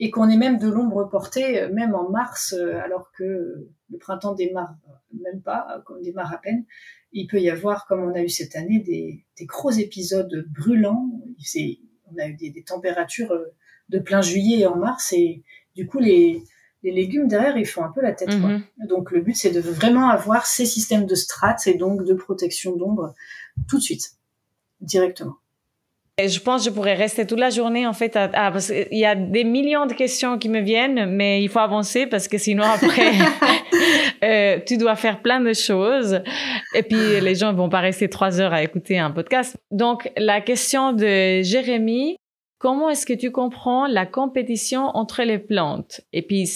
et 0.00 0.10
qu'on 0.10 0.28
ait 0.28 0.36
même 0.36 0.58
de 0.58 0.68
l'ombre 0.68 1.08
portée, 1.08 1.62
euh, 1.62 1.72
même 1.72 1.94
en 1.94 2.10
mars, 2.10 2.52
euh, 2.52 2.80
alors 2.80 3.12
que 3.16 3.68
le 3.90 3.98
printemps 3.98 4.34
démarre 4.34 4.74
même 5.12 5.40
pas, 5.40 5.82
qu'on 5.86 6.00
démarre 6.00 6.32
à 6.32 6.38
peine. 6.38 6.64
Il 7.12 7.28
peut 7.28 7.40
y 7.40 7.48
avoir, 7.48 7.86
comme 7.86 8.02
on 8.02 8.12
a 8.14 8.22
eu 8.22 8.28
cette 8.28 8.56
année, 8.56 8.80
des, 8.80 9.24
des 9.38 9.46
gros 9.46 9.70
épisodes 9.70 10.46
brûlants. 10.50 11.12
C'est 11.38 11.78
on 12.14 12.22
a 12.22 12.26
eu 12.28 12.34
des, 12.34 12.62
températures 12.62 13.32
euh, 13.32 13.54
de 13.88 13.98
plein 13.98 14.22
juillet 14.22 14.60
et 14.60 14.66
en 14.66 14.76
mars 14.76 15.12
et 15.12 15.42
du 15.74 15.86
coup 15.86 15.98
les, 15.98 16.42
légumes 16.82 17.28
derrière 17.28 17.56
ils 17.56 17.66
font 17.66 17.82
un 17.82 17.90
peu 17.90 18.02
la 18.02 18.12
tête. 18.12 18.34
Mhm. 18.34 18.62
Donc 18.88 19.10
le 19.10 19.20
but 19.20 19.34
c'est 19.34 19.50
de 19.50 19.60
vraiment 19.60 20.08
avoir 20.08 20.46
ces 20.46 20.66
systèmes 20.66 21.06
de 21.06 21.14
strates 21.14 21.66
et 21.66 21.74
donc 21.74 22.04
de 22.04 22.14
protection 22.14 22.76
d'ombre 22.76 23.14
tout 23.68 23.78
de 23.78 23.82
suite, 23.82 24.12
directement. 24.80 25.36
Je 26.16 26.38
pense 26.38 26.62
que 26.62 26.70
je 26.70 26.74
pourrais 26.74 26.94
rester 26.94 27.26
toute 27.26 27.40
la 27.40 27.50
journée 27.50 27.88
en 27.88 27.92
fait. 27.92 28.14
À, 28.14 28.28
parce 28.28 28.68
qu'il 28.68 28.86
y 28.98 29.04
a 29.04 29.16
des 29.16 29.42
millions 29.42 29.86
de 29.86 29.94
questions 29.94 30.38
qui 30.38 30.48
me 30.48 30.60
viennent, 30.60 31.06
mais 31.06 31.42
il 31.42 31.48
faut 31.48 31.58
avancer 31.58 32.06
parce 32.06 32.28
que 32.28 32.38
sinon 32.38 32.62
après 32.62 33.10
euh, 34.24 34.58
tu 34.64 34.78
dois 34.78 34.96
faire 34.96 35.20
plein 35.20 35.40
de 35.40 35.52
choses 35.52 36.22
et 36.74 36.82
puis 36.82 37.20
les 37.20 37.34
gens 37.34 37.52
vont 37.52 37.68
pas 37.68 37.80
rester 37.80 38.08
trois 38.08 38.40
heures 38.40 38.52
à 38.52 38.62
écouter 38.62 38.98
un 38.98 39.10
podcast. 39.10 39.56
Donc 39.70 40.10
la 40.16 40.40
question 40.40 40.92
de 40.92 41.42
Jérémy, 41.42 42.16
comment 42.58 42.88
est-ce 42.88 43.04
que 43.04 43.12
tu 43.12 43.30
comprends 43.30 43.86
la 43.86 44.06
compétition 44.06 44.86
entre 44.94 45.22
les 45.22 45.38
plantes? 45.38 46.00
Et 46.12 46.22
puis 46.22 46.48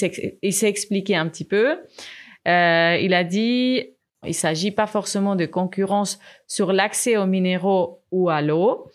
il 0.42 0.52
s'est 0.52 0.68
expliqué 0.68 1.14
un 1.14 1.28
petit 1.28 1.44
peu. 1.44 1.78
Euh, 2.46 2.98
il 3.00 3.12
a 3.12 3.24
dit 3.24 3.84
il 4.26 4.34
s'agit 4.34 4.70
pas 4.70 4.86
forcément 4.86 5.36
de 5.36 5.46
concurrence 5.46 6.18
sur 6.46 6.72
l'accès 6.72 7.16
aux 7.16 7.26
minéraux 7.26 8.02
ou 8.10 8.30
à 8.30 8.40
l'eau 8.40 8.90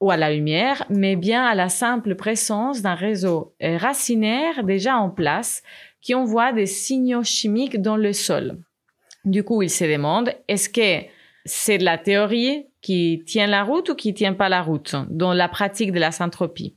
ou 0.00 0.10
à 0.10 0.16
la 0.16 0.30
lumière, 0.30 0.84
mais 0.90 1.16
bien 1.16 1.44
à 1.46 1.54
la 1.54 1.68
simple 1.68 2.16
présence 2.16 2.82
d'un 2.82 2.94
réseau 2.94 3.54
racinaire 3.60 4.64
déjà 4.64 4.96
en 4.96 5.08
place 5.08 5.62
qui 6.06 6.14
envoie 6.14 6.52
des 6.52 6.66
signaux 6.66 7.24
chimiques 7.24 7.82
dans 7.82 7.96
le 7.96 8.12
sol. 8.12 8.62
Du 9.24 9.42
coup, 9.42 9.62
il 9.62 9.70
se 9.70 9.82
demande, 9.82 10.32
est-ce 10.46 10.68
que 10.68 11.04
c'est 11.44 11.78
la 11.78 11.98
théorie 11.98 12.68
qui 12.80 13.24
tient 13.26 13.48
la 13.48 13.64
route 13.64 13.88
ou 13.88 13.96
qui 13.96 14.14
tient 14.14 14.32
pas 14.32 14.48
la 14.48 14.62
route 14.62 14.94
dans 15.10 15.32
la 15.32 15.48
pratique 15.48 15.90
de 15.90 15.98
la 15.98 16.12
syntropie 16.12 16.76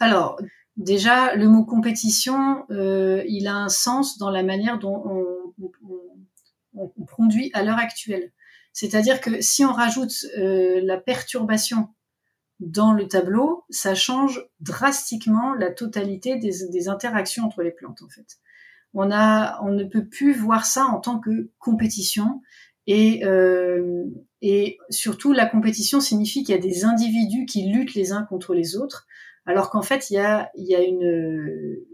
Alors, 0.00 0.36
déjà, 0.76 1.36
le 1.36 1.46
mot 1.46 1.64
compétition, 1.64 2.64
euh, 2.72 3.22
il 3.28 3.46
a 3.46 3.54
un 3.54 3.68
sens 3.68 4.18
dans 4.18 4.30
la 4.30 4.42
manière 4.42 4.80
dont 4.80 5.00
on, 5.06 5.68
on, 6.74 7.04
produit 7.06 7.52
à 7.54 7.62
l'heure 7.62 7.78
actuelle. 7.78 8.32
C'est-à-dire 8.72 9.20
que 9.20 9.40
si 9.40 9.64
on 9.64 9.72
rajoute 9.72 10.26
euh, 10.38 10.80
la 10.82 10.96
perturbation 10.96 11.90
dans 12.60 12.92
le 12.92 13.08
tableau, 13.08 13.64
ça 13.70 13.94
change 13.94 14.46
drastiquement 14.60 15.54
la 15.54 15.70
totalité 15.70 16.36
des, 16.36 16.88
interactions 16.88 17.44
entre 17.44 17.62
les 17.62 17.70
plantes 17.70 18.02
en 18.02 18.08
fait. 18.08 18.38
On 18.92 19.10
a, 19.10 19.60
on 19.62 19.72
ne 19.72 19.84
peut 19.84 20.06
plus 20.06 20.34
voir 20.34 20.66
ça 20.66 20.84
en 20.84 21.00
tant 21.00 21.18
que 21.18 21.50
compétition 21.58 22.42
et 22.86 23.24
euh, 23.24 24.04
et 24.42 24.78
surtout 24.90 25.32
la 25.32 25.46
compétition 25.46 26.00
signifie 26.00 26.42
qu'il 26.42 26.54
y 26.54 26.58
a 26.58 26.60
des 26.60 26.84
individus 26.84 27.46
qui 27.46 27.70
luttent 27.70 27.94
les 27.94 28.12
uns 28.12 28.22
contre 28.24 28.54
les 28.54 28.76
autres, 28.76 29.06
alors 29.46 29.70
qu'en 29.70 29.82
fait 29.82 30.10
il 30.10 30.14
y 30.14 30.18
a 30.18 30.50
il 30.56 30.66
y 30.66 30.74
a 30.74 30.82
une 30.82 31.00
le, 31.00 31.86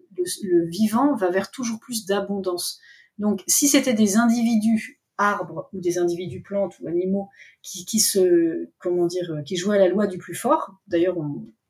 le 0.43 0.69
vivant 0.69 1.15
va 1.15 1.31
vers 1.31 1.51
toujours 1.51 1.79
plus 1.79 2.07
d'abondance. 2.07 2.81
Donc 3.19 3.43
si 3.47 3.69
c'était 3.69 3.95
des 3.95 4.17
individus 4.17 4.96
arbres 5.19 5.69
ou 5.73 5.81
des 5.81 5.99
individus 5.99 6.43
plantes 6.43 6.79
ou 6.81 6.89
animaux 6.89 7.29
qui, 7.63 7.85
qui 7.85 8.01
se 8.01 8.69
comment 8.79 9.07
dire 9.07 9.43
qui 9.45 9.57
jouent 9.57 9.73
à 9.73 9.79
la 9.79 9.89
loi 9.89 10.07
du 10.07 10.19
plus 10.19 10.35
fort. 10.35 10.75
D'ailleurs, 10.87 11.17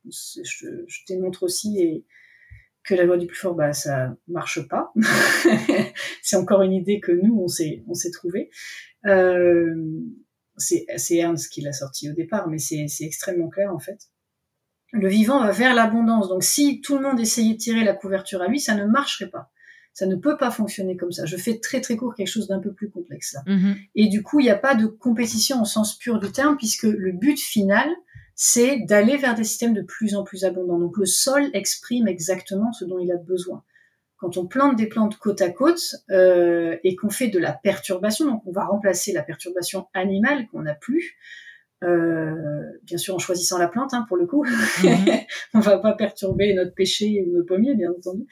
je, 0.05 0.85
je 0.87 1.01
démontre 1.09 1.43
aussi 1.45 2.05
que 2.87 2.95
la 2.95 3.05
loi 3.05 3.19
du 3.19 3.27
plus 3.27 3.37
fort, 3.37 3.55
bah 3.55 3.73
ça 3.73 4.17
marche 4.29 4.67
pas. 4.69 4.93
c'est 6.23 6.37
encore 6.37 6.63
une 6.63 6.73
idée 6.73 7.01
que 7.01 7.13
nous 7.13 7.39
on 7.39 7.49
s'est 7.49 7.85
on 7.89 7.95
s'est 7.95 8.13
trouvé. 8.13 8.51
Euh, 9.07 9.75
c'est 10.57 10.87
c'est 10.97 11.17
Ernst 11.17 11.53
qui 11.53 11.61
l'a 11.61 11.73
sorti 11.73 12.09
au 12.09 12.13
départ, 12.13 12.49
mais 12.49 12.59
c'est 12.59 12.87
c'est 12.89 13.05
extrêmement 13.05 13.49
clair 13.49 13.75
en 13.75 13.79
fait. 13.79 14.09
Le 14.93 15.09
vivant 15.09 15.41
va 15.41 15.51
vers 15.51 15.75
l'abondance. 15.75 16.29
Donc 16.29 16.45
si 16.45 16.81
tout 16.81 16.97
le 16.97 17.03
monde 17.03 17.21
essayait 17.21 17.55
de 17.55 17.59
tirer 17.59 17.85
la 17.85 17.93
couverture 17.93 18.41
à 18.41 18.49
lui, 18.49 18.61
ça 18.61 18.75
ne 18.75 18.85
marcherait 18.87 19.31
pas. 19.31 19.51
Ça 19.97 20.05
ne 20.05 20.15
peut 20.15 20.37
pas 20.37 20.51
fonctionner 20.51 20.95
comme 20.99 21.11
ça. 21.11 21.25
Je 21.25 21.39
fais 21.39 21.59
très 21.59 21.81
très 21.81 21.97
court 21.97 22.15
quelque 22.15 22.29
chose 22.29 22.49
d'un 22.49 22.61
peu 22.61 22.71
plus 22.71 22.91
complexe 22.91 23.33
là. 23.33 23.41
Mhm. 23.47 23.77
Et 23.95 24.09
du 24.09 24.23
coup, 24.23 24.41
il 24.41 24.43
n'y 24.43 24.51
a 24.51 24.59
pas 24.59 24.75
de 24.75 24.85
compétition 24.85 25.63
au 25.63 25.65
sens 25.65 25.97
pur 25.97 26.21
du 26.21 26.31
terme, 26.31 26.59
puisque 26.59 26.83
le 26.83 27.13
but 27.13 27.41
final, 27.41 27.89
c'est 28.35 28.81
d'aller 28.81 29.17
vers 29.17 29.35
des 29.35 29.45
systèmes 29.45 29.73
de 29.73 29.81
plus 29.81 30.15
en 30.15 30.23
plus 30.23 30.45
abondants. 30.45 30.79
Donc 30.79 30.99
le 30.99 31.07
sol 31.07 31.49
exprime 31.55 32.09
exactement 32.09 32.75
ce 32.75 32.85
dont 32.85 32.99
il 32.99 33.11
a 33.11 33.17
besoin. 33.17 33.65
Quand 34.19 34.37
on 34.37 34.47
plante 34.47 34.77
des 34.77 34.87
plantes 34.87 35.17
côte 35.17 35.41
à 35.41 35.49
côte 35.49 35.95
euh, 36.11 36.77
et 36.85 36.95
qu'on 36.95 37.09
fait 37.09 37.29
de 37.29 37.39
la 37.39 37.55
perturbation, 37.55 38.27
donc 38.27 38.43
on 38.45 38.53
va 38.53 38.67
remplacer 38.67 39.15
la 39.15 39.23
perturbation 39.23 39.87
animale 39.95 40.47
qu'on 40.49 40.61
n'a 40.61 40.75
plus, 40.75 41.17
euh, 41.85 42.35
bien 42.83 42.99
sûr 42.99 43.15
en 43.15 43.19
choisissant 43.19 43.57
la 43.57 43.69
plante 43.69 43.95
hein, 43.95 44.05
pour 44.09 44.19
le 44.19 44.27
coup, 44.27 44.45
mhm. 44.45 45.07
on 45.55 45.61
va 45.61 45.79
pas 45.79 45.95
perturber 45.95 46.53
notre 46.53 46.75
pêcher 46.75 47.25
ou 47.27 47.39
nos 47.39 47.45
pommiers 47.45 47.75
bien 47.75 47.93
entendu, 47.93 48.27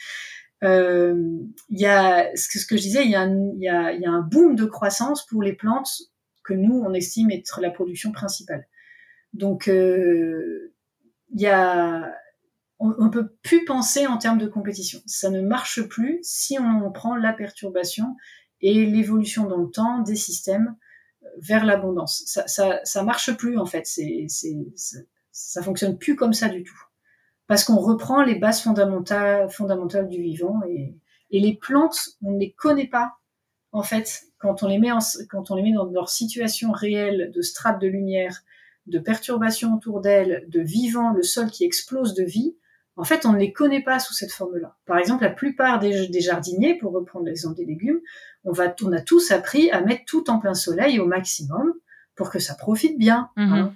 il 0.64 1.78
y 1.78 1.86
a 1.86 2.34
ce 2.36 2.66
que 2.66 2.76
je 2.76 2.82
disais, 2.82 3.04
il 3.04 3.10
y, 3.10 3.16
a 3.16 3.22
un, 3.22 4.20
boom 4.20 4.56
de 4.56 4.64
croissance 4.64 5.26
pour 5.26 5.42
les 5.42 5.52
plantes 5.52 6.02
que 6.42 6.54
nous 6.54 6.82
on 6.86 6.92
estime 6.94 7.30
être 7.30 7.60
la 7.60 7.70
production 7.70 8.12
principale. 8.12 8.66
Donc 9.32 9.68
euh, 9.68 10.72
il 11.34 11.40
y 11.40 11.46
a 11.46 12.12
on, 12.78 12.94
on 12.98 13.10
peut 13.10 13.28
plus 13.42 13.64
penser 13.64 14.06
en 14.06 14.18
termes 14.18 14.38
de 14.38 14.46
compétition. 14.46 15.00
Ça 15.06 15.30
ne 15.30 15.40
marche 15.40 15.82
plus 15.82 16.18
si 16.22 16.58
on 16.58 16.90
prend 16.92 17.16
la 17.16 17.32
perturbation 17.32 18.16
et 18.60 18.86
l'évolution 18.86 19.46
dans 19.46 19.58
le 19.58 19.70
temps 19.70 20.00
des 20.00 20.16
systèmes 20.16 20.76
vers 21.38 21.64
l'abondance. 21.64 22.22
Ça, 22.26 22.46
ça, 22.46 22.80
ça 22.84 23.02
marche 23.02 23.32
plus 23.36 23.58
en 23.58 23.66
fait. 23.66 23.86
Ça, 23.86 24.98
ça 25.32 25.62
fonctionne 25.62 25.98
plus 25.98 26.16
comme 26.16 26.32
ça 26.32 26.48
du 26.48 26.62
tout 26.62 26.78
parce 27.46 27.64
qu'on 27.64 27.76
reprend 27.76 28.22
les 28.22 28.36
bases 28.36 28.62
fondamentales, 28.62 30.08
du 30.08 30.22
vivant 30.22 30.60
et, 30.68 30.94
les 31.30 31.54
plantes, 31.54 32.10
on 32.22 32.32
ne 32.32 32.38
les 32.38 32.52
connaît 32.52 32.86
pas 32.86 33.14
en 33.72 33.82
fait 33.82 34.26
quand 34.38 34.62
on 34.62 34.68
les 34.68 34.78
met 34.78 34.90
quand 35.28 35.50
on 35.50 35.56
les 35.56 35.62
met 35.62 35.72
dans 35.72 35.86
leur 35.86 36.08
situation 36.08 36.70
réelle 36.70 37.32
de 37.34 37.42
strates 37.42 37.80
de 37.80 37.88
lumière, 37.88 38.44
de 38.86 39.00
perturbations 39.00 39.74
autour 39.74 40.00
d'elles, 40.00 40.44
de 40.48 40.60
vivant, 40.60 41.10
le 41.10 41.22
sol 41.22 41.50
qui 41.50 41.64
explose 41.64 42.14
de 42.14 42.22
vie. 42.22 42.56
En 42.96 43.02
fait, 43.02 43.26
on 43.26 43.32
ne 43.32 43.38
les 43.38 43.52
connaît 43.52 43.82
pas 43.82 43.98
sous 43.98 44.14
cette 44.14 44.30
forme-là. 44.30 44.76
Par 44.86 44.98
exemple, 44.98 45.24
la 45.24 45.30
plupart 45.30 45.80
des, 45.80 46.20
jardiniers, 46.20 46.78
pour 46.78 46.92
reprendre 46.92 47.24
l'exemple 47.24 47.56
des 47.56 47.64
légumes, 47.64 48.00
on, 48.44 48.52
va, 48.52 48.72
on 48.82 48.92
a 48.92 49.00
tous 49.00 49.32
appris 49.32 49.72
à 49.72 49.80
mettre 49.80 50.04
tout 50.06 50.30
en 50.30 50.38
plein 50.38 50.54
soleil 50.54 51.00
au 51.00 51.06
maximum 51.06 51.72
pour 52.14 52.30
que 52.30 52.38
ça 52.38 52.54
profite 52.54 52.96
bien. 52.96 53.30
Hein. 53.36 53.74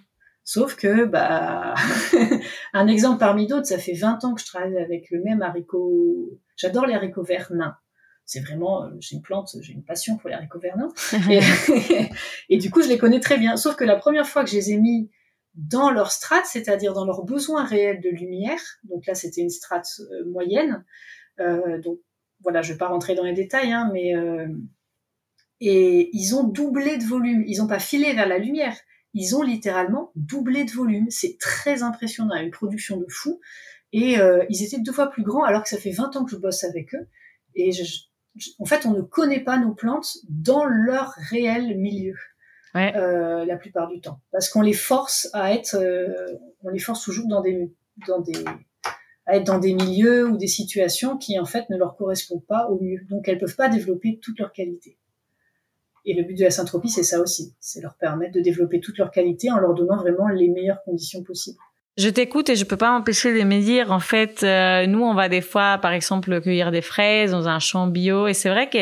Sauf 0.49 0.77
que, 0.77 1.05
bah, 1.05 1.75
un 2.73 2.87
exemple 2.87 3.19
parmi 3.19 3.47
d'autres, 3.47 3.67
ça 3.67 3.77
fait 3.77 3.93
20 3.93 4.25
ans 4.25 4.35
que 4.35 4.41
je 4.41 4.47
travaille 4.47 4.79
avec 4.79 5.11
le 5.11 5.23
même 5.23 5.43
haricot. 5.43 6.41
J'adore 6.57 6.87
les 6.87 6.95
haricots 6.95 7.23
verts 7.23 7.53
nains. 7.53 7.77
C'est 8.25 8.41
vraiment, 8.41 8.85
euh, 8.85 8.89
j'ai 8.99 9.17
une 9.17 9.21
plante, 9.21 9.55
j'ai 9.61 9.75
une 9.75 9.85
passion 9.85 10.17
pour 10.17 10.31
les 10.31 10.37
haricots 10.37 10.59
verts 10.59 10.79
nains. 10.79 10.89
et, 12.49 12.57
du 12.57 12.71
coup, 12.71 12.81
je 12.81 12.89
les 12.89 12.97
connais 12.97 13.21
très 13.21 13.37
bien. 13.37 13.59
Sauf 13.59 13.77
que 13.77 13.85
la 13.85 13.97
première 13.97 14.27
fois 14.27 14.43
que 14.43 14.49
je 14.49 14.57
les 14.57 14.73
ai 14.73 14.79
mis 14.79 15.11
dans 15.53 15.91
leur 15.91 16.11
strate, 16.11 16.47
c'est-à-dire 16.47 16.95
dans 16.95 17.05
leurs 17.05 17.25
besoins 17.25 17.67
réels 17.67 18.01
de 18.01 18.09
lumière, 18.09 18.63
donc 18.85 19.05
là, 19.05 19.15
c'était 19.15 19.43
une 19.43 19.51
strate 19.51 20.01
euh, 20.01 20.31
moyenne. 20.31 20.83
Euh, 21.41 21.79
donc, 21.83 21.99
voilà, 22.41 22.63
je 22.63 22.73
vais 22.73 22.79
pas 22.79 22.89
rentrer 22.89 23.15
dans 23.15 23.25
les 23.25 23.35
détails, 23.35 23.71
hein, 23.71 23.91
mais 23.93 24.15
et 25.61 26.09
ils 26.15 26.35
ont 26.35 26.45
doublé 26.45 26.97
de 26.97 27.05
volume. 27.05 27.45
Ils 27.47 27.59
n'ont 27.59 27.67
pas 27.67 27.81
filé 27.81 28.15
vers 28.15 28.29
la 28.29 28.39
lumière, 28.39 28.77
ils 29.15 29.37
ont 29.37 29.43
littéralement 29.43 30.13
doublé 30.15 30.65
de 30.65 30.71
volume. 30.71 31.11
C'est 31.11 31.39
très 31.39 31.83
impressionnant, 31.83 32.35
une 32.37 32.51
production 32.51 32.99
de 32.99 33.07
fou. 33.09 33.41
Et 33.93 34.19
euh, 34.19 34.45
ils 34.51 34.63
étaient 34.63 34.81
deux 34.81 34.93
fois 34.93 35.11
plus 35.11 35.23
grands 35.23 35.45
alors 35.45 35.63
que 35.63 35.69
ça 35.69 35.79
fait 35.79 35.91
20 35.91 36.17
ans 36.17 36.25
que 36.25 36.31
je 36.31 36.37
bosse 36.37 36.65
avec 36.65 36.95
eux. 36.95 37.09
Et 37.55 37.71
en 38.59 38.65
fait, 38.65 38.87
on 38.87 38.93
ne 38.93 39.01
connaît 39.01 39.41
pas 39.41 39.59
nos 39.59 39.75
plantes 39.75 40.19
dans 40.29 40.65
leur 40.65 41.15
réel 41.31 41.77
milieu. 41.79 42.15
Euh, 42.77 43.45
la 43.45 43.57
plupart 43.57 43.89
du 43.89 44.01
temps, 44.01 44.21
parce 44.31 44.49
qu'on 44.49 44.61
les 44.61 44.75
force 44.75 45.29
à 45.33 45.53
être, 45.53 45.75
euh, 45.75 46.37
on 46.63 46.69
les 46.69 46.79
force 46.79 47.03
toujours 47.03 47.27
dans 47.27 47.41
des, 47.41 47.73
dans 48.07 48.21
des, 48.21 48.45
à 49.27 49.37
être 49.37 49.45
dans 49.45 49.59
des 49.59 49.75
milieux 49.75 50.29
ou 50.29 50.37
des 50.37 50.47
situations 50.47 51.17
qui 51.17 51.41
en 51.41 51.45
fait 51.45 51.69
ne 51.71 51.77
leur 51.77 51.97
correspondent 51.97 52.47
pas 52.47 52.69
au 52.69 52.81
mieux. 52.81 53.01
Donc 53.09 53.27
elles 53.27 53.39
peuvent 53.39 53.57
pas 53.57 53.69
développer 53.69 54.21
toutes 54.23 54.39
leurs 54.39 54.53
qualités. 54.53 54.97
Et 56.05 56.15
le 56.15 56.23
but 56.23 56.39
de 56.39 56.45
la 56.45 56.51
syntropie, 56.51 56.89
c'est 56.89 57.03
ça 57.03 57.21
aussi, 57.21 57.55
c'est 57.61 57.81
leur 57.81 57.97
permettre 57.97 58.33
de 58.33 58.41
développer 58.41 58.81
toutes 58.81 58.99
leurs 58.99 59.11
qualités 59.11 59.51
en 59.51 59.59
leur 59.59 59.75
donnant 59.75 59.97
vraiment 59.97 60.29
les 60.29 60.49
meilleures 60.49 60.83
conditions 60.85 61.23
possibles. 61.23 61.59
Je 61.99 62.09
t'écoute 62.09 62.49
et 62.49 62.55
je 62.55 62.65
peux 62.65 62.77
pas 62.77 62.93
m'empêcher 62.93 63.37
de 63.37 63.43
me 63.43 63.61
dire, 63.61 63.91
en 63.91 63.99
fait, 63.99 64.45
euh, 64.45 64.87
nous, 64.87 65.03
on 65.03 65.15
va 65.15 65.29
des 65.29 65.41
fois, 65.41 65.79
par 65.79 65.91
exemple, 65.91 66.41
cueillir 66.41 66.71
des 66.71 66.81
fraises 66.81 67.33
dans 67.33 67.49
un 67.49 67.59
champ 67.59 67.89
bio, 67.89 68.29
et 68.29 68.35
c'est 68.35 68.51
vrai 68.51 68.71
que, 68.71 68.79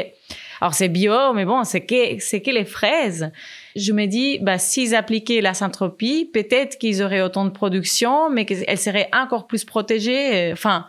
alors 0.61 0.75
c'est 0.75 0.91
bio, 0.91 1.33
mais 1.33 1.47
bon, 1.47 1.64
c'est 1.64 1.81
que, 1.81 2.19
c'est 2.19 2.43
que 2.43 2.51
les 2.51 2.67
fraises. 2.67 3.33
Je 3.75 3.93
me 3.93 4.05
dis, 4.05 4.39
bah, 4.41 4.59
s'ils 4.59 4.95
appliquaient 4.95 5.41
la 5.41 5.55
syntropie, 5.55 6.31
peut-être 6.31 6.77
qu'ils 6.77 7.03
auraient 7.03 7.23
autant 7.23 7.47
de 7.47 7.51
production, 7.51 8.29
mais 8.29 8.45
qu'elles 8.45 8.79
seraient 8.79 9.09
encore 9.14 9.47
plus 9.47 9.64
protégées, 9.64 10.51
euh, 10.51 10.53
enfin, 10.53 10.85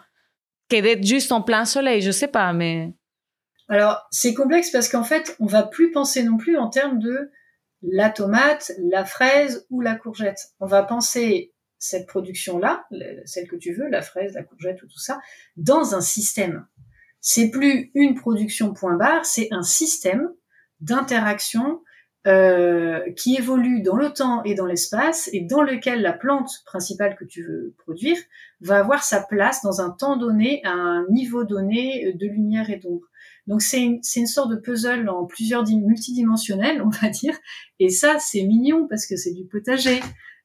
que 0.70 0.82
d'être 0.82 1.06
juste 1.06 1.32
en 1.32 1.42
plein 1.42 1.64
soleil, 1.64 2.02
je 2.02 2.12
sais 2.12 2.28
pas, 2.28 2.52
mais. 2.52 2.92
Alors, 3.70 4.08
c'est 4.12 4.34
complexe 4.34 4.72
parce 4.72 4.90
qu'en 4.90 5.04
fait, 5.04 5.36
on 5.40 5.46
va 5.46 5.64
plus 5.64 5.92
penser 5.92 6.24
non 6.24 6.38
plus 6.38 6.58
en 6.58 6.70
termes 6.70 7.00
de 7.00 7.32
la 7.82 8.10
tomate, 8.10 8.72
la 8.80 9.06
fraise 9.06 9.66
ou 9.70 9.82
la 9.82 9.96
courgette. 9.96 10.40
On 10.60 10.66
va 10.66 10.84
penser 10.84 11.54
cette 11.78 12.08
production-là, 12.08 12.88
celle 13.26 13.48
que 13.48 13.56
tu 13.56 13.74
veux, 13.74 13.88
la 13.88 14.02
fraise, 14.02 14.34
la 14.34 14.44
courgette 14.44 14.82
ou 14.82 14.88
tout 14.88 15.00
ça, 15.00 15.20
dans 15.58 15.96
un 15.96 16.02
système. 16.02 16.66
C'est 17.20 17.50
plus 17.50 17.92
une 17.94 18.16
production 18.16 18.74
point 18.74 18.96
barre, 18.96 19.26
c'est 19.26 19.50
un 19.52 19.64
système 19.64 20.30
d'interaction 20.80 21.82
euh, 22.26 23.12
qui 23.14 23.36
évolue 23.36 23.82
dans 23.82 23.96
le 23.96 24.12
temps 24.12 24.44
et 24.44 24.56
dans 24.56 24.66
l'espace 24.66 25.30
et 25.34 25.42
dans 25.42 25.62
lequel 25.62 26.02
la 26.02 26.14
plante 26.14 26.50
principale 26.66 27.16
que 27.16 27.26
tu 27.26 27.44
veux 27.44 27.76
produire 27.78 28.18
va 28.60 28.80
avoir 28.80 29.04
sa 29.04 29.22
place 29.22 29.62
dans 29.62 29.82
un 29.82 29.92
temps 29.92 30.18
donné, 30.18 30.62
à 30.66 30.72
un 30.72 31.06
niveau 31.10 31.44
donné 31.44 32.14
de 32.14 32.28
lumière 32.28 32.70
et 32.70 32.78
d'ombre. 32.78 33.08
Donc 33.48 33.62
c'est 33.62 33.82
une, 33.82 34.02
une, 34.16 34.28
sorte 34.28 34.52
de 34.52 34.58
puzzle 34.58 35.10
en 35.10 35.26
plusieurs 35.26 35.66
multidimensionnels, 35.66 36.82
on 36.82 36.90
va 36.90 37.10
dire. 37.10 37.36
Et 37.80 37.90
ça, 37.90 38.18
c'est 38.20 38.44
mignon 38.44 38.88
parce 38.90 39.06
que 39.06 39.16
c'est 39.16 39.34
du 39.34 39.46
potager 39.46 40.02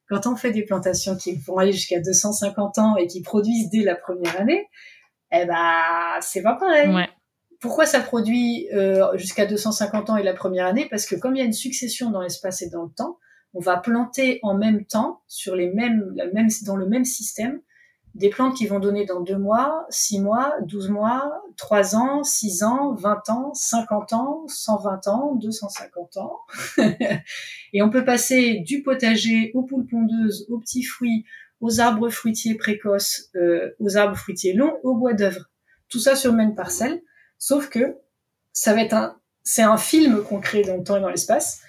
quand 0.09 0.27
on 0.27 0.35
fait 0.35 0.51
des 0.51 0.63
plantations 0.63 1.15
qui 1.15 1.35
vont 1.35 1.57
aller 1.57 1.71
jusqu'à 1.71 1.99
250 1.99 2.77
ans 2.77 2.95
et 2.97 3.07
qui 3.07 3.21
produisent 3.21 3.69
dès 3.69 3.83
la 3.83 3.95
première 3.95 4.39
année, 4.39 4.67
eh 5.31 5.45
ben, 5.45 6.19
c'est 6.21 6.43
pas 6.43 6.55
pareil. 6.55 6.89
Pourquoi 7.59 7.85
ça 7.85 8.01
produit 8.01 8.67
euh, 8.73 9.17
jusqu'à 9.17 9.45
250 9.45 10.09
ans 10.09 10.17
et 10.17 10.23
la 10.23 10.33
première 10.33 10.65
année? 10.65 10.87
Parce 10.89 11.05
que 11.05 11.15
comme 11.15 11.35
il 11.35 11.39
y 11.39 11.41
a 11.41 11.45
une 11.45 11.53
succession 11.53 12.11
dans 12.11 12.21
l'espace 12.21 12.61
et 12.61 12.69
dans 12.69 12.83
le 12.83 12.91
temps, 12.95 13.19
on 13.53 13.61
va 13.61 13.77
planter 13.77 14.39
en 14.43 14.55
même 14.57 14.85
temps 14.85 15.21
sur 15.27 15.55
les 15.55 15.71
mêmes, 15.71 16.11
la 16.15 16.27
même 16.27 16.49
dans 16.65 16.75
le 16.75 16.87
même 16.87 17.05
système 17.05 17.61
des 18.15 18.29
plantes 18.29 18.55
qui 18.55 18.67
vont 18.67 18.79
donner 18.79 19.05
dans 19.05 19.21
deux 19.21 19.37
mois, 19.37 19.85
six 19.89 20.19
mois, 20.19 20.53
douze 20.61 20.89
mois, 20.89 21.41
trois 21.57 21.95
ans, 21.95 22.23
six 22.23 22.61
ans, 22.63 22.93
vingt 22.93 23.27
ans, 23.29 23.53
cinquante 23.55 24.13
ans, 24.13 24.45
cent 24.47 24.77
vingt 24.77 25.07
ans, 25.07 25.35
deux 25.35 25.51
cent 25.51 25.69
cinquante 25.69 26.17
ans. 26.17 26.39
et 27.73 27.81
on 27.81 27.89
peut 27.89 28.05
passer 28.05 28.59
du 28.59 28.83
potager 28.83 29.51
aux 29.55 29.63
poules 29.63 29.87
pondeuses, 29.87 30.45
aux 30.49 30.59
petits 30.59 30.83
fruits, 30.83 31.25
aux 31.59 31.79
arbres 31.79 32.09
fruitiers 32.09 32.55
précoces, 32.55 33.29
euh, 33.35 33.71
aux 33.79 33.97
arbres 33.97 34.17
fruitiers 34.17 34.53
longs, 34.53 34.77
au 34.83 34.95
bois 34.95 35.13
d'œuvre. 35.13 35.49
Tout 35.89 35.99
ça 35.99 36.15
sur 36.15 36.31
une 36.31 36.37
même 36.37 36.55
parcelle. 36.55 37.01
Sauf 37.39 37.69
que 37.69 37.97
ça 38.51 38.75
va 38.75 38.83
être 38.83 38.93
un, 38.93 39.17
c'est 39.43 39.63
un 39.63 39.77
film 39.77 40.23
qu'on 40.23 40.39
crée 40.39 40.61
dans 40.61 40.77
le 40.77 40.83
temps 40.83 40.97
et 40.97 41.01
dans 41.01 41.09
l'espace. 41.09 41.61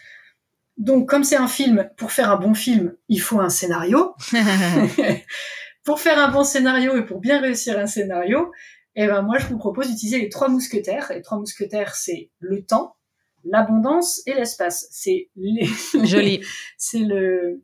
Donc, 0.76 1.08
comme 1.08 1.24
c'est 1.24 1.36
un 1.36 1.48
film, 1.48 1.88
pour 1.96 2.12
faire 2.12 2.30
un 2.30 2.36
bon 2.36 2.52
film, 2.52 2.94
il 3.08 3.20
faut 3.20 3.40
un 3.40 3.48
scénario. 3.48 4.14
pour 5.84 6.00
faire 6.00 6.18
un 6.18 6.30
bon 6.30 6.44
scénario 6.44 6.96
et 6.96 7.04
pour 7.04 7.20
bien 7.20 7.40
réussir 7.40 7.78
un 7.78 7.86
scénario, 7.86 8.50
eh 8.96 9.06
ben 9.06 9.22
moi 9.22 9.38
je 9.38 9.46
vous 9.46 9.58
propose 9.58 9.88
d'utiliser 9.88 10.20
les 10.20 10.28
trois 10.28 10.48
mousquetaires. 10.48 11.10
Les 11.14 11.22
trois 11.22 11.38
mousquetaires, 11.38 11.94
c'est 11.94 12.30
le 12.38 12.64
temps, 12.64 12.96
l'abondance 13.44 14.22
et 14.26 14.34
l'espace. 14.34 14.86
C'est 14.90 15.30
les... 15.36 15.68
joli. 16.04 16.40
c'est 16.78 17.00
le 17.00 17.62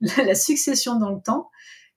la, 0.00 0.34
succession 0.34 0.98
dans 0.98 1.10
le 1.10 1.20
temps, 1.20 1.50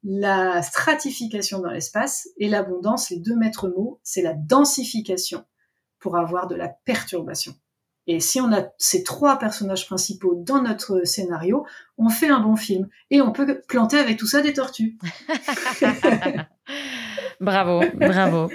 la 0.03 0.61
stratification 0.61 1.59
dans 1.59 1.71
l'espace 1.71 2.27
et 2.37 2.49
l'abondance. 2.49 3.09
Les 3.09 3.19
deux 3.19 3.35
maîtres 3.35 3.69
mots, 3.69 3.99
c'est 4.03 4.21
la 4.21 4.33
densification 4.33 5.45
pour 5.99 6.17
avoir 6.17 6.47
de 6.47 6.55
la 6.55 6.67
perturbation. 6.67 7.53
Et 8.07 8.19
si 8.19 8.41
on 8.41 8.51
a 8.51 8.63
ces 8.77 9.03
trois 9.03 9.37
personnages 9.37 9.85
principaux 9.85 10.33
dans 10.35 10.61
notre 10.61 11.05
scénario, 11.05 11.65
on 11.97 12.09
fait 12.09 12.29
un 12.29 12.39
bon 12.39 12.55
film. 12.55 12.87
Et 13.11 13.21
on 13.21 13.31
peut 13.31 13.61
planter 13.67 13.97
avec 13.99 14.17
tout 14.17 14.27
ça 14.27 14.41
des 14.41 14.53
tortues. 14.53 14.97
bravo, 17.39 17.81
bravo. 17.93 18.49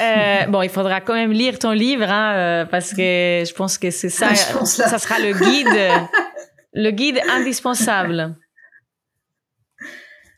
Euh, 0.00 0.46
bon, 0.46 0.62
il 0.62 0.70
faudra 0.70 1.00
quand 1.02 1.14
même 1.14 1.32
lire 1.32 1.58
ton 1.58 1.72
livre, 1.72 2.08
hein, 2.08 2.34
euh, 2.34 2.64
parce 2.64 2.90
que 2.90 3.44
je 3.46 3.52
pense 3.52 3.76
que 3.76 3.90
c'est 3.90 4.08
ça, 4.08 4.28
ah, 4.30 4.64
ça 4.64 4.98
sera 4.98 5.18
le 5.18 5.32
guide, 5.32 6.08
le 6.72 6.90
guide 6.90 7.20
indispensable. 7.28 8.36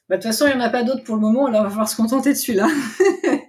Bah, 0.09 0.16
de 0.16 0.22
toute 0.22 0.30
façon, 0.32 0.46
il 0.46 0.57
n'y 0.57 0.62
en 0.62 0.66
a 0.66 0.70
pas 0.70 0.82
d'autres 0.82 1.05
pour 1.05 1.14
le 1.14 1.20
moment, 1.20 1.46
alors 1.46 1.61
on 1.61 1.64
va 1.64 1.70
falloir 1.70 1.88
se 1.88 1.96
contenter 1.96 2.30
de 2.30 2.38
celui-là. 2.38 2.66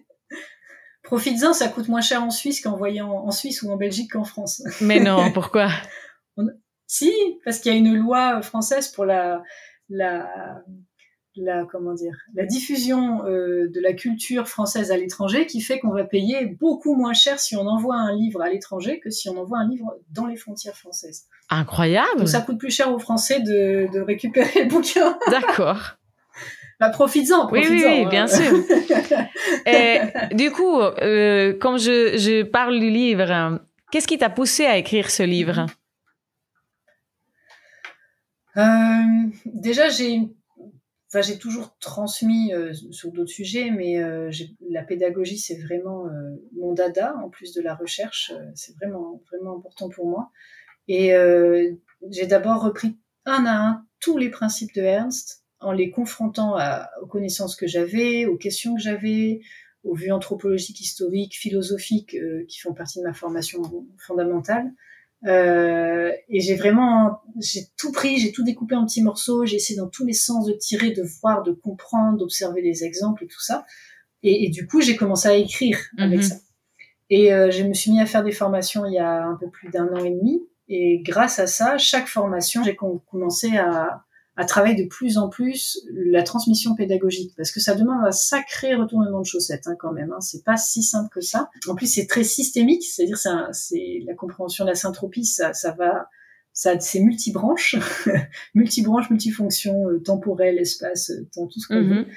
Profites-en, 1.14 1.53
ça 1.53 1.68
coûte 1.68 1.89
moins 1.89 2.01
cher 2.01 2.24
en 2.24 2.32
Suisse 2.32 2.59
qu'en 2.59 2.76
voyant 2.76 3.11
en 3.11 3.30
Suisse 3.30 3.61
ou 3.61 3.70
en 3.70 3.78
Belgique 3.78 4.14
qu'en 4.14 4.24
France. 4.24 4.64
Mais 4.82 4.99
non, 4.99 5.32
pourquoi? 5.34 5.70
Si, 6.88 7.14
parce 7.45 7.59
qu'il 7.59 7.72
y 7.72 7.76
a 7.76 7.78
une 7.78 7.95
loi 7.95 8.41
française 8.41 8.88
pour 8.88 9.05
la, 9.05 9.43
la, 9.89 10.64
la 11.36 11.66
comment 11.72 11.93
dire, 11.93 12.18
la 12.34 12.47
diffusion 12.47 13.28
euh, 13.28 13.70
de 13.72 13.80
la 13.80 13.93
culture 13.93 14.47
française 14.47 14.91
à 14.91 14.97
l'étranger, 14.97 15.45
qui 15.45 15.61
fait 15.61 15.78
qu'on 15.78 15.93
va 15.93 16.03
payer 16.03 16.47
beaucoup 16.47 16.95
moins 16.95 17.14
cher 17.14 17.39
si 17.39 17.55
on 17.55 17.68
envoie 17.68 17.95
un 17.95 18.16
livre 18.16 18.41
à 18.41 18.49
l'étranger 18.49 18.99
que 18.99 19.11
si 19.11 19.30
on 19.30 19.38
envoie 19.38 19.59
un 19.59 19.70
livre 19.70 19.95
dans 20.09 20.26
les 20.26 20.36
frontières 20.36 20.76
françaises. 20.76 21.26
Incroyable. 21.51 22.18
Donc 22.18 22.30
ça 22.30 22.41
coûte 22.41 22.57
plus 22.57 22.72
cher 22.72 22.91
aux 22.91 22.97
Français 22.97 23.39
de, 23.39 23.88
de 23.93 23.99
récupérer 24.01 24.64
le 24.64 24.68
bouquin. 24.68 25.16
D'accord. 25.30 25.91
Bah, 26.84 26.89
profites-en, 26.89 27.49
Oui, 27.49 27.65
oui, 27.69 28.05
bien 28.07 28.27
sûr. 28.27 28.43
Et, 29.65 29.99
du 30.36 30.51
coup, 30.51 30.81
euh, 30.81 31.57
comme 31.57 31.77
je, 31.77 32.17
je, 32.17 32.43
parle 32.43 32.77
du 32.77 32.89
livre, 32.89 33.61
qu'est-ce 33.89 34.05
qui 34.05 34.17
t'a 34.17 34.29
poussé 34.29 34.65
à 34.65 34.75
écrire 34.75 35.09
ce 35.09 35.23
livre? 35.23 35.65
Euh, 38.57 38.63
Déjà, 39.45 39.88
j'ai 39.88 40.23
enfin, 41.07 41.21
j'ai 41.21 41.38
toujours 41.38 41.77
transmis 41.79 42.53
euh, 42.53 42.73
sur 42.91 43.13
d'autres 43.13 43.31
sujets, 43.31 43.71
mais 43.71 44.01
la 44.69 44.84
pédagogie, 44.84 45.38
c'est 45.38 45.61
vraiment 45.61 46.07
mon 46.53 46.73
dada, 46.73 47.15
en 47.23 47.29
plus 47.29 47.53
de 47.53 47.61
la 47.61 47.75
recherche. 47.75 48.34
c'est 48.55 48.75
vraiment, 48.75 49.21
vraiment 49.31 49.55
important 49.55 49.88
pour 49.88 50.09
moi. 50.09 50.31
Et 50.89 51.13
j'ai 52.11 52.27
d'abord 52.27 52.61
repris 52.61 52.97
un 53.25 53.45
à 53.45 53.53
un 53.53 53.86
tous 54.01 54.17
les 54.17 54.29
principes 54.29 54.75
de 54.75 54.81
Ernst 54.81 55.43
en 55.64 55.72
les 55.72 55.89
confrontant 55.91 56.57
aux 57.01 57.07
connaissances 57.07 57.55
que 57.55 57.68
j'avais, 57.68 58.26
aux 58.26 58.38
questions 58.38 58.76
que 58.76 58.82
j'avais, 58.82 59.41
aux 59.84 59.95
vues 59.95 60.11
anthropologiques, 60.11 60.80
historiques, 60.82 61.36
philosophiques 61.36 62.16
euh, 62.16 62.45
qui 62.47 62.59
font 62.59 62.74
partie 62.74 62.99
de 62.99 63.03
ma 63.03 63.14
formation 63.14 63.61
fondamentale. 63.97 64.72
Euh, 65.26 66.11
et 66.30 66.41
j'ai 66.41 66.55
vraiment, 66.55 67.22
j'ai 67.39 67.68
tout 67.78 67.91
pris, 67.91 68.18
j'ai 68.18 68.32
tout 68.32 68.43
découpé 68.43 68.76
en 68.76 68.86
petits 68.86 69.03
morceaux, 69.03 69.45
j'ai 69.45 69.55
essayé 69.55 69.80
dans 69.80 69.88
tous 69.88 70.05
les 70.05 70.14
sens 70.14 70.45
de 70.45 70.53
tirer, 70.53 70.91
de 70.91 71.03
voir, 71.22 71.43
de 71.43 71.51
comprendre, 71.51 72.18
d'observer 72.18 72.61
des 72.61 72.84
exemples 72.84 73.24
et 73.24 73.28
tout 73.28 73.41
ça. 73.41 73.66
Et, 74.26 74.49
du 74.49 74.68
coup, 74.68 74.80
j'ai 74.80 74.95
commencé 74.95 75.28
à 75.28 75.36
écrire 75.36 75.78
avec 75.97 76.20
mhm. 76.20 76.24
ça. 76.24 76.36
Et 77.09 77.34
euh, 77.34 77.51
je 77.51 77.64
me 77.64 77.74
suis 77.74 77.91
mis 77.91 77.99
à 77.99 78.05
faire 78.05 78.24
des 78.24 78.32
formations 78.32 78.86
il 78.86 78.93
y 78.93 78.97
a 78.97 79.26
un 79.26 79.36
peu 79.36 79.49
plus 79.49 79.70
d'un 79.70 79.88
an 79.88 79.97
et 79.97 80.11
demi. 80.11 80.41
Et 80.70 81.01
grâce 81.03 81.39
à 81.39 81.47
ça, 81.47 81.78
chaque 81.78 82.07
formation, 82.07 82.64
j'ai 82.64 82.78
commencé 82.78 83.57
à, 83.57 84.05
à 84.36 84.45
travailler 84.45 84.81
de 84.84 84.88
plus 84.88 85.17
en 85.17 85.29
plus 85.29 85.79
la 85.93 86.23
transmission 86.23 86.73
pédagogique 86.75 87.34
parce 87.38 87.51
que 87.51 87.59
ça 87.59 87.75
demande 87.75 88.03
un 88.03 88.11
sacré 88.11 88.73
retournement 88.73 89.21
de 89.21 89.25
chaussettes 89.25 89.67
hein, 89.67 89.75
quand 89.77 89.91
même. 89.91 90.11
Hein. 90.11 90.21
C'est 90.21 90.43
pas 90.43 90.57
si 90.57 90.81
simple 90.81 91.09
que 91.13 91.21
ça. 91.21 91.49
En 91.67 91.75
plus, 91.75 91.88
c'est 91.88 92.07
très 92.07 92.23
systémique, 92.23 92.84
c'est-à-dire 92.84 93.17
c'est 93.51 94.03
la 94.07 94.15
compréhension 94.15 94.65
de 94.65 94.69
la 94.69 94.75
syntropie, 94.75 95.25
ça, 95.25 95.53
ça 95.53 95.71
va, 95.73 96.09
ça 96.51 96.79
c'est 96.79 96.99
multibranche, 96.99 97.75
multibranche, 98.55 99.11
multifonction, 99.11 99.89
euh, 99.89 99.99
temporel, 99.99 100.57
espace, 100.57 101.11
euh, 101.11 101.27
temps, 101.34 101.45
tout 101.45 101.59
ce 101.59 101.67
qu'on 101.67 101.84
veut. 101.84 102.01
Mm-hmm. 102.01 102.07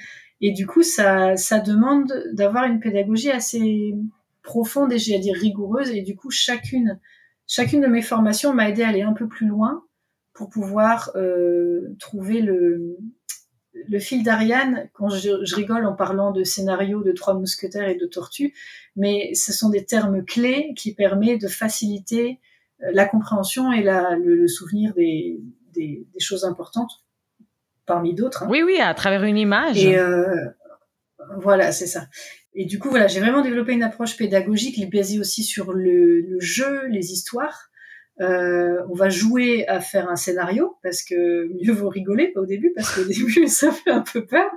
Et 0.41 0.51
du 0.53 0.65
coup, 0.65 0.83
ça, 0.83 1.35
ça 1.35 1.59
demande 1.59 2.11
d'avoir 2.33 2.65
une 2.65 2.79
pédagogie 2.79 3.31
assez 3.31 3.93
profonde 4.41 4.91
et 4.91 4.97
j'ai 4.97 5.15
à 5.15 5.19
dire 5.19 5.35
rigoureuse. 5.35 5.91
Et 5.91 6.01
du 6.01 6.15
coup, 6.15 6.31
chacune, 6.31 6.99
chacune 7.47 7.81
de 7.81 7.87
mes 7.87 8.01
formations 8.01 8.53
m'a 8.53 8.69
aidé 8.69 8.81
à 8.83 8.89
aller 8.89 9.01
un 9.01 9.13
peu 9.13 9.27
plus 9.27 9.47
loin 9.47 9.83
pour 10.37 10.49
pouvoir 10.49 11.11
euh, 11.15 11.95
trouver 11.99 12.41
le, 12.41 12.95
le 13.73 13.99
fil 13.99 14.23
d'Ariane, 14.23 14.87
quand 14.93 15.09
je, 15.09 15.43
je, 15.43 15.55
rigole 15.55 15.83
en 15.87 15.95
parlant 15.95 16.31
de 16.31 16.43
scénario 16.43 17.01
de 17.01 17.11
Trois 17.11 17.33
Mousquetaires 17.33 17.89
et 17.89 17.95
de 17.95 18.05
Tortues, 18.05 18.53
mais 18.95 19.33
ce 19.33 19.51
sont 19.51 19.69
des 19.69 19.83
termes 19.83 20.23
clés 20.23 20.73
qui 20.77 20.93
permettent 20.93 21.41
de 21.41 21.47
faciliter 21.47 22.39
euh, 22.83 22.91
la 22.93 23.07
compréhension 23.07 23.71
et 23.71 23.81
la, 23.81 24.15
le, 24.15 24.35
le 24.35 24.47
souvenir 24.47 24.93
des, 24.93 25.41
des, 25.73 26.05
des, 26.13 26.19
choses 26.19 26.45
importantes, 26.45 27.03
parmi 27.87 28.13
d'autres. 28.13 28.43
Hein. 28.43 28.47
Oui, 28.51 28.61
oui, 28.61 28.77
à 28.79 28.93
travers 28.93 29.23
une 29.23 29.39
image. 29.39 29.83
Et 29.83 29.97
euh, 29.97 30.45
voilà, 31.37 31.71
c'est 31.71 31.87
ça. 31.87 32.05
Et 32.53 32.65
du 32.65 32.77
coup, 32.77 32.91
voilà, 32.91 33.07
j'ai 33.07 33.21
vraiment 33.21 33.41
développé 33.41 33.73
une 33.73 33.83
approche 33.83 34.15
pédagogique 34.17 34.79
basée 34.91 35.19
aussi 35.19 35.43
sur 35.43 35.73
le, 35.73 36.21
le 36.21 36.39
jeu, 36.39 36.85
les 36.89 37.11
histoires. 37.11 37.71
Euh, 38.19 38.81
on 38.89 38.95
va 38.95 39.09
jouer 39.09 39.67
à 39.67 39.79
faire 39.79 40.09
un 40.09 40.15
scénario 40.15 40.77
parce 40.81 41.03
que 41.03 41.47
mieux 41.61 41.71
vaut 41.71 41.89
rigoler 41.89 42.29
pas 42.29 42.41
au 42.41 42.45
début 42.45 42.71
parce 42.75 42.95
qu'au 42.95 43.03
début 43.07 43.47
ça 43.47 43.71
fait 43.71 43.91
un 43.91 44.01
peu 44.01 44.25
peur. 44.25 44.49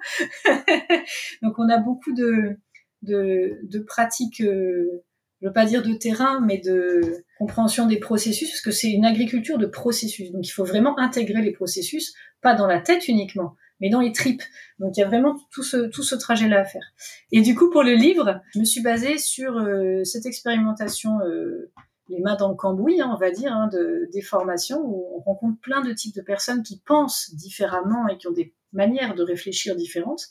Donc 1.42 1.58
on 1.58 1.68
a 1.68 1.78
beaucoup 1.78 2.12
de 2.14 2.56
de, 3.02 3.58
de 3.62 3.78
pratiques, 3.78 4.40
euh, 4.42 5.02
je 5.40 5.46
veux 5.46 5.52
pas 5.52 5.64
dire 5.64 5.82
de 5.82 5.94
terrain, 5.94 6.40
mais 6.40 6.58
de 6.58 7.24
compréhension 7.38 7.86
des 7.86 7.98
processus 7.98 8.50
parce 8.50 8.60
que 8.60 8.70
c'est 8.70 8.90
une 8.90 9.06
agriculture 9.06 9.58
de 9.58 9.66
processus. 9.66 10.30
Donc 10.32 10.46
il 10.46 10.50
faut 10.50 10.64
vraiment 10.64 10.98
intégrer 10.98 11.42
les 11.42 11.52
processus, 11.52 12.14
pas 12.42 12.54
dans 12.54 12.66
la 12.66 12.80
tête 12.80 13.08
uniquement, 13.08 13.56
mais 13.80 13.88
dans 13.88 14.00
les 14.00 14.12
tripes. 14.12 14.42
Donc 14.78 14.96
il 14.96 15.00
y 15.00 15.02
a 15.02 15.06
vraiment 15.06 15.36
tout 15.50 15.62
ce, 15.62 15.88
tout 15.88 16.02
ce 16.02 16.14
trajet-là 16.14 16.60
à 16.60 16.64
faire. 16.64 16.92
Et 17.32 17.40
du 17.40 17.54
coup, 17.54 17.70
pour 17.70 17.82
le 17.82 17.94
livre, 17.94 18.42
je 18.54 18.58
me 18.58 18.64
suis 18.64 18.82
basée 18.82 19.16
sur 19.16 19.56
euh, 19.56 20.04
cette 20.04 20.26
expérimentation 20.26 21.20
euh, 21.20 21.72
les 22.10 22.20
mains 22.20 22.36
dans 22.36 22.48
le 22.48 22.56
cambouis, 22.56 23.00
hein, 23.00 23.10
on 23.14 23.18
va 23.18 23.30
dire, 23.30 23.52
hein, 23.52 23.68
de, 23.72 24.08
des 24.12 24.20
formations 24.20 24.80
où 24.84 25.16
on 25.16 25.20
rencontre 25.20 25.60
plein 25.60 25.80
de 25.80 25.92
types 25.92 26.14
de 26.14 26.22
personnes 26.22 26.62
qui 26.62 26.80
pensent 26.84 27.34
différemment 27.34 28.08
et 28.08 28.18
qui 28.18 28.26
ont 28.26 28.32
des 28.32 28.52
manières 28.72 29.14
de 29.14 29.22
réfléchir 29.22 29.76
différentes. 29.76 30.24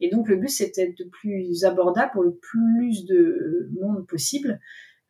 Et 0.00 0.08
donc 0.08 0.28
le 0.28 0.36
but, 0.36 0.48
c'était 0.48 0.94
de 0.98 1.04
plus 1.04 1.64
abordable 1.64 2.10
pour 2.12 2.22
le 2.22 2.34
plus 2.34 3.04
de 3.04 3.70
monde 3.78 4.06
possible, 4.06 4.60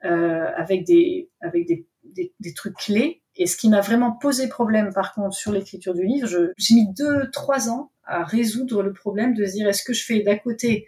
euh, 0.04 0.46
avec 0.56 0.84
des 0.84 1.30
avec 1.40 1.66
des, 1.66 1.86
des, 2.04 2.54
trucs 2.54 2.76
clés. 2.76 3.22
Et 3.36 3.46
ce 3.46 3.56
qui 3.56 3.68
m'a 3.68 3.80
vraiment 3.80 4.12
posé 4.12 4.48
problème, 4.48 4.92
par 4.92 5.14
contre, 5.14 5.34
sur 5.34 5.52
l'écriture 5.52 5.94
du 5.94 6.04
livre, 6.04 6.28
j'ai 6.56 6.74
mis 6.74 6.92
deux, 6.94 7.30
trois 7.32 7.68
ans 7.68 7.92
à 8.04 8.24
résoudre 8.24 8.82
le 8.82 8.92
problème 8.92 9.34
de 9.34 9.44
se 9.44 9.52
dire 9.52 9.68
est-ce 9.68 9.84
que 9.84 9.92
je 9.92 10.04
fais 10.04 10.20
d'à 10.20 10.36
côté 10.36 10.86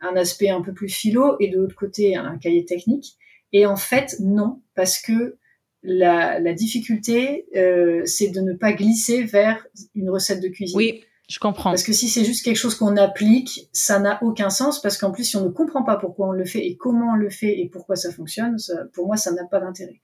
un 0.00 0.16
aspect 0.16 0.48
un 0.48 0.62
peu 0.62 0.72
plus 0.72 0.88
philo 0.88 1.36
et 1.40 1.48
de 1.48 1.58
l'autre 1.58 1.76
côté 1.76 2.16
un 2.16 2.38
cahier 2.38 2.64
technique? 2.64 3.18
Et 3.52 3.66
en 3.66 3.76
fait, 3.76 4.16
non, 4.20 4.62
parce 4.74 5.00
que 5.00 5.36
la, 5.82 6.38
la 6.38 6.52
difficulté, 6.52 7.46
euh, 7.56 8.02
c'est 8.04 8.28
de 8.28 8.40
ne 8.40 8.52
pas 8.52 8.72
glisser 8.72 9.24
vers 9.24 9.66
une 9.94 10.10
recette 10.10 10.42
de 10.42 10.48
cuisine. 10.48 10.76
Oui, 10.76 11.02
je 11.28 11.38
comprends. 11.38 11.70
Parce 11.70 11.82
que 11.82 11.92
si 11.92 12.08
c'est 12.08 12.24
juste 12.24 12.44
quelque 12.44 12.56
chose 12.56 12.74
qu'on 12.74 12.96
applique, 12.96 13.68
ça 13.72 13.98
n'a 13.98 14.22
aucun 14.22 14.50
sens, 14.50 14.82
parce 14.82 14.98
qu'en 14.98 15.10
plus, 15.10 15.24
si 15.24 15.36
on 15.36 15.44
ne 15.44 15.50
comprend 15.50 15.82
pas 15.82 15.96
pourquoi 15.96 16.28
on 16.28 16.32
le 16.32 16.44
fait 16.44 16.66
et 16.66 16.76
comment 16.76 17.12
on 17.12 17.16
le 17.16 17.30
fait 17.30 17.58
et 17.60 17.68
pourquoi 17.68 17.96
ça 17.96 18.12
fonctionne, 18.12 18.58
ça, 18.58 18.74
pour 18.92 19.06
moi, 19.06 19.16
ça 19.16 19.32
n'a 19.32 19.44
pas 19.44 19.60
d'intérêt. 19.60 20.00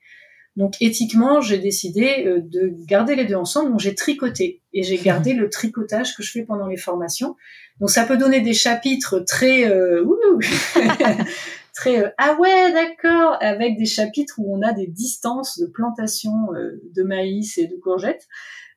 Donc 0.57 0.73
éthiquement, 0.81 1.39
j'ai 1.39 1.59
décidé 1.59 2.23
euh, 2.25 2.41
de 2.41 2.73
garder 2.87 3.15
les 3.15 3.25
deux 3.25 3.35
ensemble. 3.35 3.69
Donc 3.69 3.79
j'ai 3.79 3.93
tricoté 3.93 4.63
et 4.73 4.81
j'ai 4.81 4.97
gardé 4.97 5.33
le 5.33 5.51
tricotage 5.51 6.15
que 6.15 6.23
je 6.23 6.31
fais 6.31 6.41
pendant 6.41 6.65
les 6.65 6.77
formations. 6.77 7.35
Donc 7.79 7.91
ça 7.91 8.05
peut 8.05 8.17
donner 8.17 8.41
des 8.41 8.55
chapitres 8.55 9.19
très 9.19 9.69
euh, 9.69 10.03
très 11.77 12.03
euh, 12.03 12.09
ah 12.17 12.35
ouais 12.39 12.73
d'accord 12.73 13.37
avec 13.39 13.77
des 13.77 13.85
chapitres 13.85 14.35
où 14.39 14.53
on 14.53 14.63
a 14.63 14.73
des 14.73 14.87
distances 14.87 15.59
de 15.59 15.67
plantation 15.67 16.53
euh, 16.55 16.81
de 16.95 17.03
maïs 17.03 17.57
et 17.57 17.67
de 17.67 17.75
courgettes. 17.75 18.27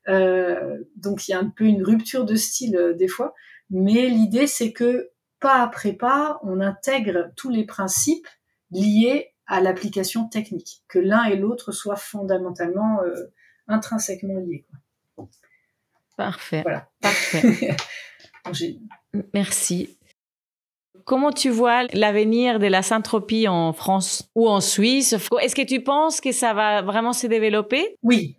Euh, 0.09 0.79
donc 0.97 1.27
il 1.27 1.33
y 1.33 1.35
a 1.35 1.39
un 1.39 1.49
peu 1.49 1.65
une 1.65 1.83
rupture 1.83 2.25
de 2.27 2.37
style 2.37 2.95
des 2.97 3.09
fois, 3.09 3.35
mais 3.71 4.09
l'idée 4.09 4.47
c'est 4.47 4.73
que 4.73 5.11
pas 5.41 5.63
après 5.63 5.95
pas, 5.95 6.39
on 6.43 6.61
intègre 6.61 7.31
tous 7.37 7.49
les 7.49 7.65
principes 7.65 8.29
liés 8.71 9.33
à 9.47 9.61
l'application 9.61 10.29
technique, 10.29 10.83
que 10.87 10.99
l'un 10.99 11.25
et 11.25 11.37
l'autre 11.37 11.73
soient 11.73 11.97
fondamentalement 11.97 13.01
intrinsèquement 13.67 14.39
liés. 14.41 14.67
Quoi. 15.17 15.29
Parfait. 16.17 16.63
Voilà. 16.63 16.89
Parfait. 17.01 17.77
Merci. 19.35 19.99
Comment 21.11 21.33
tu 21.33 21.51
vois 21.51 21.89
l'avenir 21.93 22.61
de 22.61 22.69
la 22.69 22.83
syntropie 22.83 23.49
en 23.49 23.73
France 23.73 24.31
ou 24.37 24.49
en 24.49 24.61
Suisse? 24.61 25.17
Est-ce 25.43 25.57
que 25.57 25.67
tu 25.67 25.83
penses 25.83 26.21
que 26.21 26.31
ça 26.31 26.55
va 26.55 26.83
vraiment 26.83 27.13
se 27.13 27.27
développer? 27.27 27.97
Oui, 28.05 28.37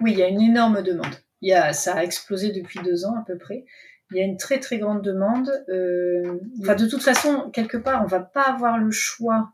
oui, 0.00 0.12
il 0.12 0.18
y 0.20 0.22
a 0.22 0.28
une 0.28 0.40
énorme 0.40 0.80
demande. 0.82 1.12
Il 1.40 1.48
y 1.48 1.54
a, 1.54 1.72
ça 1.72 1.94
a 1.94 2.04
explosé 2.04 2.52
depuis 2.52 2.78
deux 2.84 3.04
ans 3.04 3.16
à 3.16 3.24
peu 3.26 3.36
près. 3.36 3.64
Il 4.12 4.16
y 4.16 4.20
a 4.20 4.24
une 4.24 4.36
très 4.36 4.60
très 4.60 4.78
grande 4.78 5.02
demande. 5.02 5.50
Euh, 5.70 6.38
enfin, 6.60 6.76
de 6.76 6.86
toute 6.86 7.02
façon, 7.02 7.50
quelque 7.50 7.78
part, 7.78 8.04
on 8.04 8.06
va 8.06 8.20
pas 8.20 8.44
avoir 8.44 8.78
le 8.78 8.92
choix 8.92 9.50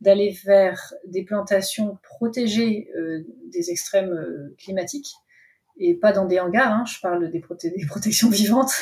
d'aller 0.00 0.38
vers 0.44 0.94
des 1.08 1.24
plantations 1.24 1.98
protégées 2.04 2.90
euh, 2.96 3.24
des 3.52 3.72
extrêmes 3.72 4.12
euh, 4.12 4.54
climatiques 4.56 5.10
et 5.78 5.94
pas 5.94 6.12
dans 6.12 6.26
des 6.26 6.38
hangars. 6.38 6.72
Hein, 6.72 6.84
je 6.86 7.00
parle 7.00 7.28
des, 7.28 7.40
des 7.40 7.86
protections 7.86 8.30
vivantes. 8.30 8.72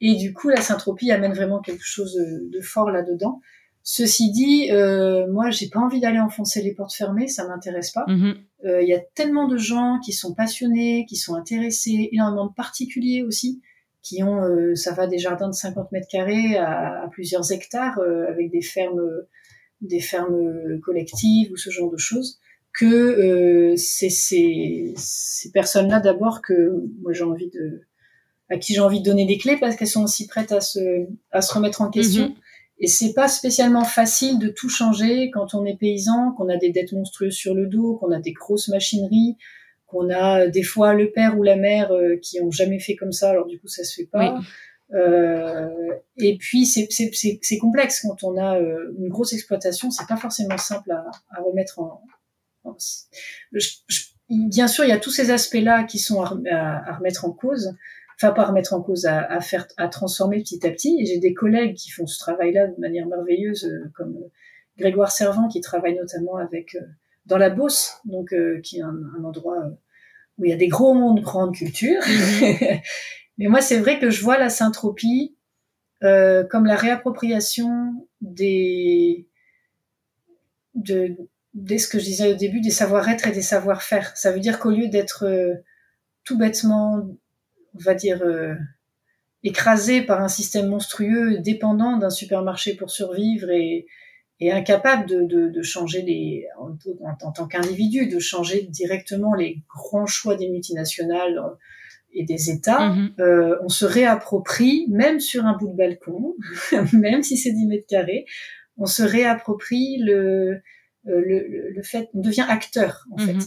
Et 0.00 0.14
du 0.14 0.32
coup, 0.32 0.48
la 0.48 0.60
syntropie 0.60 1.10
amène 1.10 1.32
vraiment 1.32 1.60
quelque 1.60 1.84
chose 1.84 2.14
de, 2.14 2.60
fort 2.60 2.90
là-dedans. 2.90 3.40
Ceci 3.82 4.30
dit, 4.30 4.70
euh, 4.70 5.26
moi, 5.32 5.50
j'ai 5.50 5.68
pas 5.68 5.80
envie 5.80 6.00
d'aller 6.00 6.20
enfoncer 6.20 6.62
les 6.62 6.74
portes 6.74 6.94
fermées, 6.94 7.26
ça 7.26 7.48
m'intéresse 7.48 7.90
pas. 7.90 8.04
Mhm. 8.06 8.34
Il 8.64 8.70
mm 8.70 8.72
-hmm. 8.72 8.86
y 8.86 8.94
a 8.94 9.00
tellement 9.14 9.48
de 9.48 9.56
gens 9.56 9.98
qui 10.04 10.12
sont 10.12 10.34
passionnés, 10.34 11.06
qui 11.08 11.16
sont 11.16 11.34
intéressés, 11.34 12.10
énormément 12.12 12.46
de 12.46 12.54
particuliers 12.54 13.22
aussi, 13.22 13.60
qui 14.02 14.22
ont, 14.22 14.42
euh, 14.44 14.74
ça 14.74 14.92
va 14.92 15.06
des 15.06 15.18
jardins 15.18 15.48
de 15.48 15.54
50 15.54 15.92
mètres 15.92 16.08
carrés 16.10 16.56
à, 16.56 17.02
à 17.04 17.08
plusieurs 17.08 17.50
hectares, 17.52 17.98
euh, 17.98 18.26
avec 18.28 18.50
des 18.50 18.62
fermes, 18.62 19.02
des 19.80 20.00
fermes 20.00 20.80
collectives 20.80 21.50
ou 21.52 21.56
ce 21.56 21.70
genre 21.70 21.90
de 21.90 21.98
choses. 21.98 22.38
Que 22.78 22.86
euh, 22.86 23.76
c'est 23.76 24.10
ces, 24.10 24.94
ces 24.96 25.50
personnes-là 25.50 26.00
d'abord 26.00 26.42
que 26.42 26.54
moi 27.02 27.12
j'ai 27.12 27.24
envie 27.24 27.50
de 27.50 27.82
à 28.50 28.58
qui 28.58 28.74
j'ai 28.74 28.80
envie 28.80 29.00
de 29.00 29.04
donner 29.04 29.26
des 29.26 29.38
clés 29.38 29.58
parce 29.58 29.76
qu'elles 29.76 29.88
sont 29.88 30.04
aussi 30.04 30.26
prêtes 30.26 30.52
à 30.52 30.60
se, 30.60 31.06
à 31.32 31.40
se 31.40 31.52
remettre 31.54 31.82
en 31.82 31.90
question. 31.90 32.26
-hmm. 32.28 32.34
Et 32.80 32.86
c'est 32.86 33.12
pas 33.12 33.28
spécialement 33.28 33.84
facile 33.84 34.38
de 34.38 34.48
tout 34.48 34.68
changer 34.68 35.30
quand 35.30 35.54
on 35.54 35.64
est 35.64 35.76
paysan, 35.76 36.32
qu'on 36.36 36.48
a 36.48 36.56
des 36.56 36.70
dettes 36.70 36.92
monstrueuses 36.92 37.34
sur 37.34 37.54
le 37.54 37.66
dos, 37.66 37.96
qu'on 37.98 38.12
a 38.12 38.20
des 38.20 38.32
grosses 38.32 38.68
machineries, 38.68 39.36
qu'on 39.86 40.10
a 40.10 40.46
des 40.46 40.62
fois 40.62 40.94
le 40.94 41.10
père 41.10 41.36
ou 41.38 41.42
la 41.42 41.56
mère 41.56 41.90
euh, 41.92 42.16
qui 42.24 42.40
ont 42.40 42.52
jamais 42.52 42.78
fait 42.78 42.94
comme 42.94 43.12
ça, 43.12 43.30
alors 43.30 43.46
du 43.46 43.58
coup 43.60 43.68
ça 43.68 43.82
se 43.84 43.94
fait 43.96 44.08
pas. 44.16 44.34
Oui. 44.34 44.44
Euh, 44.94 45.68
et 46.16 46.38
puis 46.38 46.64
c'est 46.66 47.58
complexe 47.58 48.00
quand 48.02 48.22
on 48.22 48.36
a 48.38 48.50
euh, 48.58 48.94
une 48.98 49.08
grosse 49.08 49.32
exploitation, 49.32 49.90
c'est 49.90 50.06
pas 50.06 50.16
forcément 50.16 50.56
simple 50.56 50.90
à, 50.92 51.04
à 51.36 51.42
remettre 51.42 51.74
en. 51.80 52.00
en 52.64 52.76
je, 53.52 53.68
je, 53.88 54.00
bien 54.28 54.68
sûr, 54.68 54.84
il 54.84 54.88
y 54.88 54.92
a 54.92 54.98
tous 54.98 55.10
ces 55.10 55.30
aspects-là 55.30 55.84
qui 55.84 55.98
sont 55.98 56.22
à, 56.22 56.28
à, 56.50 56.90
à 56.90 56.96
remettre 56.96 57.24
en 57.24 57.32
cause 57.32 57.74
enfin 58.20 58.32
pas 58.32 58.44
remettre 58.44 58.74
en 58.74 58.82
cause, 58.82 59.06
à, 59.06 59.20
à, 59.20 59.40
faire, 59.40 59.66
à 59.76 59.88
transformer 59.88 60.40
petit 60.40 60.66
à 60.66 60.70
petit. 60.70 60.98
Et 61.00 61.06
j'ai 61.06 61.18
des 61.18 61.34
collègues 61.34 61.74
qui 61.74 61.90
font 61.90 62.06
ce 62.06 62.18
travail-là 62.18 62.66
de 62.68 62.80
manière 62.80 63.06
merveilleuse, 63.06 63.64
euh, 63.64 63.90
comme 63.94 64.16
euh, 64.16 64.30
Grégoire 64.76 65.10
Servant 65.10 65.48
qui 65.48 65.60
travaille 65.60 65.96
notamment 65.96 66.36
avec 66.36 66.74
euh, 66.74 66.80
dans 67.26 67.38
la 67.38 67.50
Beauce, 67.50 68.00
donc 68.04 68.34
qui 68.62 68.78
est 68.78 68.82
un, 68.82 68.96
un, 69.18 69.24
endroit 69.24 69.56
où 70.38 70.44
il 70.44 70.50
y 70.50 70.54
a 70.54 70.56
des 70.56 70.68
gros 70.68 70.94
mondes 70.94 71.20
grandes 71.20 71.54
cultures. 71.54 72.00
Mm-hmm. 72.00 72.80
Mais 73.38 73.46
moi, 73.46 73.60
c'est 73.60 73.78
vrai 73.78 73.98
que 73.98 74.10
je 74.10 74.22
vois 74.22 74.38
la 74.38 74.50
syntropie 74.50 75.36
euh, 76.04 76.44
comme 76.44 76.64
la 76.64 76.76
réappropriation 76.76 78.06
des 78.20 79.26
de, 80.74 81.16
dès 81.54 81.78
ce 81.78 81.88
que 81.88 81.98
je 81.98 82.04
disais 82.04 82.32
au 82.32 82.36
début, 82.36 82.60
des 82.60 82.70
savoir-être 82.70 83.26
et 83.26 83.32
des 83.32 83.42
savoir-faire. 83.42 84.16
Ça 84.16 84.30
veut 84.30 84.38
dire 84.38 84.60
qu'au 84.60 84.70
lieu 84.70 84.86
d'être 84.86 85.24
euh, 85.24 85.54
tout 86.22 86.38
bêtement 86.38 87.08
on 87.74 87.78
va 87.78 87.94
dire, 87.94 88.22
euh, 88.22 88.54
écrasé 89.44 90.02
par 90.02 90.20
un 90.20 90.28
système 90.28 90.68
monstrueux, 90.68 91.38
dépendant 91.38 91.96
d'un 91.96 92.10
supermarché 92.10 92.74
pour 92.74 92.90
survivre 92.90 93.50
et, 93.50 93.86
et 94.40 94.52
incapable 94.52 95.06
de, 95.08 95.22
de, 95.22 95.48
de, 95.48 95.62
changer 95.62 96.02
les, 96.02 96.46
en, 96.58 96.70
en, 97.06 97.16
en 97.28 97.32
tant 97.32 97.46
qu'individu, 97.46 98.08
de 98.08 98.18
changer 98.18 98.62
directement 98.62 99.34
les 99.34 99.62
grands 99.68 100.06
choix 100.06 100.36
des 100.36 100.48
multinationales 100.48 101.40
et 102.12 102.24
des 102.24 102.50
États, 102.50 102.88
Mhm. 102.88 103.10
euh, 103.20 103.56
on 103.62 103.68
se 103.68 103.84
réapproprie, 103.84 104.86
même 104.88 105.20
sur 105.20 105.44
un 105.44 105.56
bout 105.56 105.68
de 105.68 105.76
balcon, 105.76 106.34
même 106.92 107.22
si 107.22 107.36
c'est 107.36 107.52
10 107.52 107.66
mètres 107.66 107.86
carrés, 107.88 108.24
on 108.76 108.86
se 108.86 109.02
réapproprie 109.02 109.98
le, 109.98 110.16
euh, 110.16 110.60
le, 111.04 111.46
le, 111.48 111.70
le 111.70 111.82
fait, 111.82 112.08
on 112.14 112.20
devient 112.20 112.46
acteur, 112.48 113.04
en 113.12 113.22
Mhm. 113.22 113.40
fait 113.40 113.46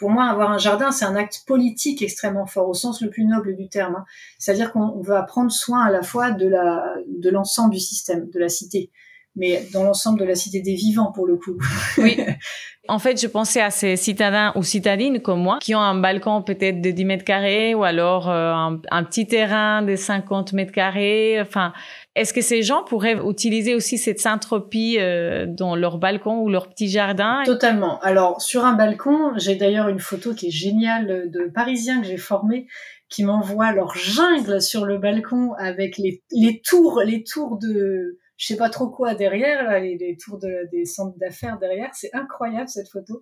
pour 0.00 0.10
moi, 0.10 0.24
avoir 0.24 0.50
un 0.50 0.58
jardin, 0.58 0.90
c'est 0.90 1.04
un 1.04 1.14
acte 1.14 1.44
politique 1.46 2.00
extrêmement 2.00 2.46
fort, 2.46 2.68
au 2.68 2.74
sens 2.74 3.02
le 3.02 3.10
plus 3.10 3.24
noble 3.24 3.54
du 3.54 3.68
terme. 3.68 3.96
hein. 3.96 4.04
C'est-à-dire 4.38 4.72
qu'on 4.72 5.00
va 5.02 5.22
prendre 5.22 5.52
soin 5.52 5.84
à 5.84 5.90
la 5.90 6.02
fois 6.02 6.30
de 6.30 6.48
la 6.48 6.94
de 7.06 7.30
l'ensemble 7.30 7.74
du 7.74 7.80
système, 7.80 8.28
de 8.30 8.38
la 8.40 8.48
cité. 8.48 8.90
mais 9.36 9.68
dans 9.72 9.84
l'ensemble 9.84 10.18
de 10.18 10.24
la 10.24 10.34
cité 10.34 10.60
des 10.60 10.74
vivants 10.74 11.12
pour 11.12 11.26
le 11.26 11.36
coup. 11.36 11.56
Oui. 11.98 12.18
En 12.88 12.98
fait, 12.98 13.20
je 13.20 13.28
pensais 13.28 13.60
à 13.60 13.70
ces 13.70 13.94
citadins 13.94 14.52
ou 14.56 14.64
citadines 14.64 15.20
comme 15.20 15.40
moi 15.40 15.58
qui 15.60 15.76
ont 15.76 15.80
un 15.80 15.94
balcon 15.94 16.42
peut-être 16.42 16.80
de 16.80 16.90
10 16.90 17.04
mètres 17.04 17.24
carrés 17.24 17.72
ou 17.72 17.84
alors 17.84 18.28
euh, 18.28 18.52
un, 18.90 19.04
petit 19.04 19.28
terrain 19.28 19.82
de 19.82 19.94
50 19.94 20.54
mètres 20.54 20.72
carrés. 20.72 21.40
Enfin, 21.40 21.72
est-ce 22.16 22.32
que 22.32 22.40
ces 22.40 22.62
gens 22.62 22.82
pourraient 22.82 23.18
utiliser 23.24 23.74
aussi 23.74 23.96
cette 23.96 24.18
syntropie 24.18 24.96
euh, 24.98 25.46
dans 25.46 25.76
leur 25.76 25.98
balcon 25.98 26.40
ou 26.40 26.48
leur 26.48 26.68
petit 26.68 26.88
jardin? 26.88 27.42
Totalement. 27.44 28.00
Alors, 28.00 28.42
sur 28.42 28.64
un 28.64 28.72
balcon, 28.72 29.32
j'ai 29.36 29.54
d'ailleurs 29.54 29.88
une 29.88 30.00
photo 30.00 30.34
qui 30.34 30.48
est 30.48 30.50
géniale 30.50 31.30
de 31.30 31.50
Parisiens 31.54 32.00
que 32.00 32.06
j'ai 32.06 32.16
formés 32.16 32.66
qui 33.08 33.24
m'envoient 33.24 33.72
leur 33.72 33.94
jungle 33.94 34.62
sur 34.62 34.84
le 34.86 34.98
balcon 34.98 35.52
avec 35.54 35.98
les, 35.98 36.22
les 36.30 36.60
tours, 36.60 37.02
les 37.04 37.24
tours 37.24 37.58
de, 37.58 38.18
je 38.36 38.46
sais 38.46 38.56
pas 38.56 38.70
trop 38.70 38.88
quoi 38.88 39.14
derrière, 39.14 39.64
là, 39.64 39.80
les, 39.80 39.98
les 39.98 40.16
tours 40.16 40.38
de, 40.38 40.68
des 40.70 40.84
centres 40.84 41.18
d'affaires 41.18 41.58
derrière. 41.58 41.90
C'est 41.92 42.14
incroyable 42.14 42.68
cette 42.68 42.88
photo. 42.88 43.20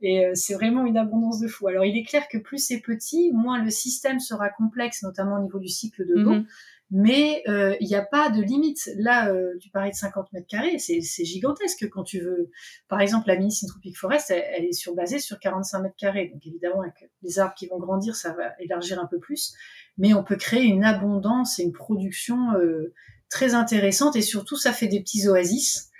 Et 0.00 0.24
euh, 0.24 0.30
c'est 0.34 0.54
vraiment 0.54 0.86
une 0.86 0.96
abondance 0.96 1.40
de 1.40 1.48
fous. 1.48 1.68
Alors, 1.68 1.84
il 1.84 1.96
est 1.98 2.04
clair 2.04 2.26
que 2.28 2.38
plus 2.38 2.58
c'est 2.58 2.80
petit, 2.80 3.30
moins 3.32 3.62
le 3.62 3.70
système 3.70 4.18
sera 4.20 4.48
complexe, 4.48 5.02
notamment 5.02 5.36
au 5.36 5.42
niveau 5.42 5.58
du 5.58 5.68
cycle 5.68 6.06
de 6.06 6.14
l'eau. 6.14 6.32
Mhm 6.32 6.46
mais 6.90 7.42
euh, 7.48 7.76
il 7.80 7.86
n'y 7.86 7.94
a 7.94 8.02
pas 8.02 8.30
de 8.30 8.40
limite. 8.40 8.90
Là, 8.96 9.30
euh, 9.30 9.58
tu 9.60 9.68
parlais 9.70 9.90
de 9.90 9.96
50 9.96 10.32
mètres 10.32 10.46
carrés, 10.46 10.78
c'est 10.78 11.24
gigantesque 11.24 11.88
quand 11.90 12.02
tu 12.02 12.20
veux. 12.20 12.50
Par 12.88 13.00
exemple, 13.00 13.28
la 13.28 13.36
mini 13.36 13.52
Syntropic 13.52 13.96
Forest, 13.98 14.30
elle, 14.30 14.64
est 14.64 14.72
sur, 14.72 14.94
basée 14.94 15.18
sur 15.18 15.38
45 15.38 15.80
mètres 15.80 15.96
carrés. 15.96 16.30
Donc 16.32 16.46
évidemment, 16.46 16.80
avec 16.80 17.10
les 17.22 17.38
arbres 17.38 17.54
qui 17.54 17.66
vont 17.66 17.78
grandir, 17.78 18.16
ça 18.16 18.32
va 18.32 18.54
élargir 18.58 18.98
un 19.00 19.06
peu 19.06 19.18
plus. 19.18 19.54
Mais 19.98 20.14
on 20.14 20.24
peut 20.24 20.36
créer 20.36 20.64
une 20.64 20.84
abondance 20.84 21.58
et 21.58 21.64
une 21.64 21.72
production 21.72 22.52
euh, 22.54 22.94
très 23.28 23.54
intéressante. 23.54 24.16
Et 24.16 24.22
surtout, 24.22 24.56
ça 24.56 24.72
fait 24.72 24.88
des 24.88 25.00
petits 25.00 25.28
oasis. 25.28 25.90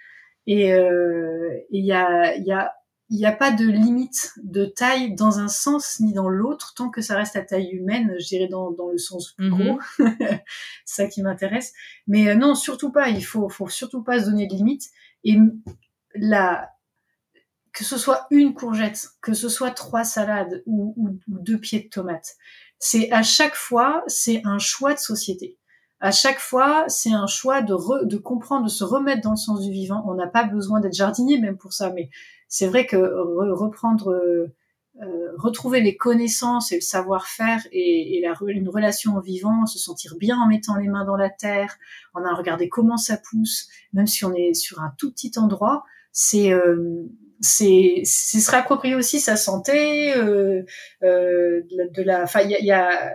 Et 0.46 0.70
il 1.70 1.84
y 1.84 1.92
a, 1.92 2.34
y 2.38 2.52
a 2.52 2.72
il 3.10 3.16
n'y 3.16 3.26
a 3.26 3.32
pas 3.32 3.50
de 3.50 3.64
limite 3.64 4.32
de 4.42 4.66
taille 4.66 5.14
dans 5.14 5.38
un 5.38 5.48
sens 5.48 5.98
ni 6.00 6.12
dans 6.12 6.28
l'autre, 6.28 6.74
tant 6.74 6.90
que 6.90 7.00
ça 7.00 7.16
reste 7.16 7.36
à 7.36 7.42
taille 7.42 7.70
humaine, 7.70 8.14
je 8.18 8.26
dirais 8.26 8.48
dans, 8.48 8.70
dans 8.70 8.88
le 8.88 8.98
sens 8.98 9.32
plus 9.32 9.50
gros. 9.50 9.78
Mhm. 9.98 10.16
c'est 10.84 11.02
ça 11.02 11.06
qui 11.06 11.22
m'intéresse. 11.22 11.72
Mais 12.06 12.28
euh, 12.28 12.34
non, 12.34 12.54
surtout 12.54 12.92
pas. 12.92 13.08
Il 13.08 13.24
faut, 13.24 13.48
faut 13.48 13.68
surtout 13.68 14.02
pas 14.02 14.20
se 14.20 14.26
donner 14.26 14.46
de 14.46 14.54
limite. 14.54 14.90
Et 15.24 15.38
la, 16.14 16.70
que 17.72 17.84
ce 17.84 17.96
soit 17.96 18.26
une 18.30 18.54
courgette, 18.54 19.08
que 19.22 19.34
ce 19.34 19.48
soit 19.48 19.70
trois 19.70 20.04
salades 20.04 20.62
ou, 20.66 20.94
ou, 20.96 21.18
deux 21.28 21.58
pieds 21.58 21.80
de 21.80 21.88
tomates, 21.88 22.36
c'est 22.78 23.10
à 23.10 23.22
chaque 23.22 23.54
fois, 23.54 24.02
c'est 24.06 24.42
un 24.44 24.58
choix 24.58 24.94
de 24.94 24.98
société. 24.98 25.57
À 26.00 26.12
chaque 26.12 26.38
fois, 26.38 26.84
c'est 26.88 27.12
un 27.12 27.26
choix 27.26 27.60
de, 27.60 28.04
de 28.04 28.16
comprendre, 28.16 28.64
de 28.64 28.70
se 28.70 28.84
remettre 28.84 29.22
dans 29.22 29.32
le 29.32 29.36
sens 29.36 29.60
du 29.60 29.70
vivant. 29.70 30.04
On 30.06 30.14
n'a 30.14 30.28
pas 30.28 30.44
besoin 30.44 30.80
d'être 30.80 30.94
jardinier 30.94 31.40
même 31.40 31.56
pour 31.56 31.72
ça, 31.72 31.90
mais 31.90 32.10
c'est 32.48 32.68
vrai 32.68 32.86
que 32.86 32.96
reprendre, 32.96 34.10
euh, 34.10 34.54
retrouver 35.36 35.80
les 35.80 35.96
connaissances 35.96 36.72
et 36.72 36.76
le 36.76 36.80
savoir-faire 36.80 37.60
et, 37.72 38.20
la, 38.22 38.34
une 38.48 38.68
relation 38.68 39.16
en 39.16 39.20
vivant, 39.20 39.66
se 39.66 39.78
sentir 39.78 40.16
bien 40.18 40.36
en 40.38 40.46
mettant 40.46 40.76
les 40.76 40.88
mains 40.88 41.04
dans 41.04 41.16
la 41.16 41.30
terre, 41.30 41.76
en 42.14 42.34
regarder 42.34 42.68
comment 42.68 42.96
ça 42.96 43.16
pousse, 43.16 43.68
même 43.92 44.06
si 44.06 44.24
on 44.24 44.34
est 44.34 44.54
sur 44.54 44.80
un 44.80 44.92
tout 44.98 45.12
petit 45.12 45.32
endroit, 45.36 45.84
c'est 46.12 46.52
euh, 46.52 47.04
c'est 47.40 48.02
se 48.04 48.50
réapproprier 48.50 48.94
aussi 48.96 49.20
sa 49.20 49.36
santé, 49.36 50.12
euh, 50.16 50.62
euh, 51.04 51.62
de 51.70 52.02
la, 52.02 52.24
enfin 52.24 52.40
il 52.40 52.50
y 52.50 52.72
a, 52.72 53.12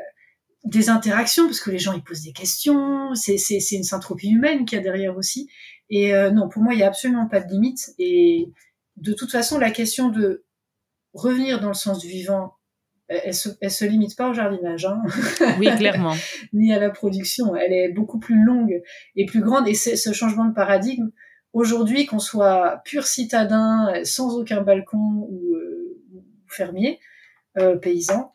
des 0.63 0.89
interactions 0.89 1.45
parce 1.45 1.59
que 1.59 1.71
les 1.71 1.79
gens 1.79 1.93
ils 1.93 2.03
posent 2.03 2.23
des 2.23 2.33
questions, 2.33 3.13
c'est 3.15 3.37
c'est 3.37 3.59
c'est 3.59 3.75
une 3.75 3.83
syntropie 3.83 4.29
humaine 4.29 4.65
qu'il 4.65 4.77
y 4.77 4.81
a 4.81 4.83
derrière 4.83 5.17
aussi. 5.17 5.49
Et 5.89 6.13
non, 6.31 6.49
pour 6.49 6.63
moi 6.63 6.73
il 6.73 6.79
y 6.79 6.83
a 6.83 6.87
absolument 6.87 7.27
pas 7.27 7.41
de 7.41 7.51
limite 7.51 7.91
et 7.99 8.49
de 8.97 9.13
toute 9.13 9.31
façon, 9.31 9.57
la 9.57 9.71
question 9.71 10.09
de 10.09 10.45
revenir 11.13 11.59
dans 11.59 11.69
le 11.69 11.73
sens 11.73 11.99
du 11.99 12.07
vivant, 12.07 12.53
elle, 13.07 13.33
se, 13.33 13.49
se 13.49 13.85
limite 13.85 14.15
pas 14.15 14.29
au 14.29 14.33
jardinage, 14.33 14.85
hein. 14.85 15.01
oui, 15.59 15.67
clairement, 15.75 16.15
ni 16.53 16.73
à 16.73 16.79
la 16.79 16.89
production. 16.89 17.55
Elle 17.55 17.73
est 17.73 17.89
beaucoup 17.89 18.19
plus 18.19 18.43
longue 18.43 18.81
et 19.15 19.25
plus 19.25 19.41
grande. 19.41 19.67
Et 19.67 19.73
c'est 19.73 19.95
ce 19.95 20.13
changement 20.13 20.45
de 20.45 20.53
paradigme. 20.53 21.09
Aujourd'hui, 21.51 22.05
qu'on 22.05 22.19
soit 22.19 22.81
pur 22.85 23.05
citadin, 23.05 23.93
sans 24.03 24.37
aucun 24.37 24.61
balcon 24.61 25.27
ou, 25.29 25.55
euh, 25.55 25.99
fermier, 26.47 26.99
euh, 27.59 27.75
paysan, 27.75 28.33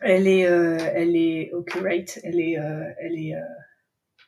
elle 0.00 0.28
est, 0.28 0.46
euh, 0.46 0.76
elle 0.94 1.16
est 1.16 1.52
accurate, 1.58 2.18
elle 2.22 2.40
est, 2.40 2.58
elle 2.98 3.18
est, 3.18 3.34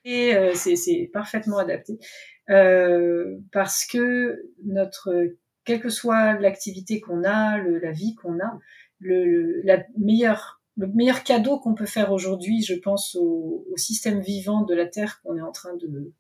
et 0.05 0.55
c'est 0.55 1.11
parfaitement 1.13 1.59
adapté 1.59 1.99
parce 2.47 3.87
que 3.87 4.51
notre 4.65 5.35
quelle 5.69 5.81
que 5.81 5.91
soit 5.91 6.39
l'activité 6.41 6.99
qu'on 6.99 7.25
a, 7.25 7.59
le, 7.59 7.79
la 7.79 7.93
vie 7.93 8.15
qu'on 8.15 8.41
a, 8.41 8.59
le, 9.01 9.61
la 9.65 9.85
meilleure, 9.99 10.63
le 10.79 10.87
meilleur 10.87 11.25
cadeau 11.25 11.59
qu'on 11.59 11.75
peut 11.75 11.85
faire 11.85 12.11
aujourd'hui, 12.11 12.63
je 12.63 12.75
pense 12.75 13.15
au, 13.17 13.67
au, 13.71 13.77
système 13.77 14.21
vivant 14.21 14.63
de 14.63 14.75
la 14.75 14.87
Terre 14.87 15.21
qu'on 15.21 15.37
est 15.37 15.43
en 15.43 15.53
train 15.53 15.77
de 15.77 16.15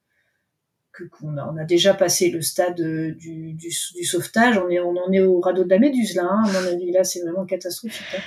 qu'on 1.12 1.38
a, 1.38 1.50
on 1.50 1.56
a 1.56 1.64
déjà 1.64 1.94
passé 1.94 2.28
le 2.28 2.42
stade 2.42 2.74
du, 2.74 3.54
du, 3.54 3.70
du, 3.70 4.04
sauvetage, 4.04 4.58
on 4.58 4.68
est 4.68 4.80
on 4.80 4.96
en 4.96 5.12
est 5.12 5.20
au 5.20 5.40
radeau 5.40 5.64
de 5.64 5.70
la 5.70 5.78
méduse 5.78 6.14
là, 6.14 6.24
hein, 6.24 6.42
à 6.44 6.52
mon 6.52 6.66
avis 6.66 6.90
là 6.90 7.04
c'est 7.04 7.20
vraiment 7.20 7.46
catastrophique. 7.46 8.04
Hein. 8.16 8.20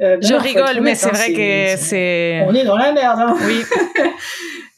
Euh, 0.00 0.18
je 0.20 0.34
rigole, 0.34 0.80
mais 0.80 0.94
c'est 0.94 1.08
hein, 1.08 1.12
vrai 1.12 1.32
que 1.32 1.80
c'est. 1.80 2.44
On 2.46 2.54
est 2.54 2.64
dans 2.64 2.76
la 2.76 2.92
merde. 2.92 3.20
Hein. 3.20 3.36
Oui. 3.46 3.62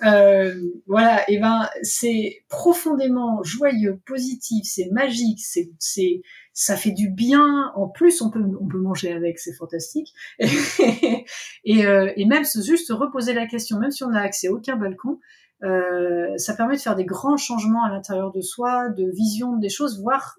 Euh, 0.05 0.55
voilà, 0.89 1.23
et 1.31 1.39
ben 1.39 1.69
c'est 1.83 2.43
profondément 2.49 3.43
joyeux, 3.45 4.01
positif, 4.05 4.65
c'est 4.65 4.89
magique, 4.91 5.39
c'est 5.41 5.71
c'est 5.79 6.23
ça 6.53 6.77
fait 6.77 6.91
du 6.91 7.09
bien. 7.09 7.73
En 7.77 7.89
plus, 7.89 8.21
on 8.21 8.31
peut 8.31 8.43
on 8.61 8.67
peut 8.67 8.81
manger 8.81 9.13
avec, 9.13 9.39
c'est 9.39 9.53
fantastique. 9.53 10.13
et, 10.39 11.87
euh, 11.87 12.13
et 12.17 12.25
même 12.25 12.45
juste 12.45 12.89
se 12.89 12.93
reposer 12.93 13.33
la 13.33 13.47
question, 13.47 13.79
même 13.79 13.93
si 13.93 14.03
on 14.03 14.11
n'a 14.11 14.23
accès 14.23 14.49
à 14.49 14.53
aucun 14.53 14.77
balcon, 14.77 15.21
euh, 15.63 16.37
ça 16.37 16.55
permet 16.55 16.77
de 16.77 16.81
faire 16.81 16.97
des 16.97 17.05
grands 17.05 17.37
changements 17.37 17.85
à 17.85 17.91
l'intérieur 17.91 18.33
de 18.33 18.41
soi, 18.41 18.89
de 18.89 19.09
vision 19.09 19.57
des 19.57 19.69
choses, 19.69 20.01
voire 20.01 20.39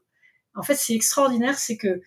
en 0.56 0.62
fait 0.62 0.76
c'est 0.76 0.94
extraordinaire, 0.94 1.58
c'est 1.58 1.78
que 1.78 2.02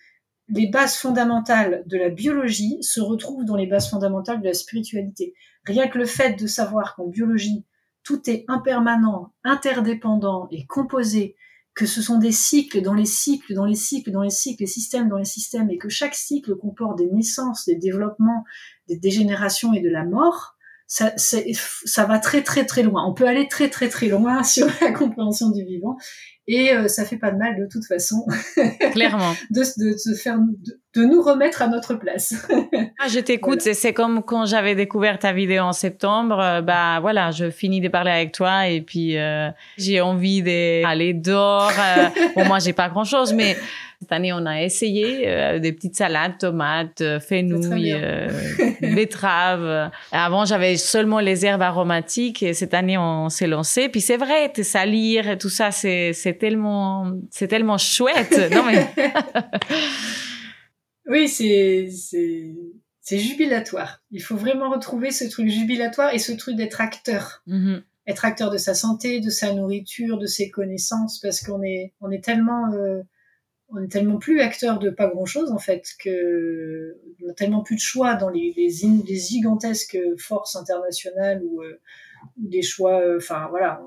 les 0.49 0.67
bases 0.67 0.95
fondamentales 0.95 1.83
de 1.87 1.97
la 1.97 2.09
biologie 2.09 2.77
se 2.81 3.01
retrouvent 3.01 3.45
dans 3.45 3.55
les 3.55 3.67
bases 3.67 3.89
fondamentales 3.89 4.41
de 4.41 4.47
la 4.47 4.53
spiritualité. 4.53 5.33
Rien 5.65 5.87
que 5.87 5.97
le 5.97 6.05
fait 6.05 6.39
de 6.39 6.47
savoir 6.47 6.95
qu'en 6.95 7.07
biologie, 7.07 7.65
tout 8.03 8.29
est 8.29 8.45
impermanent, 8.47 9.33
interdépendant 9.43 10.47
et 10.51 10.65
composé, 10.65 11.35
que 11.73 11.85
ce 11.85 12.01
sont 12.01 12.17
des 12.17 12.31
cycles 12.31 12.81
dans 12.81 12.93
les 12.93 13.05
cycles, 13.05 13.53
dans 13.53 13.65
les 13.65 13.75
cycles, 13.75 14.11
dans 14.11 14.23
les 14.23 14.31
cycles, 14.31 14.63
les 14.63 14.67
systèmes 14.67 15.09
dans 15.09 15.17
les 15.17 15.25
systèmes, 15.25 15.69
et 15.69 15.77
que 15.77 15.89
chaque 15.89 16.15
cycle 16.15 16.55
comporte 16.55 16.97
des 16.97 17.11
naissances, 17.11 17.65
des 17.65 17.75
développements, 17.75 18.45
des 18.87 18.97
dégénérations 18.97 19.73
et 19.73 19.81
de 19.81 19.89
la 19.89 20.03
mort, 20.03 20.56
ça, 20.87 21.13
ça 21.17 22.05
va 22.05 22.19
très 22.19 22.41
très 22.41 22.65
très 22.65 22.81
loin. 22.81 23.05
On 23.07 23.13
peut 23.13 23.27
aller 23.27 23.47
très 23.47 23.69
très 23.69 23.89
très 23.89 24.07
loin 24.07 24.43
sur 24.43 24.67
la 24.81 24.91
compréhension 24.91 25.51
du 25.51 25.63
vivant 25.63 25.97
et 26.49 26.71
euh, 26.71 26.87
ça 26.87 27.03
fait 27.03 27.17
pas 27.17 27.31
de 27.31 27.37
mal 27.37 27.57
de 27.59 27.67
toute 27.69 27.85
façon. 27.85 28.25
Clairement. 28.93 29.33
de, 29.51 29.59
de, 29.59 29.97
se 29.97 30.13
faire, 30.13 30.37
de, 30.95 31.03
nous 31.03 31.21
remettre 31.21 31.61
à 31.61 31.67
notre 31.67 31.95
place. 31.95 32.47
ah, 32.99 33.07
je 33.09 33.19
t'écoute. 33.19 33.61
C'est 33.61 33.93
comme 33.93 34.23
quand 34.23 34.45
j'avais 34.45 34.73
découvert 34.73 35.19
ta 35.19 35.33
vidéo 35.33 35.63
en 35.63 35.73
septembre. 35.73 36.39
Euh, 36.39 36.61
bah 36.61 36.99
voilà, 37.01 37.31
je 37.31 37.49
finis 37.49 37.81
de 37.81 37.89
parler 37.89 38.11
avec 38.11 38.31
toi 38.31 38.67
et 38.69 38.81
puis 38.81 39.17
euh, 39.17 39.49
j'ai 39.77 39.99
envie 39.99 40.41
d'aller 40.41 41.13
dehors. 41.13 41.73
bon, 42.35 42.45
moi 42.45 42.59
j'ai 42.59 42.73
pas 42.73 42.87
grand 42.87 43.03
chose, 43.03 43.33
mais 43.33 43.57
cette 43.99 44.11
année, 44.11 44.31
on 44.31 44.45
a 44.45 44.61
essayé 44.61 45.27
euh, 45.27 45.57
des 45.57 45.73
petites 45.73 45.95
salades, 45.95 46.37
tomates, 46.37 47.01
euh, 47.01 47.19
fenouil, 47.19 47.93
euh, 47.93 48.29
betteraves. 48.81 49.89
Avant, 50.11 50.45
j'avais 50.45 50.77
seulement 50.77 51.19
les 51.19 51.47
herbes 51.47 51.63
aromatiques 51.63 52.43
et 52.43 52.53
cette 52.53 52.75
année, 52.75 52.97
on 52.97 53.29
s'est 53.29 53.47
lancé. 53.47 53.89
Puis 53.89 54.01
c'est 54.01 54.17
vrai, 54.17 54.51
te 54.51 54.61
salir 54.61 55.27
et 55.27 55.37
tout 55.39 55.49
ça, 55.49 55.71
c'est, 55.71 56.13
tellement, 56.39 57.11
c'est 57.31 57.47
tellement 57.47 57.79
chouette. 57.79 58.39
non 58.53 58.63
mais. 58.65 58.87
oui, 61.07 61.27
c'est, 61.27 61.89
c'est, 61.89 62.53
c'est 63.01 63.17
jubilatoire. 63.17 64.03
Il 64.11 64.21
faut 64.21 64.37
vraiment 64.37 64.69
retrouver 64.69 65.09
ce 65.09 65.25
truc 65.25 65.49
jubilatoire 65.49 66.13
et 66.13 66.19
ce 66.19 66.33
truc 66.33 66.55
d'être 66.55 66.81
acteur. 66.81 67.41
Mm-hmm. 67.47 67.81
Être 68.05 68.25
acteur 68.25 68.51
de 68.51 68.57
sa 68.57 68.75
santé, 68.75 69.21
de 69.21 69.31
sa 69.31 69.53
nourriture, 69.53 70.19
de 70.19 70.27
ses 70.27 70.51
connaissances, 70.51 71.19
parce 71.19 71.41
qu'on 71.41 71.63
est, 71.63 71.93
on 71.99 72.11
est 72.11 72.23
tellement 72.23 72.71
euh, 72.73 73.01
on 73.69 73.83
est 73.83 73.91
tellement 73.91 74.17
plus 74.17 74.39
acteur 74.39 74.79
de 74.79 74.89
pas 74.89 75.07
grand 75.07 75.25
chose 75.25 75.51
en 75.51 75.57
fait 75.57 75.83
que 75.99 76.97
on 77.23 77.29
a 77.29 77.33
tellement 77.33 77.63
plus 77.63 77.75
de 77.75 77.81
choix 77.81 78.15
dans 78.15 78.29
les, 78.29 78.53
les, 78.55 79.15
gigantesques 79.15 79.97
forces 80.17 80.55
internationales 80.55 81.41
ou, 81.43 81.61
euh, 81.61 81.79
des 82.37 82.61
choix 82.61 83.01
euh, 83.01 83.17
enfin 83.17 83.47
voilà. 83.49 83.81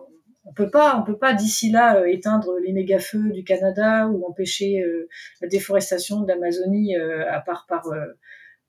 On 0.45 0.53
peut 0.53 0.71
pas 0.71 0.99
on 0.99 1.05
peut 1.05 1.19
pas 1.19 1.35
d'ici 1.35 1.71
là 1.71 1.99
euh, 1.99 2.07
éteindre 2.07 2.59
les 2.59 2.73
méga 2.73 2.99
feux 2.99 3.31
du 3.31 3.45
Canada 3.45 4.09
ou 4.09 4.27
empêcher 4.27 4.83
la 5.41 5.49
déforestation 5.49 6.21
de 6.21 6.29
l'Amazonie 6.29 6.97
à 6.97 7.41
part 7.41 7.67
par 7.69 7.85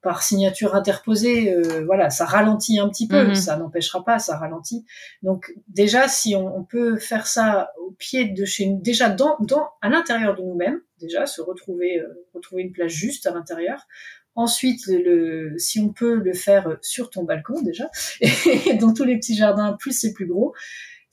par 0.02 0.24
signature 0.24 0.76
interposée, 0.76 1.54
euh, 1.54 1.84
voilà, 1.86 2.10
ça 2.10 2.26
ralentit 2.26 2.80
un 2.80 2.90
petit 2.90 3.08
peu, 3.08 3.24
mhm. 3.24 3.36
ça 3.36 3.56
n'empêchera 3.58 4.04
pas, 4.04 4.18
ça 4.18 4.38
ralentit. 4.38 4.86
Donc 5.22 5.54
déjà, 5.68 6.08
si 6.08 6.36
on, 6.36 6.64
peut 6.64 6.98
faire 6.98 7.28
ça 7.28 7.72
au 7.80 7.92
pied 7.92 8.26
de 8.26 8.46
chez 8.46 8.66
nous, 8.68 8.82
déjà 8.82 9.10
dans, 9.10 9.38
dans 9.42 9.70
à 9.82 9.90
l'intérieur 9.90 10.36
de 10.36 10.42
nous-mêmes, 10.42 10.82
déjà 11.00 11.26
se 11.26 11.42
retrouver, 11.42 12.00
euh, 12.00 12.26
retrouver 12.34 12.64
une 12.64 12.72
place 12.72 12.92
juste 12.92 13.28
à 13.28 13.32
l'intérieur. 13.32 13.88
Ensuite, 14.34 14.88
le, 14.88 15.56
si 15.58 15.80
on 15.80 15.90
peut 15.90 16.16
le 16.16 16.34
faire 16.34 16.78
sur 16.82 17.10
ton 17.10 17.24
balcon 17.24 17.62
déjà, 17.62 17.90
et 18.22 18.74
dans 18.76 18.94
tous 18.94 19.04
les 19.04 19.18
petits 19.18 19.36
jardins, 19.36 19.74
plus 19.74 19.92
c'est 19.92 20.14
plus 20.14 20.26
gros, 20.26 20.54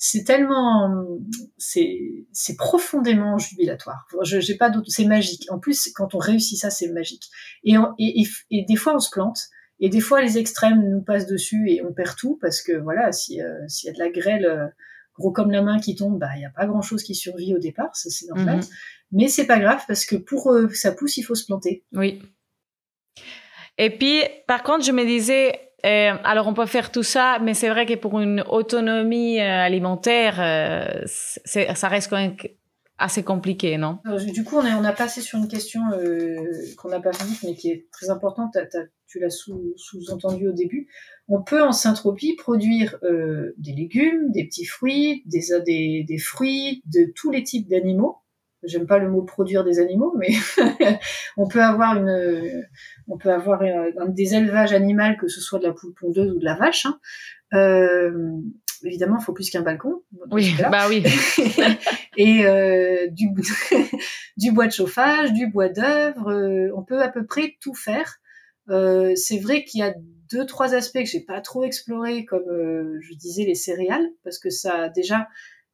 c'est 0.01 0.23
tellement, 0.23 1.07
c'est, 1.59 2.27
c'est 2.33 2.57
profondément 2.57 3.37
jubilatoire. 3.37 4.07
Je, 4.23 4.39
j'ai 4.39 4.57
pas 4.57 4.71
d'autre, 4.71 4.87
c'est 4.89 5.05
magique. 5.05 5.51
En 5.51 5.59
plus, 5.59 5.91
quand 5.93 6.15
on 6.15 6.19
réussit 6.19 6.57
ça, 6.57 6.71
c'est 6.71 6.89
magique. 6.89 7.29
Et, 7.65 7.75
et, 7.99 8.27
et, 8.53 8.65
des 8.65 8.77
fois, 8.77 8.95
on 8.95 9.01
se 9.01 9.11
plante. 9.11 9.41
Et 9.81 9.89
des 9.89 10.01
fois, 10.01 10.23
les 10.23 10.39
extrêmes 10.39 10.89
nous 10.89 11.03
passent 11.03 11.27
dessus 11.27 11.71
et 11.71 11.85
on 11.85 11.93
perd 11.93 12.17
tout 12.17 12.39
parce 12.41 12.63
que 12.63 12.73
voilà, 12.73 13.11
si 13.11 13.43
euh, 13.43 13.67
s'il 13.67 13.89
y 13.89 13.91
a 13.91 13.95
de 13.95 13.99
la 13.99 14.11
grêle 14.11 14.45
euh, 14.47 14.67
gros 15.17 15.33
comme 15.33 15.51
la 15.51 15.63
main 15.63 15.81
qui 15.81 15.97
tombe, 15.97 16.19
bah 16.19 16.31
il 16.37 16.43
y 16.43 16.45
a 16.45 16.51
pas 16.51 16.67
grand 16.67 16.83
chose 16.83 17.03
qui 17.03 17.15
survit 17.15 17.55
au 17.55 17.59
départ, 17.59 17.95
ça 17.95 18.09
c'est 18.09 18.27
normal. 18.27 18.59
Mhm. 18.59 18.65
Mais 19.13 19.29
c'est 19.29 19.47
pas 19.47 19.59
grave 19.59 19.83
parce 19.87 20.05
que 20.05 20.17
pour 20.17 20.51
euh, 20.51 20.69
que 20.69 20.77
ça 20.77 20.93
pousse, 20.93 21.17
il 21.17 21.23
faut 21.23 21.35
se 21.35 21.45
planter. 21.45 21.85
Oui. 21.93 22.23
Et 23.79 23.91
puis, 23.91 24.23
par 24.47 24.65
contre, 24.65 24.85
je 24.85 24.93
me 24.93 25.05
disais, 25.05 25.68
euh, 25.87 26.13
alors 26.25 26.49
on 26.49 26.55
peut 26.55 26.67
faire 26.67 26.91
tout 26.91 27.03
ça, 27.03 27.39
mais 27.41 27.55
c'est 27.55 27.69
vrai 27.69 27.87
que 27.87 27.95
pour 27.95 28.19
une 28.19 28.43
autonomie 28.49 29.39
euh, 29.39 29.65
alimentaire, 29.65 30.37
euh, 30.41 31.03
ça 31.07 31.89
reste 31.89 32.11
quand 32.11 32.17
même 32.17 32.37
assez 32.99 33.23
compliqué, 33.23 33.79
non? 33.79 34.01
Du 34.33 34.43
coup, 34.43 34.57
on, 34.57 34.67
est, 34.67 34.75
on 34.75 34.83
a 34.83 34.93
passé 34.93 35.21
sur 35.21 35.39
une 35.39 35.47
question 35.47 35.83
qu'on 36.79 36.89
n'a 36.89 36.99
pas 36.99 37.13
vue, 37.13 37.37
mais 37.45 37.55
qui 37.55 37.71
est 37.71 37.87
très 37.93 38.11
importante. 38.11 38.57
tu 39.07 39.21
l'as 39.21 39.31
sous-entendu 39.31 40.49
au 40.49 40.53
début. 40.53 40.89
On 41.29 41.41
peut 41.41 41.63
en 41.63 41.71
syntropie 41.71 42.35
produire 42.35 42.99
des 43.57 43.73
légumes, 43.73 44.33
des 44.33 44.45
petits 44.47 44.65
fruits, 44.65 45.23
des, 45.27 45.43
des, 45.65 46.05
des 46.09 46.19
fruits 46.19 46.83
de 46.87 47.13
tous 47.15 47.31
les 47.31 47.45
types 47.45 47.69
d'animaux 47.69 48.17
j'aime 48.65 48.87
pas 48.87 48.99
le 48.99 49.09
mot 49.11 49.23
produire 49.23 49.65
des 49.65 49.79
animaux, 49.79 50.15
mais 50.19 50.29
on 51.37 51.47
peut 51.49 51.63
avoir 51.63 51.97
une, 51.97 52.67
on 53.07 53.19
peut 53.19 53.33
avoir 53.33 53.63
des 54.09 54.35
élevages 54.35 54.73
animaux, 54.73 55.17
que 55.21 55.29
ce 55.29 55.41
soit 55.41 55.59
de 55.59 55.67
la 55.67 55.73
poule 55.73 55.95
pondeuse 55.95 56.33
ou 56.33 56.39
de 56.39 56.45
la 56.45 56.55
vache. 56.55 56.87
Hein. 56.87 56.99
Euh, 57.55 58.13
évidemment, 58.85 59.17
il 59.21 59.25
faut 59.25 59.33
plus 59.33 59.51
qu'un 59.51 59.63
balcon. 59.63 60.03
Oui, 60.31 60.55
bah 60.71 60.87
oui. 60.89 61.03
et 62.17 62.47
euh, 62.47 63.09
du, 63.11 63.29
du 64.37 64.53
bois 64.53 64.67
de 64.67 64.73
chauffage, 64.73 65.33
du 65.33 65.49
bois 65.49 65.69
d'œuvre, 65.69 66.31
euh, 66.31 66.71
on 66.77 66.83
peut 66.83 67.01
à 67.01 67.09
peu 67.09 67.25
près 67.25 67.57
tout 67.61 67.75
faire. 67.75 68.19
Euh, 68.71 69.15
c'est 69.15 69.39
vrai 69.39 69.65
qu'il 69.65 69.81
y 69.81 69.83
a 69.83 69.95
deux 70.31 70.45
trois 70.45 70.75
aspects 70.75 70.99
que 70.99 71.07
j'ai 71.07 71.25
pas 71.25 71.41
trop 71.41 71.65
explorés, 71.65 72.25
comme 72.27 72.49
euh, 72.49 72.99
je 73.01 73.15
disais 73.15 73.45
les 73.45 73.55
céréales, 73.55 74.09
parce 74.25 74.39
que 74.39 74.51
ça 74.51 74.89
déjà 74.91 75.29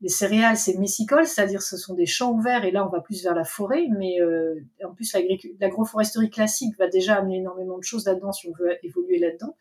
les 0.04 0.10
céréales, 0.10 0.58
c'est 0.58 0.76
messicole, 0.76 1.26
c'est-à-dire 1.26 1.62
ce 1.62 1.78
sont 1.78 1.94
des 1.94 2.04
champs 2.04 2.30
ouverts 2.30 2.66
et 2.66 2.70
là 2.70 2.86
on 2.86 2.90
va 2.90 3.00
plus 3.00 3.22
vers 3.22 3.34
la 3.34 3.44
forêt, 3.44 3.86
mais 3.98 4.20
euh, 4.20 4.54
en 4.84 4.92
plus 4.92 5.16
l'agroforesterie 5.58 6.28
classique 6.28 6.76
va 6.78 6.88
déjà 6.88 7.14
amener 7.14 7.38
énormément 7.38 7.78
de 7.78 7.84
choses 7.84 8.04
là-dedans 8.04 8.30
si 8.30 8.46
on 8.46 8.52
veut 8.52 8.76
évoluer 8.82 9.18
là-dedans. 9.18 9.56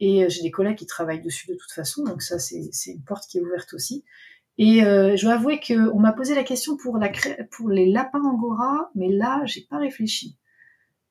Et 0.00 0.24
euh, 0.24 0.30
j'ai 0.30 0.40
des 0.40 0.50
collègues 0.50 0.78
qui 0.78 0.86
travaillent 0.86 1.20
dessus 1.20 1.46
de 1.46 1.54
toute 1.56 1.72
façon, 1.72 2.04
donc 2.04 2.22
ça 2.22 2.38
c'est 2.38 2.70
une 2.86 3.04
porte 3.04 3.26
qui 3.28 3.36
est 3.36 3.42
ouverte 3.42 3.74
aussi. 3.74 4.02
Et 4.56 4.82
euh, 4.82 5.14
je 5.14 5.26
dois 5.26 5.34
avouer 5.34 5.60
qu'on 5.60 6.00
m'a 6.00 6.14
posé 6.14 6.34
la 6.34 6.42
question 6.42 6.78
pour, 6.78 6.96
la 6.96 7.12
pour 7.50 7.68
les 7.68 7.84
lapins 7.84 8.24
angora, 8.24 8.90
mais 8.94 9.10
là 9.10 9.42
j'ai 9.44 9.66
pas 9.68 9.76
réfléchi. 9.76 10.38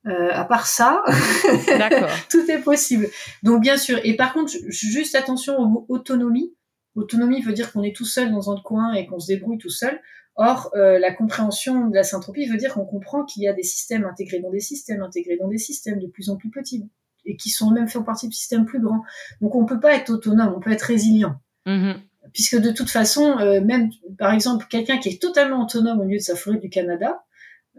Euh, 0.08 0.30
à 0.32 0.44
part 0.44 0.66
ça, 0.66 1.04
tout 2.32 2.50
est 2.50 2.64
possible. 2.64 3.08
Donc 3.44 3.62
bien 3.62 3.78
sûr. 3.78 4.00
Et 4.04 4.16
par 4.16 4.34
contre, 4.34 4.52
juste 4.70 5.14
attention 5.14 5.56
au 5.60 5.68
mot 5.68 5.86
autonomie 5.88 6.56
Autonomie 6.96 7.42
veut 7.42 7.54
dire 7.54 7.72
qu'on 7.72 7.84
est 7.84 7.96
tout 7.96 8.06
seul 8.06 8.32
dans 8.32 8.52
un 8.52 8.60
coin 8.62 8.94
et 8.94 9.06
qu'on 9.06 9.20
se 9.20 9.28
débrouille 9.28 9.58
tout 9.58 9.70
seul. 9.70 10.00
Or, 10.38 10.72
euh, 10.76 11.00
la 11.00 11.14
compréhension 11.14 11.88
de 11.88 11.96
la 11.96 12.04
syntropie 12.04 12.46
veut 12.46 12.58
dire 12.58 12.74
qu'on 12.74 12.86
comprend 12.86 13.24
qu'il 13.24 13.44
y 13.44 13.48
a 13.48 13.54
des 13.54 13.64
systèmes 13.64 14.06
intégrés 14.06 14.40
dans 14.40 14.50
des 14.50 14.60
systèmes, 14.60 15.02
intégrés 15.02 15.38
dans 15.38 15.48
des 15.48 15.58
systèmes 15.58 16.00
de 16.00 16.08
plus 16.08 16.30
en 16.30 16.36
plus 16.36 16.50
petits 16.50 16.90
et 17.26 17.38
qui 17.38 17.50
sont 17.50 17.72
même 17.72 17.88
fait 17.88 18.02
partie 18.04 18.28
de 18.28 18.34
systèmes 18.34 18.66
plus 18.66 18.80
grands. 18.80 19.04
Donc, 19.42 19.56
on 19.56 19.66
peut 19.66 19.80
pas 19.80 19.96
être 19.96 20.10
autonome, 20.12 20.54
on 20.56 20.60
peut 20.60 20.72
être 20.72 20.84
résilient. 20.84 21.36
Mm-hmm. 21.66 21.96
Puisque 22.34 22.58
de 22.58 22.72
toute 22.72 22.90
façon, 22.90 23.38
euh, 23.40 23.62
même 23.62 23.90
par 24.18 24.34
exemple, 24.34 24.66
quelqu'un 24.70 24.98
qui 24.98 25.10
est 25.10 25.22
totalement 25.22 25.64
autonome 25.64 26.02
au 26.02 26.06
milieu 26.06 26.18
de 26.20 26.24
sa 26.24 26.36
forêt 26.36 26.58
du 26.58 26.70
Canada, 26.70 27.24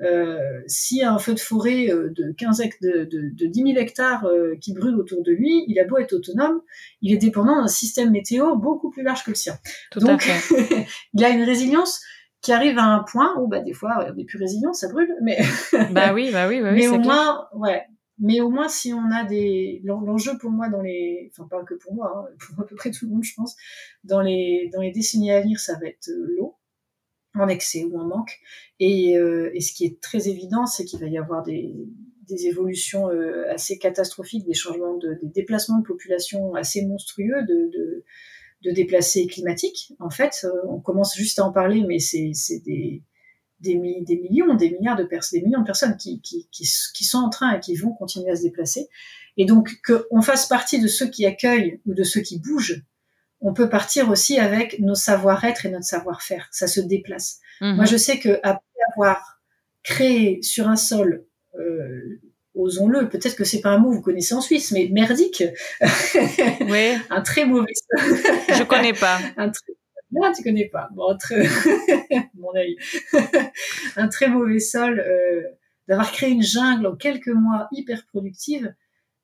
euh, 0.03 0.61
s'il 0.67 0.99
y 0.99 1.03
a 1.03 1.13
un 1.13 1.19
feu 1.19 1.33
de 1.33 1.41
forêt 1.41 1.91
euh, 1.91 2.11
de 2.11 2.33
15 2.33 2.59
de, 2.83 3.05
de, 3.05 3.31
de 3.33 3.47
10 3.47 3.63
000 3.63 3.79
hectares 3.79 4.27
euh, 4.27 4.55
qui 4.61 4.75
brûle 4.75 4.95
autour 4.97 5.23
de 5.23 5.33
lui, 5.33 5.65
il 5.69 5.79
a 5.81 5.85
beau 5.85 5.97
être 5.99 6.13
autonome, 6.13 6.61
il 7.01 7.15
est 7.15 7.19
dépendant 7.19 7.61
d'un 7.61 7.67
système 7.67 8.11
météo 8.11 8.57
beaucoup 8.57 8.91
plus 8.91 9.03
large 9.03 9.25
que 9.25 9.31
le 9.31 9.37
sien. 9.37 9.55
Tout 9.91 10.01
Donc, 10.01 10.29
il 11.15 11.25
a 11.25 11.31
une 11.31 11.45
résilience 11.45 12.03
qui 12.43 12.53
arrive 12.53 12.79
à 12.79 12.85
un 12.85 13.03
point 13.05 13.35
où, 13.41 13.49
bah, 13.49 13.61
des 13.61 13.73
fois, 13.73 14.07
on 14.15 14.19
est 14.19 14.25
plus 14.25 14.39
résilient, 14.39 14.73
ça 14.73 14.89
brûle, 14.89 15.13
mais. 15.23 15.39
bah 15.91 16.13
oui, 16.13 16.31
bah 16.31 16.47
oui, 16.47 16.61
bah 16.61 16.71
oui. 16.73 16.81
Mais 16.81 16.89
au 16.89 16.99
moins, 16.99 17.49
ouais. 17.55 17.83
Mais 18.19 18.41
au 18.41 18.51
moins, 18.51 18.69
si 18.69 18.95
on 18.95 19.11
a 19.11 19.25
des, 19.25 19.81
l'enjeu 19.85 20.39
pour 20.39 20.51
moi 20.51 20.69
dans 20.69 20.81
les, 20.81 21.31
enfin 21.33 21.47
pas 21.49 21.63
que 21.65 21.75
pour 21.75 21.95
moi, 21.95 22.13
hein, 22.17 22.35
pour 22.55 22.65
à 22.65 22.67
peu 22.67 22.77
près 22.77 22.91
tout 22.91 23.07
le 23.07 23.13
monde, 23.13 23.25
je 23.25 23.35
pense, 23.35 23.57
dans 24.05 24.21
les, 24.21 24.71
dans 24.73 24.81
les 24.81 24.91
décennies 24.91 25.33
à 25.33 25.41
venir, 25.41 25.59
ça 25.59 25.75
va 25.79 25.87
être 25.87 26.09
l'eau 26.09 26.57
en 27.39 27.49
excès 27.49 27.85
ou 27.85 27.99
en 27.99 28.05
manque. 28.05 28.39
Et, 28.81 29.17
euh, 29.17 29.51
et 29.55 29.61
ce 29.61 29.73
qui 29.73 29.85
est 29.85 30.01
très 30.01 30.29
évident, 30.29 30.67
c'est 30.67 30.85
qu'il 30.85 31.01
va 31.01 31.07
y 31.07 31.19
avoir 31.19 31.43
des, 31.43 31.75
des 32.29 32.47
évolutions 32.47 33.09
euh, 33.09 33.51
assez 33.51 33.79
catastrophiques, 33.79 34.47
des 34.47 34.55
changements, 34.55 34.97
de, 34.97 35.19
des 35.23 35.29
déplacements 35.29 35.79
de 35.79 35.87
population 35.87 36.55
assez 36.55 36.85
monstrueux, 36.85 37.45
de, 37.49 37.71
de, 38.63 38.73
déplacés 38.73 39.29
climatiques. 39.29 39.93
En 40.01 40.11
fait, 40.11 40.41
euh, 40.45 40.51
on 40.69 40.81
commence 40.81 41.15
juste 41.17 41.39
à 41.39 41.45
en 41.45 41.53
parler, 41.53 41.85
mais 41.87 42.01
c'est 42.01 42.33
des, 42.65 43.03
des, 43.61 43.81
des, 44.01 44.19
millions, 44.19 44.55
des 44.55 44.71
milliards 44.71 44.97
de 44.97 45.05
personnes, 45.05 45.39
des 45.39 45.47
millions 45.47 45.61
de 45.61 45.67
personnes 45.67 45.97
qui, 45.97 46.21
qui, 46.21 46.49
qui, 46.51 47.05
sont 47.05 47.19
en 47.19 47.29
train 47.29 47.57
et 47.57 47.61
qui 47.61 47.77
vont 47.77 47.93
continuer 47.93 48.31
à 48.31 48.37
se 48.37 48.43
déplacer. 48.43 48.89
Et 49.37 49.45
donc, 49.45 49.81
qu'on 49.87 50.21
fasse 50.21 50.47
partie 50.47 50.81
de 50.81 50.89
ceux 50.89 51.09
qui 51.09 51.27
accueillent 51.27 51.81
ou 51.87 51.95
de 51.95 52.03
ceux 52.03 52.23
qui 52.23 52.41
bougent 52.41 52.83
on 53.41 53.53
peut 53.53 53.69
partir 53.69 54.11
aussi 54.11 54.39
avec 54.39 54.79
nos 54.81 54.95
savoir-être 54.95 55.67
et 55.67 55.71
notre 55.71 55.85
savoir-faire. 55.85 56.49
Ça 56.51 56.67
se 56.67 56.81
déplace. 56.81 57.41
Mhm. 57.61 57.77
Moi, 57.77 57.85
je 57.85 57.97
sais 57.97 58.19
que 58.19 58.41
après 58.43 58.63
avoir 58.95 59.41
créé 59.83 60.43
sur 60.43 60.69
un 60.69 60.77
sol, 60.77 61.25
euh, 61.59 62.21
osons-le, 62.55 63.09
peut-être 63.09 63.37
que 63.37 63.45
c'est 63.45 63.61
pas 63.61 63.71
un 63.71 63.79
mot 63.79 63.91
que 63.91 63.97
vous 63.97 64.03
connaissez 64.03 64.35
en 64.35 64.41
Suisse, 64.41 64.73
mais 64.73 64.89
merdique. 64.91 65.45
oui. 66.63 66.95
un 67.11 67.21
très 67.21 67.45
mauvais 67.45 67.73
sol. 67.75 68.17
je 68.57 68.63
connais 68.65 68.95
pas. 68.95 69.19
un 69.37 69.51
très... 69.51 69.73
Non, 70.13 70.33
tu 70.33 70.43
connais 70.43 70.69
pas. 70.69 70.89
Bon, 70.95 71.17
très... 71.19 71.47
mon 72.35 72.55
œil. 72.55 72.77
un 73.97 74.09
très 74.09 74.29
mauvais 74.29 74.61
sol. 74.61 75.01
Euh, 75.01 75.43
d'avoir 75.89 76.11
créé 76.13 76.31
une 76.31 76.43
jungle 76.43 76.87
en 76.87 76.97
quelques 76.97 77.29
mois 77.29 77.69
hyper 77.73 78.07
productive. 78.07 78.75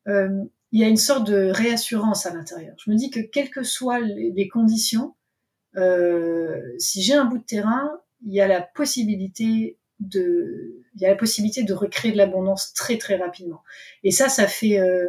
Euh, 0.07 0.29
il 0.73 0.79
y 0.79 0.83
a 0.83 0.87
une 0.87 0.97
sorte 0.97 1.27
de 1.27 1.51
réassurance 1.51 2.25
à 2.25 2.33
l'intérieur. 2.33 2.75
Je 2.83 2.89
me 2.89 2.95
dis 2.95 3.11
que 3.11 3.19
quelles 3.19 3.51
que 3.51 3.61
soient 3.61 3.99
les, 3.99 4.47
conditions, 4.47 5.15
euh, 5.77 6.59
si 6.79 7.03
j'ai 7.03 7.13
un 7.13 7.25
bout 7.25 7.37
de 7.37 7.43
terrain, 7.43 7.91
il 8.25 8.33
y 8.33 8.41
a 8.41 8.47
la 8.47 8.61
possibilité 8.61 9.77
de, 9.99 10.83
il 10.95 11.01
y 11.01 11.05
a 11.05 11.09
la 11.09 11.15
possibilité 11.15 11.61
de 11.61 11.73
recréer 11.75 12.11
de 12.11 12.17
l'abondance 12.17 12.73
très 12.73 12.97
très 12.97 13.17
rapidement. 13.17 13.61
Et 14.03 14.09
ça, 14.09 14.29
ça 14.29 14.47
fait, 14.47 14.79
euh, 14.79 15.05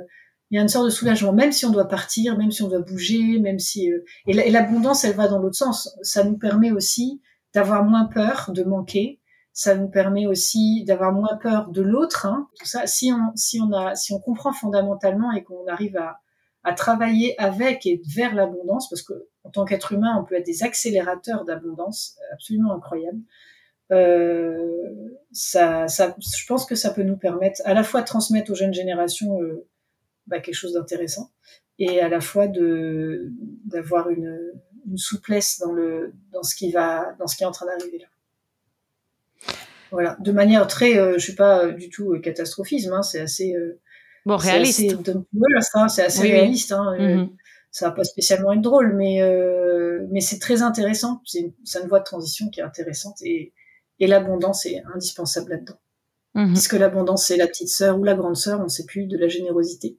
il 0.51 0.57
y 0.57 0.59
a 0.59 0.63
une 0.63 0.69
sorte 0.69 0.85
de 0.85 0.91
soulagement, 0.91 1.33
même 1.33 1.51
si 1.51 1.65
on 1.65 1.71
doit 1.71 1.89
partir, 1.89 2.37
même 2.37 2.51
si 2.51 2.63
on 2.63 2.69
doit 2.69 2.81
bouger, 2.81 3.39
même 3.39 3.59
si, 3.59 3.91
euh, 3.91 4.05
et 4.27 4.51
l'abondance, 4.51 5.05
elle 5.05 5.17
va 5.17 5.29
dans 5.29 5.39
l'autre 5.39 5.57
sens. 5.57 5.97
Ça 6.03 6.25
nous 6.25 6.37
permet 6.37 6.73
aussi 6.73 7.23
d'avoir 7.55 7.85
moins 7.85 8.05
peur 8.05 8.51
de 8.53 8.65
manquer, 8.65 9.19
ça 9.55 9.77
nous 9.77 9.89
permet 9.89 10.27
aussi 10.27 10.85
d'avoir 10.85 11.13
moins 11.13 11.37
peur 11.41 11.71
de 11.71 11.81
l'autre. 11.81 12.27
Hein, 12.27 12.49
tout 12.59 12.67
ça, 12.67 12.87
si 12.87 13.13
on, 13.13 13.35
si 13.37 13.61
on 13.63 13.73
a, 13.73 13.95
si 13.95 14.13
on 14.13 14.19
comprend 14.19 14.53
fondamentalement 14.53 15.33
et 15.33 15.45
qu'on 15.45 15.67
arrive 15.69 15.97
à, 15.97 16.19
à 16.65 16.75
travailler 16.75 17.41
avec 17.41 17.87
et 17.87 18.03
vers 18.15 18.35
l'abondance, 18.35 18.91
parce 18.91 19.03
que 19.03 19.29
en 19.45 19.51
tant 19.51 19.65
qu'être 19.65 19.93
humain, 19.93 20.19
on 20.19 20.25
peut 20.25 20.35
être 20.35 20.47
des 20.47 20.65
accélérateurs 20.65 21.45
d'abondance 21.45 22.19
absolument 22.33 22.75
incroyables. 22.75 23.21
Euh, 23.93 25.21
ça, 25.31 25.87
ça, 25.87 26.17
je 26.19 26.47
pense 26.47 26.67
que 26.67 26.75
ça 26.75 26.91
peut 26.91 27.03
nous 27.03 27.19
permettre 27.19 27.61
à 27.65 27.75
la 27.75 27.85
fois 27.85 28.01
de 28.01 28.07
transmettre 28.07 28.51
aux 28.51 28.55
jeunes 28.57 28.75
générations 28.75 29.41
euh, 29.41 29.69
bah, 30.27 30.41
quelque 30.41 30.55
chose 30.55 30.73
d'intéressant 30.73 31.31
et 31.79 32.01
à 32.01 32.09
la 32.09 32.21
fois 32.21 32.49
de 32.49 33.31
d'avoir 33.67 34.09
une, 34.09 34.53
une 34.87 34.97
souplesse 34.97 35.59
dans 35.61 35.73
le 35.73 36.15
dans 36.33 36.43
ce 36.43 36.55
qui 36.57 36.73
va 36.73 37.13
dans 37.19 37.27
ce 37.27 37.37
qui 37.37 37.43
est 37.45 37.47
en 37.47 37.53
train 37.53 37.67
d'arriver 37.67 37.99
là. 37.99 38.07
Voilà, 39.95 40.17
de 40.19 40.33
manière 40.33 40.67
très, 40.67 40.99
euh, 40.99 41.15
je 41.15 41.23
suis 41.23 41.35
pas 41.37 41.67
euh, 41.67 41.73
du 41.73 41.89
tout 41.89 42.15
euh, 42.15 42.19
catastrophisme, 42.19 42.93
hein, 42.93 43.03
c'est 43.03 43.21
assez 43.21 43.55
bon 44.27 44.37
réaliste. 44.37 44.81
C'est 45.89 46.03
assez, 46.03 46.23
réaliste. 46.23 46.73
Hein, 46.73 46.97
mm-hmm. 46.99 47.31
ça 47.71 47.89
va 47.89 47.95
pas 47.95 48.03
spécialement 48.03 48.53
être 48.53 48.61
drôle, 48.61 48.95
mais 48.97 49.21
mais 50.11 50.21
c'est 50.21 50.41
très 50.41 50.63
intéressant. 50.63 51.21
C'est 51.25 51.41
une, 51.41 51.53
une, 51.81 51.89
voie 51.89 52.01
de 52.01 52.05
transition 52.05 52.49
qui 52.51 52.61
est 52.61 52.65
intéressante 52.65 53.23
et, 53.23 53.53
et 54.01 54.07
l'abondance 54.07 54.67
est 54.67 54.83
indispensable 54.95 55.51
là-dedans. 55.51 55.79
Mhm. 56.35 56.53
Puisque 56.53 56.73
l'abondance, 56.73 57.27
c'est 57.27 57.37
la 57.37 57.47
petite 57.47 57.69
sœur 57.69 57.99
ou 57.99 58.05
la 58.05 58.15
grande 58.15 58.37
sœur, 58.37 58.61
on 58.61 58.65
ne 58.65 58.69
sait 58.69 58.85
plus, 58.85 59.07
de 59.07 59.17
la 59.17 59.29
générosité. 59.29 59.99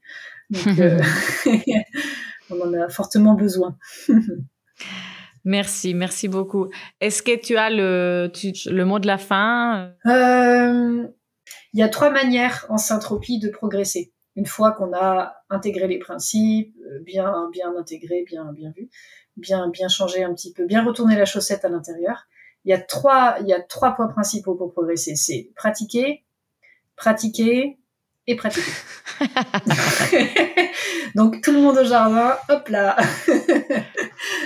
Donc, 0.49 0.67
euh, 0.79 1.01
on 2.49 2.59
en 2.61 2.73
a 2.73 2.89
fortement 2.89 3.35
besoin. 3.35 3.77
merci, 5.45 5.93
merci 5.93 6.27
beaucoup. 6.27 6.67
Est-ce 6.99 7.23
que 7.23 7.39
tu 7.39 7.55
as 7.55 7.69
le, 7.69 8.31
le 8.65 8.83
mot 8.83 8.99
de 8.99 9.07
la 9.07 9.17
fin? 9.17 9.93
Euh, 10.05 11.07
Il 11.73 11.79
y 11.79 11.83
a 11.83 11.89
trois 11.89 12.09
manières 12.09 12.65
en 12.69 12.77
syntropie 12.77 13.39
de 13.39 13.49
progresser. 13.49 14.13
Une 14.35 14.45
fois 14.45 14.73
qu'on 14.73 14.91
a 14.93 15.35
intégré 15.49 15.87
les 15.87 15.99
principes, 15.99 16.75
euh, 16.81 16.99
bien, 17.03 17.49
bien 17.53 17.73
intégré, 17.77 18.25
bien, 18.27 18.51
bien 18.51 18.71
vu, 18.75 18.89
bien, 19.37 19.69
bien 19.69 19.87
changé 19.87 20.23
un 20.23 20.33
petit 20.33 20.51
peu, 20.51 20.65
bien 20.65 20.83
retourner 20.83 21.15
la 21.15 21.25
chaussette 21.25 21.63
à 21.63 21.69
l'intérieur. 21.69 22.25
Il 22.65 22.71
y 22.71 22.73
a 22.73 22.81
trois, 22.81 23.37
il 23.41 23.47
y 23.47 23.53
a 23.53 23.61
trois 23.61 23.95
points 23.95 24.07
principaux 24.07 24.55
pour 24.55 24.73
progresser. 24.73 25.15
C'est 25.15 25.51
pratiquer, 25.55 26.25
pratiquer 26.95 27.77
et 28.27 28.35
pratiquer. 28.35 28.71
Donc 31.15 31.41
tout 31.41 31.51
le 31.51 31.59
monde 31.61 31.77
au 31.77 31.85
jardin, 31.85 32.35
hop 32.49 32.67
là. 32.69 32.97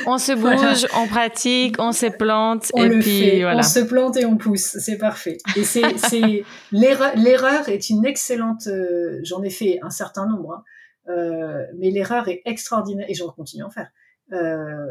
on 0.05 0.17
se 0.17 0.33
bouge, 0.33 0.87
on 0.95 1.07
pratique, 1.07 1.77
on 1.79 1.91
se 1.91 2.07
plante 2.07 2.71
on 2.73 2.83
et 2.83 2.89
le 2.89 2.99
puis 2.99 3.19
fait. 3.19 3.41
voilà. 3.41 3.59
On 3.59 3.63
se 3.63 3.79
plante 3.79 4.17
et 4.17 4.25
on 4.25 4.37
pousse, 4.37 4.77
c'est 4.79 4.97
parfait. 4.97 5.37
Et 5.55 5.63
c'est 5.63 5.81
l'erreur 6.71 7.69
est 7.69 7.89
une 7.89 8.05
excellente. 8.05 8.67
Euh, 8.67 9.19
j'en 9.23 9.41
ai 9.43 9.49
fait 9.49 9.79
un 9.81 9.89
certain 9.89 10.27
nombre, 10.27 10.53
hein. 10.53 10.63
euh, 11.11 11.65
mais 11.77 11.89
l'erreur 11.89 12.27
est 12.27 12.41
extraordinaire 12.45 13.05
et 13.09 13.13
je 13.13 13.23
continue 13.23 13.63
à 13.63 13.67
en 13.67 13.71
faire. 13.71 13.89
Euh, 14.33 14.85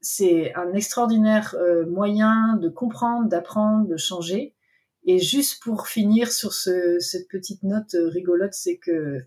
c'est 0.00 0.52
un 0.56 0.72
extraordinaire 0.72 1.54
moyen 1.86 2.56
de 2.60 2.68
comprendre, 2.68 3.28
d'apprendre, 3.28 3.86
de 3.86 3.96
changer 3.96 4.56
et 5.04 5.18
juste 5.18 5.62
pour 5.62 5.88
finir 5.88 6.30
sur 6.30 6.52
ce, 6.52 6.98
cette 7.00 7.28
petite 7.28 7.62
note 7.62 7.94
euh, 7.94 8.08
rigolote, 8.08 8.54
c'est 8.54 8.76
que 8.76 9.20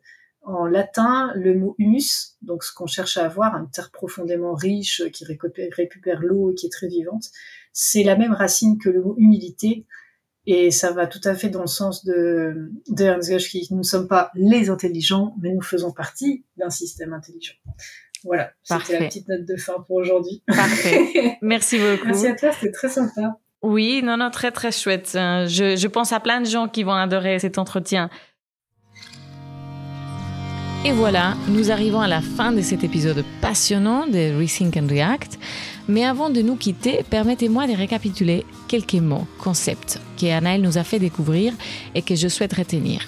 en 0.46 0.68
latin, 0.68 1.32
le 1.36 1.56
mot 1.56 1.76
humus, 1.80 2.38
donc 2.42 2.64
ce 2.64 2.72
qu'on 2.72 2.86
cherche 2.86 3.18
à 3.18 3.26
avoir, 3.26 3.56
une 3.56 3.70
terre 3.72 3.90
profondément 3.92 4.54
riche 4.54 5.02
qui 5.12 5.26
récupère, 5.26 6.20
l'eau 6.22 6.52
et 6.52 6.56
qui 6.56 6.68
est 6.68 6.72
très 6.72 6.88
vivante, 6.88 7.26
c'est 7.74 8.04
la 8.04 8.16
même 8.16 8.32
racine 8.32 8.78
que 8.78 8.90
le 8.90 9.02
mot 9.02 9.16
humilité. 9.18 9.88
Et 10.48 10.70
ça 10.70 10.92
va 10.92 11.08
tout 11.08 11.22
à 11.24 11.34
fait 11.34 11.50
dans 11.50 11.62
le 11.62 11.68
sens 11.68 12.06
de, 12.06 12.72
de 12.88 13.04
Ernst 13.04 13.36
qui 13.48 13.68
Nous 13.72 13.80
ne 13.80 13.84
sommes 13.84 14.08
pas 14.08 14.30
les 14.36 14.70
intelligents, 14.70 15.36
mais 15.42 15.52
nous 15.52 15.64
faisons 15.64 15.92
partie 15.92 16.46
d'un 16.58 16.70
système 16.70 17.14
intelligent. 17.14 17.56
Voilà, 18.24 18.52
c'était 18.62 19.00
la 19.00 19.08
petite 19.08 19.28
note 19.28 19.46
de 19.46 19.56
fin 19.56 19.84
pour 19.88 19.96
aujourd'hui. 19.96 20.44
Parfait. 20.46 21.38
Merci 21.42 21.80
beaucoup. 21.80 22.06
Merci 22.06 22.28
à 22.28 22.36
toi, 22.36 22.52
c'était 22.52 22.72
très 22.72 22.90
sympa. 22.90 23.40
Oui, 23.66 24.04
non, 24.04 24.18
non, 24.18 24.30
très, 24.30 24.52
très 24.52 24.72
chouette. 24.72 25.14
Euh, 25.16 25.48
je, 25.48 25.88
pense 25.88 26.12
à 26.12 26.20
plein 26.20 26.40
de 26.40 26.46
gens 26.46 26.68
qui 26.68 26.84
vont 26.84 26.94
adorer 26.94 27.40
cet 27.40 27.58
entretien. 27.58 28.12
Et 30.86 30.92
voilà, 30.92 31.34
nous 31.48 31.72
arrivons 31.72 32.00
à 32.00 32.08
la 32.08 32.22
fin 32.22 32.52
de 32.52 32.62
cet 32.62 32.84
épisode 32.84 33.26
passionnant 33.42 34.06
de 34.06 34.40
Rethink 34.40 34.78
and 34.78 34.86
React. 34.88 35.40
Mais 35.88 36.06
avant 36.06 36.30
de 36.30 36.44
nous 36.44 36.58
quitter, 36.58 37.04
permettez-moi 37.10 37.66
de 37.66 37.74
récapituler 37.74 38.46
quelques 38.68 38.94
mots, 38.94 39.26
concepts 39.40 40.00
que 40.22 40.58
nous 40.60 40.78
a 40.78 40.84
fait 40.84 41.00
découvrir 41.00 41.52
et 41.96 42.04
que 42.04 42.14
je 42.14 42.28
souhaite 42.28 42.54
retenir. 42.54 43.02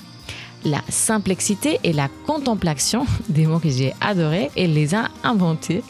La 0.66 0.82
simplexité 0.90 1.80
et 1.84 1.94
la 1.94 2.10
contemplation, 2.26 3.06
des 3.30 3.46
mots 3.46 3.60
que 3.60 3.70
j'ai 3.70 3.94
adorés 4.02 4.50
et 4.56 4.66
les 4.66 4.96
a 4.96 5.10
inventés. 5.24 5.84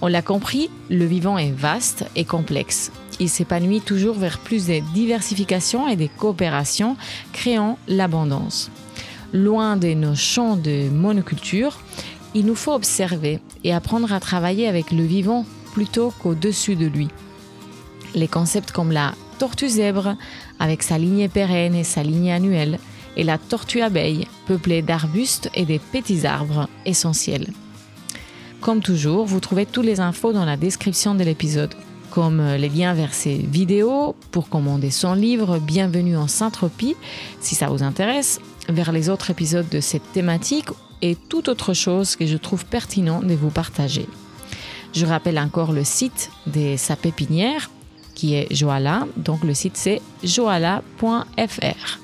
On 0.00 0.08
l'a 0.08 0.22
compris, 0.22 0.70
le 0.90 1.04
vivant 1.04 1.38
est 1.38 1.52
vaste 1.52 2.04
et 2.16 2.24
complexe 2.24 2.90
il 3.20 3.28
s'épanouit 3.28 3.80
toujours 3.80 4.16
vers 4.16 4.38
plus 4.38 4.66
de 4.66 4.80
diversification 4.92 5.88
et 5.88 5.96
de 5.96 6.06
coopération, 6.06 6.96
créant 7.32 7.78
l'abondance. 7.88 8.70
Loin 9.32 9.76
de 9.76 9.94
nos 9.94 10.14
champs 10.14 10.56
de 10.56 10.88
monoculture, 10.90 11.80
il 12.34 12.46
nous 12.46 12.54
faut 12.54 12.72
observer 12.72 13.40
et 13.64 13.72
apprendre 13.72 14.12
à 14.12 14.20
travailler 14.20 14.68
avec 14.68 14.90
le 14.90 15.04
vivant 15.04 15.44
plutôt 15.72 16.12
qu'au-dessus 16.22 16.76
de 16.76 16.86
lui. 16.86 17.08
Les 18.14 18.28
concepts 18.28 18.72
comme 18.72 18.92
la 18.92 19.14
tortue 19.38 19.68
zèbre, 19.68 20.16
avec 20.60 20.82
sa 20.82 20.98
lignée 20.98 21.28
pérenne 21.28 21.74
et 21.74 21.84
sa 21.84 22.02
lignée 22.02 22.32
annuelle, 22.32 22.78
et 23.16 23.24
la 23.24 23.38
tortue 23.38 23.82
abeille, 23.82 24.26
peuplée 24.46 24.82
d'arbustes 24.82 25.50
et 25.54 25.64
des 25.64 25.78
petits 25.78 26.26
arbres 26.26 26.68
essentiels. 26.86 27.52
Comme 28.60 28.80
toujours, 28.80 29.26
vous 29.26 29.40
trouvez 29.40 29.66
toutes 29.66 29.86
les 29.86 30.00
infos 30.00 30.32
dans 30.32 30.44
la 30.44 30.56
description 30.56 31.14
de 31.14 31.24
l'épisode 31.24 31.74
comme 32.12 32.42
les 32.56 32.68
liens 32.68 32.92
vers 32.92 33.14
ses 33.14 33.36
vidéos 33.36 34.14
pour 34.32 34.50
commander 34.50 34.90
son 34.90 35.14
livre 35.14 35.58
Bienvenue 35.58 36.16
en 36.16 36.28
Saint-Tropie, 36.28 36.94
si 37.40 37.54
ça 37.54 37.68
vous 37.68 37.82
intéresse, 37.82 38.38
vers 38.68 38.92
les 38.92 39.08
autres 39.08 39.30
épisodes 39.30 39.68
de 39.70 39.80
cette 39.80 40.12
thématique 40.12 40.68
et 41.00 41.16
toute 41.16 41.48
autre 41.48 41.72
chose 41.72 42.16
que 42.16 42.26
je 42.26 42.36
trouve 42.36 42.66
pertinent 42.66 43.22
de 43.22 43.34
vous 43.34 43.48
partager. 43.48 44.06
Je 44.92 45.06
rappelle 45.06 45.38
encore 45.38 45.72
le 45.72 45.84
site 45.84 46.30
de 46.46 46.76
sa 46.76 46.96
pépinière 46.96 47.70
qui 48.14 48.34
est 48.34 48.54
Joala, 48.54 49.06
donc 49.16 49.42
le 49.42 49.54
site 49.54 49.78
c'est 49.78 50.02
joala.fr. 50.22 51.98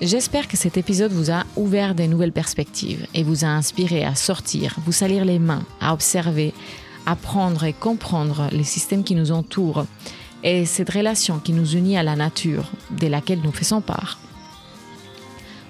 J'espère 0.00 0.48
que 0.48 0.56
cet 0.56 0.76
épisode 0.76 1.12
vous 1.12 1.30
a 1.30 1.44
ouvert 1.54 1.94
des 1.94 2.08
nouvelles 2.08 2.32
perspectives 2.32 3.06
et 3.14 3.22
vous 3.22 3.44
a 3.44 3.48
inspiré 3.48 4.04
à 4.04 4.16
sortir, 4.16 4.74
vous 4.84 4.90
salir 4.90 5.24
les 5.24 5.38
mains, 5.38 5.64
à 5.80 5.94
observer, 5.94 6.52
apprendre 7.06 7.64
et 7.64 7.72
comprendre 7.72 8.48
les 8.52 8.64
systèmes 8.64 9.04
qui 9.04 9.14
nous 9.14 9.32
entourent 9.32 9.86
et 10.44 10.64
cette 10.64 10.90
relation 10.90 11.38
qui 11.38 11.52
nous 11.52 11.72
unit 11.72 11.96
à 11.96 12.02
la 12.02 12.16
nature 12.16 12.70
de 12.90 13.06
laquelle 13.06 13.40
nous 13.42 13.52
faisons 13.52 13.80
part. 13.80 14.18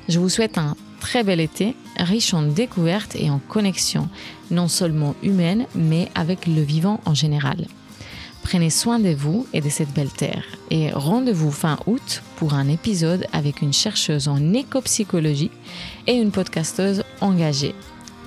Je 0.08 0.18
vous 0.18 0.28
souhaite 0.28 0.58
un 0.58 0.76
très 1.00 1.24
bel 1.24 1.40
été, 1.40 1.76
riche 1.96 2.32
en 2.34 2.42
découvertes 2.42 3.16
et 3.16 3.30
en 3.30 3.38
connexions, 3.38 4.08
non 4.50 4.68
seulement 4.68 5.14
humaines, 5.22 5.66
mais 5.74 6.08
avec 6.14 6.46
le 6.46 6.62
vivant 6.62 7.00
en 7.04 7.14
général. 7.14 7.66
Prenez 8.42 8.70
soin 8.70 8.98
de 8.98 9.10
vous 9.10 9.46
et 9.52 9.60
de 9.60 9.68
cette 9.68 9.92
belle 9.92 10.10
terre. 10.10 10.44
Et 10.70 10.90
rendez-vous 10.90 11.52
fin 11.52 11.78
août 11.86 12.22
pour 12.36 12.54
un 12.54 12.68
épisode 12.68 13.26
avec 13.32 13.62
une 13.62 13.72
chercheuse 13.72 14.26
en 14.26 14.52
écopsychologie 14.52 15.50
et 16.06 16.14
une 16.14 16.32
podcasteuse 16.32 17.04
engagée. 17.20 17.74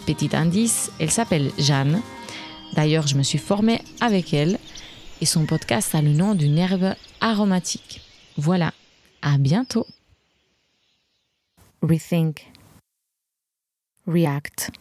Petit 0.06 0.30
indice, 0.34 0.91
elle 0.99 1.12
s'appelle 1.12 1.51
Jeanne 1.58 2.01
D'ailleurs, 2.76 3.07
je 3.07 3.15
me 3.15 3.23
suis 3.23 3.38
formée 3.38 3.82
avec 4.01 4.34
elle 4.34 4.59
et 5.21 5.26
son 5.26 5.45
podcast 5.45 5.95
a 5.95 6.01
le 6.01 6.11
nom 6.11 6.36
d'une 6.36 6.57
herbe 6.57 6.93
aromatique. 7.21 8.01
Voilà, 8.38 8.73
à 9.21 9.38
bientôt. 9.38 9.88
Rethink. 11.82 12.51
React. 14.07 14.71